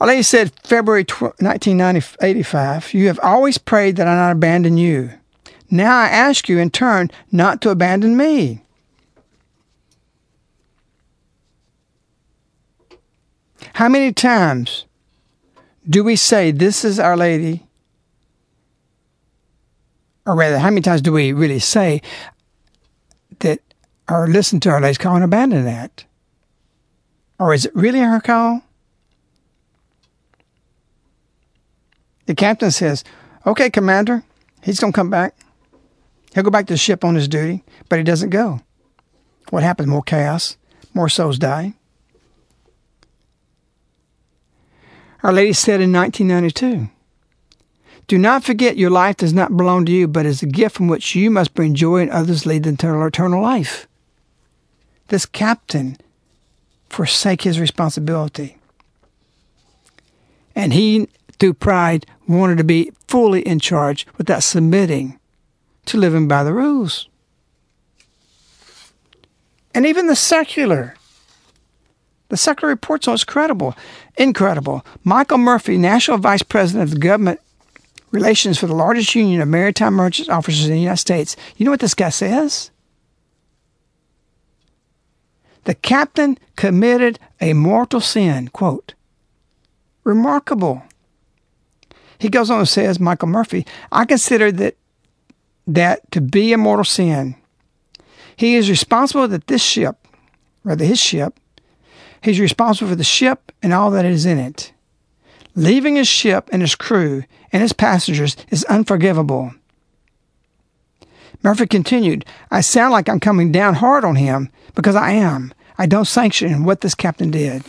Our 0.01 0.07
Lady 0.07 0.23
said, 0.23 0.53
February 0.63 1.05
1985, 1.05 2.95
You 2.95 3.09
have 3.09 3.19
always 3.21 3.59
prayed 3.59 3.97
that 3.97 4.07
I 4.07 4.15
not 4.15 4.31
abandon 4.31 4.77
you. 4.77 5.11
Now 5.69 5.99
I 5.99 6.07
ask 6.07 6.49
you 6.49 6.59
in 6.59 6.71
turn 6.71 7.11
not 7.33 7.61
to 7.63 7.71
abandon 7.71 8.17
me. 8.17 8.63
How 13.75 13.89
many 13.89 14.13
times 14.13 14.85
do 15.89 16.05
we 16.05 16.17
say, 16.17 16.51
This 16.51 16.85
is 16.85 16.99
Our 16.99 17.17
Lady? 17.17 17.67
Or 20.27 20.35
rather, 20.35 20.59
how 20.59 20.71
many 20.71 20.81
times 20.81 21.03
do 21.03 21.13
we 21.13 21.33
really 21.33 21.59
say 21.59 22.01
that 23.41 23.61
or 24.09 24.27
listen 24.27 24.61
to 24.61 24.71
Our 24.71 24.81
Lady's 24.81 24.99
call 24.99 25.17
and 25.17 25.25
abandon 25.25 25.65
that? 25.65 26.05
Or 27.39 27.53
is 27.53 27.67
it 27.67 27.75
really 27.75 28.01
her 28.01 28.21
call? 28.21 28.63
The 32.27 32.35
captain 32.35 32.71
says, 32.71 33.05
Okay, 33.47 33.69
Commander, 33.69 34.25
he's 34.63 34.81
going 34.81 34.93
to 34.93 34.97
come 34.97 35.11
back. 35.11 35.37
He'll 36.35 36.43
go 36.43 36.51
back 36.51 36.67
to 36.67 36.73
the 36.73 36.79
ship 36.79 37.05
on 37.05 37.15
his 37.15 37.29
duty, 37.29 37.63
but 37.89 37.99
he 37.99 38.05
doesn't 38.05 38.31
go. 38.31 38.61
What 39.51 39.63
happens? 39.63 39.89
More 39.89 40.03
chaos, 40.03 40.57
more 40.95 41.11
souls 41.11 41.39
die. 41.39 41.75
Our 45.25 45.33
Lady 45.33 45.55
said 45.55 45.81
in 45.81 45.91
1992 45.91 46.91
Do 48.09 48.19
not 48.19 48.45
forget 48.45 48.77
your 48.77 48.91
life 48.91 49.17
does 49.17 49.33
not 49.33 49.57
belong 49.57 49.87
to 49.87 49.93
you, 49.93 50.07
but 50.07 50.27
is 50.27 50.43
a 50.43 50.47
gift 50.47 50.77
from 50.77 50.87
which 50.87 51.15
you 51.15 51.31
must 51.31 51.55
bring 51.55 51.75
joy 51.75 52.03
and 52.03 52.11
others 52.11 52.45
lead 52.45 52.67
into 52.67 53.07
eternal 53.07 53.43
life. 53.43 53.89
This 55.09 55.25
captain 55.25 55.97
forsake 56.91 57.43
his 57.43 57.59
responsibility. 57.59 58.59
And 60.55 60.75
he, 60.75 61.09
through 61.41 61.55
pride, 61.55 62.05
wanted 62.29 62.59
to 62.59 62.65
be 62.65 62.93
fully 63.09 63.41
in 63.41 63.61
charge 63.61 64.07
without 64.19 64.43
submitting 64.43 65.19
to 65.87 65.97
living 65.97 66.29
by 66.29 66.45
the 66.45 66.53
rules. 66.53 67.09
And 69.75 69.87
even 69.87 70.07
the 70.07 70.17
secular, 70.17 70.97
the 72.29 72.37
secular 72.37 72.73
reports 72.73 73.07
on 73.07 73.15
it's 73.15 73.25
credible, 73.25 73.77
incredible. 74.17 74.85
Michael 75.05 75.39
Murphy, 75.39 75.77
National 75.77 76.19
Vice 76.19 76.43
President 76.43 76.85
of 76.85 76.91
the 76.91 77.01
Government 77.01 77.41
Relations 78.11 78.59
for 78.59 78.69
the 78.69 78.75
largest 78.75 79.15
union 79.17 79.41
of 79.41 79.49
maritime 79.49 79.95
merchant 79.95 80.31
officers 80.31 80.67
in 80.67 80.73
the 80.73 80.81
United 80.81 80.99
States. 80.99 81.37
You 81.57 81.65
know 81.65 81.73
what 81.73 81.81
this 81.81 81.95
guy 81.95 82.11
says? 82.11 82.71
The 85.65 85.75
captain 85.75 86.39
committed 86.55 87.19
a 87.41 87.55
mortal 87.55 88.01
sin. 88.01 88.49
Quote. 88.49 88.95
Remarkable. 90.05 90.85
He 92.19 92.29
goes 92.29 92.51
on 92.51 92.61
and 92.61 92.69
says, 92.69 93.01
Michael 93.01 93.29
Murphy, 93.29 93.67
I 93.91 94.05
consider 94.05 94.53
that 94.53 94.77
that 95.67 96.11
to 96.13 96.21
be 96.21 96.53
a 96.53 96.59
mortal 96.59 96.85
sin. 96.85 97.35
He 98.37 98.55
is 98.55 98.71
responsible 98.71 99.27
that 99.29 99.47
this 99.47 99.63
ship, 99.63 100.07
rather 100.63 100.85
his 100.85 101.01
ship, 101.01 101.41
he's 102.25 102.41
responsible 102.41 102.91
for 102.91 102.97
the 102.97 103.05
ship 103.05 103.53
and 103.63 103.73
all 103.73 103.91
that 103.91 104.05
is 104.05 104.27
in 104.27 104.39
it. 104.39 104.73
Leaving 105.55 105.97
his 105.97 106.09
ship 106.09 106.49
and 106.53 106.63
his 106.63 106.75
crew 106.75 107.25
and 107.53 107.63
his 107.63 107.73
passengers 107.73 108.37
is 108.51 108.65
unforgivable. 108.65 109.55
Murphy 111.43 111.67
continued, 111.67 112.25
I 112.51 112.63
sound 112.63 112.93
like 112.93 113.09
I'm 113.09 113.21
coming 113.21 113.53
down 113.53 113.75
hard 113.75 114.05
on 114.05 114.17
him 114.17 114.51
because 114.75 114.97
I 114.97 115.13
am. 115.13 115.53
I 115.77 115.87
don't 115.87 116.07
sanction 116.07 116.65
what 116.65 116.81
this 116.81 116.95
captain 116.95 117.31
did. 117.31 117.63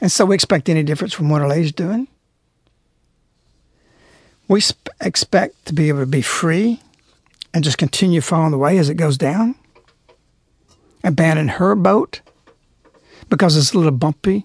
And 0.00 0.12
so 0.12 0.26
we 0.26 0.34
expect 0.34 0.68
any 0.68 0.82
difference 0.82 1.14
from 1.14 1.30
what 1.30 1.40
our 1.40 1.48
lady's 1.48 1.72
doing. 1.72 2.08
We 4.48 4.60
sp- 4.60 4.92
expect 5.00 5.64
to 5.66 5.72
be 5.72 5.88
able 5.88 6.00
to 6.00 6.06
be 6.06 6.20
free 6.20 6.82
and 7.54 7.64
just 7.64 7.78
continue 7.78 8.20
following 8.20 8.50
the 8.50 8.58
way 8.58 8.76
as 8.76 8.90
it 8.90 8.96
goes 8.96 9.16
down. 9.16 9.54
Abandon 11.04 11.48
her 11.48 11.74
boat 11.74 12.22
because 13.28 13.56
it's 13.56 13.72
a 13.72 13.76
little 13.76 13.92
bumpy. 13.92 14.44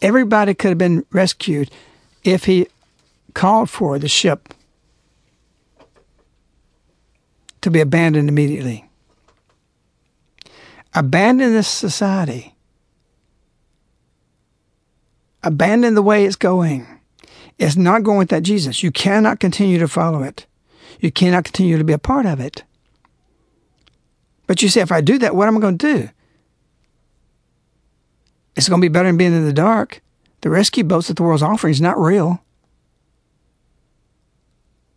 Everybody 0.00 0.54
could 0.54 0.68
have 0.68 0.78
been 0.78 1.04
rescued 1.10 1.70
if 2.22 2.44
he 2.44 2.68
called 3.34 3.68
for 3.68 3.98
the 3.98 4.08
ship 4.08 4.54
to 7.62 7.70
be 7.70 7.80
abandoned 7.80 8.28
immediately. 8.28 8.88
Abandon 10.94 11.52
this 11.52 11.66
society. 11.66 12.54
Abandon 15.42 15.94
the 15.94 16.02
way 16.02 16.24
it's 16.24 16.36
going. 16.36 16.86
It's 17.58 17.76
not 17.76 18.02
going 18.02 18.18
with 18.18 18.28
that 18.28 18.42
Jesus. 18.42 18.82
You 18.82 18.92
cannot 18.92 19.40
continue 19.40 19.78
to 19.78 19.88
follow 19.88 20.22
it. 20.22 20.46
You 21.00 21.10
cannot 21.10 21.44
continue 21.44 21.76
to 21.76 21.84
be 21.84 21.92
a 21.92 21.98
part 21.98 22.26
of 22.26 22.38
it. 22.38 22.62
But 24.46 24.62
you 24.62 24.68
say, 24.68 24.80
if 24.80 24.92
I 24.92 25.00
do 25.00 25.18
that, 25.18 25.34
what 25.34 25.48
am 25.48 25.56
I 25.56 25.60
going 25.60 25.78
to 25.78 25.94
do? 25.94 26.08
It's 28.56 28.68
going 28.68 28.80
to 28.80 28.84
be 28.84 28.92
better 28.92 29.08
than 29.08 29.16
being 29.16 29.34
in 29.34 29.46
the 29.46 29.52
dark. 29.52 30.00
The 30.42 30.50
rescue 30.50 30.84
boats 30.84 31.08
that 31.08 31.16
the 31.16 31.22
world's 31.22 31.42
offering 31.42 31.72
is 31.72 31.80
not 31.80 31.98
real. 31.98 32.42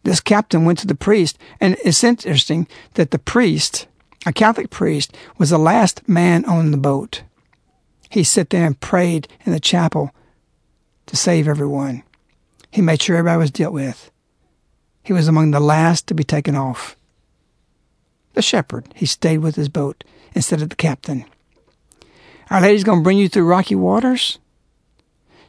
This 0.04 0.20
captain 0.20 0.66
went 0.66 0.80
to 0.80 0.88
the 0.88 0.96
priest, 0.96 1.38
and 1.60 1.76
it's 1.84 2.04
interesting 2.04 2.68
that 2.94 3.12
the 3.12 3.20
priest, 3.20 3.88
a 4.26 4.34
Catholic 4.34 4.70
priest, 4.70 5.16
was 5.38 5.50
the 5.50 5.58
last 5.58 6.08
man 6.08 6.46
on 6.46 6.72
the 6.72 6.78
boat. 6.78 7.24
He 8.10 8.24
sat 8.24 8.50
there 8.50 8.66
and 8.66 8.80
prayed 8.80 9.28
in 9.46 9.52
the 9.52 9.60
chapel 9.60 10.12
to 11.08 11.16
save 11.16 11.48
everyone. 11.48 12.04
He 12.72 12.82
made 12.82 13.02
sure 13.02 13.16
everybody 13.16 13.40
was 13.40 13.52
dealt 13.52 13.74
with. 13.74 14.12
He 15.04 15.14
was 15.14 15.30
among 15.30 15.52
the 15.52 15.62
last 15.62 16.08
to 16.08 16.14
be 16.14 16.26
taken 16.26 16.56
off. 16.56 16.97
The 18.38 18.44
shepherd, 18.44 18.94
he 18.94 19.08
stayed 19.08 19.40
with 19.40 19.56
his 19.56 19.68
boat 19.68 20.04
instead 20.36 20.62
of 20.62 20.70
the 20.70 20.76
captain. 20.76 21.26
Our 22.52 22.62
Lady's 22.62 22.84
going 22.84 23.00
to 23.00 23.04
bring 23.04 23.18
you 23.18 23.28
through 23.28 23.48
rocky 23.48 23.74
waters. 23.74 24.38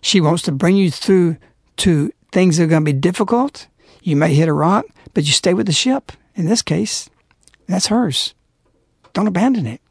She 0.00 0.22
wants 0.22 0.42
to 0.44 0.52
bring 0.52 0.74
you 0.74 0.90
through 0.90 1.36
to 1.76 2.10
things 2.32 2.56
that 2.56 2.64
are 2.64 2.66
going 2.66 2.86
to 2.86 2.90
be 2.90 2.98
difficult. 2.98 3.66
You 4.02 4.16
may 4.16 4.32
hit 4.32 4.48
a 4.48 4.54
rock, 4.54 4.86
but 5.12 5.24
you 5.24 5.32
stay 5.32 5.52
with 5.52 5.66
the 5.66 5.72
ship. 5.72 6.12
In 6.34 6.46
this 6.46 6.62
case, 6.62 7.10
that's 7.66 7.88
hers. 7.88 8.32
Don't 9.12 9.26
abandon 9.26 9.66
it. 9.66 9.82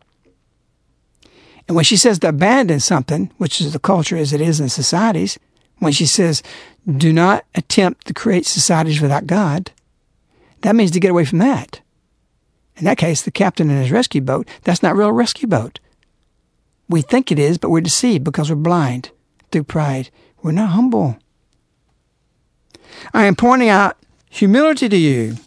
And 1.67 1.75
when 1.75 1.85
she 1.85 1.97
says 1.97 2.17
to 2.17 2.29
abandon 2.29 2.79
something, 2.79 3.31
which 3.37 3.61
is 3.61 3.73
the 3.73 3.79
culture 3.79 4.17
as 4.17 4.33
it 4.33 4.41
is 4.41 4.59
in 4.59 4.69
societies, 4.69 5.37
when 5.77 5.93
she 5.93 6.07
says, 6.07 6.41
do 6.91 7.13
not 7.13 7.45
attempt 7.53 8.07
to 8.07 8.13
create 8.15 8.47
societies 8.47 9.01
without 9.01 9.27
God, 9.27 9.69
that 10.61 10.75
means 10.75 10.89
to 10.89 10.99
get 10.99 11.11
away 11.11 11.25
from 11.25 11.37
that. 11.37 11.81
In 12.77 12.85
that 12.85 12.97
case, 12.97 13.23
the 13.23 13.31
captain 13.31 13.69
and 13.69 13.81
his 13.81 13.91
rescue 13.91 14.21
boat, 14.21 14.47
that's 14.63 14.83
not 14.83 14.95
real 14.95 15.11
rescue 15.11 15.47
boat. 15.47 15.79
We 16.87 17.01
think 17.01 17.31
it 17.31 17.39
is, 17.39 17.57
but 17.57 17.69
we're 17.69 17.81
deceived 17.81 18.23
because 18.23 18.49
we're 18.49 18.55
blind 18.55 19.11
through 19.51 19.63
pride. 19.63 20.09
We're 20.41 20.51
not 20.51 20.69
humble. 20.69 21.17
I 23.13 23.25
am 23.25 23.35
pointing 23.35 23.69
out 23.69 23.97
humility 24.29 24.87
to 24.87 24.97
you. 24.97 25.37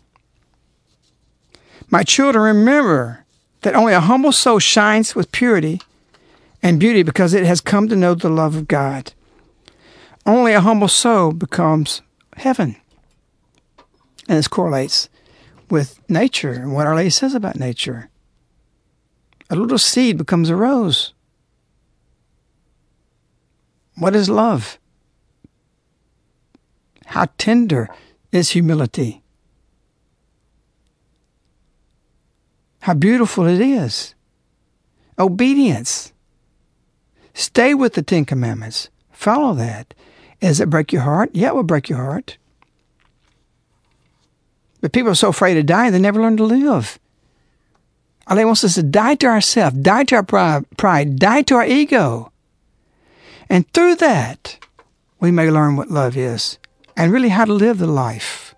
My 1.89 2.03
children, 2.03 2.45
remember 2.45 3.25
that 3.63 3.75
only 3.75 3.93
a 3.93 4.01
humble 4.01 4.33
soul 4.33 4.59
shines 4.59 5.15
with 5.15 5.33
purity 5.33 5.81
and 6.63 6.81
beauty 6.81 7.03
because 7.03 7.35
it 7.35 7.45
has 7.45 7.61
come 7.61 7.89
to 7.89 7.97
know 7.97 8.15
the 8.15 8.29
love 8.29 8.57
of 8.57 8.69
God. 8.69 9.13
Only 10.27 10.53
a 10.53 10.61
humble 10.61 10.89
soul 10.89 11.33
becomes 11.33 12.03
heaven. 12.37 12.77
And 14.29 14.39
this 14.39 14.49
correlates 14.49 15.09
with 15.71 16.01
nature 16.09 16.53
and 16.53 16.75
what 16.75 16.87
Our 16.87 16.97
Lady 16.97 17.11
says 17.11 17.35
about 17.35 17.59
nature. 17.59 18.11
A 19.49 19.57
little 19.57 19.79
seed 19.79 20.17
becomes 20.17 20.49
a 20.49 20.57
rose. 20.57 21.13
What 23.97 24.15
is 24.17 24.29
love? 24.29 24.79
How 27.07 27.27
tender 27.39 27.89
is 28.33 28.51
humility? 28.51 29.23
How 32.81 32.95
beautiful 32.95 33.47
it 33.47 33.61
is. 33.61 34.15
Obedience. 35.19 36.13
Stay 37.35 37.75
with 37.75 37.95
the 37.95 38.03
Ten 38.03 38.25
Commandments. 38.25 38.89
Follow 39.11 39.55
that. 39.55 39.93
Does 40.41 40.61
it 40.61 40.71
break 40.71 40.93
your 40.93 41.03
heart? 41.03 41.31
Yeah, 41.35 41.49
it 41.49 41.55
will 41.55 41.63
break 41.63 41.89
your 41.89 41.99
heart. 41.99 42.39
But 44.81 44.93
people 44.93 45.11
are 45.11 45.17
so 45.17 45.29
afraid 45.29 45.57
of 45.57 45.67
dying, 45.67 45.93
they 45.93 45.99
never 45.99 46.21
learn 46.21 46.37
to 46.39 46.45
live. 46.45 46.99
Allah 48.27 48.47
wants 48.47 48.65
us 48.65 48.75
to 48.75 48.83
die 48.83 49.17
to 49.17 49.27
ourselves, 49.27 49.77
die 49.77 50.05
to 50.05 50.17
our 50.17 50.63
pride, 50.77 51.19
die 51.19 51.43
to 51.43 51.57
our 51.57 51.67
ego. 51.67 52.33
And 53.49 53.71
through 53.73 53.97
that, 53.97 54.59
we 55.19 55.31
may 55.31 55.51
learn 55.51 55.77
what 55.77 55.91
love 55.91 56.17
is 56.17 56.59
and 56.97 57.13
really 57.13 57.31
how 57.31 57.45
to 57.45 57.53
live 57.53 57.79
the 57.79 57.87
life. 57.87 58.50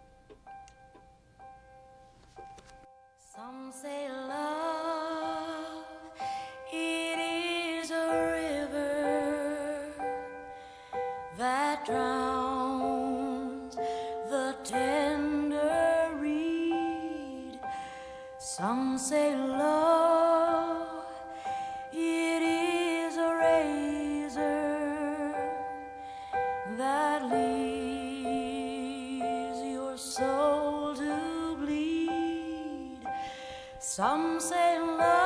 Some 18.59 18.99
say 18.99 19.35
love, 19.35 21.07
it 21.91 22.43
is 22.43 23.17
a 23.17 23.35
razor 23.41 25.35
that 26.77 27.25
leaves 27.33 28.43
your 29.65 29.97
soul 29.97 30.95
to 30.97 31.57
bleed. 31.61 32.99
Some 33.79 34.39
say 34.39 34.79
love, 34.79 35.22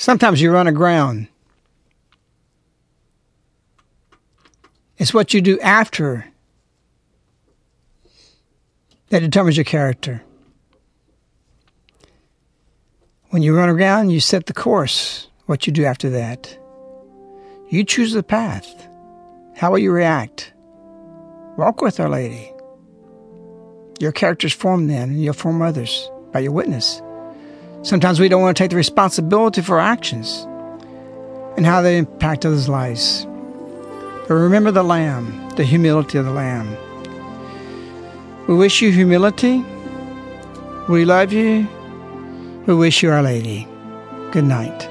Sometimes 0.00 0.40
you 0.40 0.50
run 0.50 0.66
aground. 0.66 1.28
It's 4.96 5.12
what 5.12 5.34
you 5.34 5.42
do 5.42 5.60
after 5.60 6.24
that 9.10 9.18
determines 9.18 9.58
your 9.58 9.64
character. 9.64 10.22
When 13.28 13.42
you 13.42 13.54
run 13.54 13.68
aground, 13.68 14.08
you 14.08 14.20
set 14.20 14.46
the 14.46 14.54
course, 14.54 15.28
what 15.44 15.66
you 15.66 15.72
do 15.74 15.84
after 15.84 16.08
that. 16.08 16.58
You 17.68 17.84
choose 17.84 18.14
the 18.14 18.22
path. 18.22 18.88
How 19.54 19.70
will 19.70 19.80
you 19.80 19.92
react? 19.92 20.54
Walk 21.58 21.82
with 21.82 22.00
Our 22.00 22.08
Lady. 22.08 22.50
Your 23.98 24.12
character's 24.12 24.54
formed 24.54 24.88
then, 24.88 25.10
and 25.10 25.22
you'll 25.22 25.34
form 25.34 25.60
others 25.60 26.10
by 26.32 26.40
your 26.40 26.52
witness. 26.52 27.02
Sometimes 27.82 28.20
we 28.20 28.28
don't 28.28 28.42
want 28.42 28.56
to 28.56 28.62
take 28.62 28.70
the 28.70 28.76
responsibility 28.76 29.62
for 29.62 29.80
our 29.80 29.86
actions 29.86 30.46
and 31.56 31.64
how 31.64 31.80
they 31.80 31.96
impact 31.96 32.44
others' 32.44 32.68
lives. 32.68 33.26
But 34.28 34.34
remember 34.34 34.70
the 34.70 34.82
Lamb, 34.82 35.48
the 35.56 35.64
humility 35.64 36.18
of 36.18 36.24
the 36.26 36.30
Lamb. 36.30 36.76
We 38.46 38.54
wish 38.54 38.82
you 38.82 38.90
humility. 38.90 39.64
We 40.88 41.04
love 41.04 41.32
you. 41.32 41.68
We 42.66 42.74
wish 42.74 43.02
you 43.02 43.10
Our 43.10 43.22
Lady. 43.22 43.66
Good 44.32 44.44
night. 44.44 44.89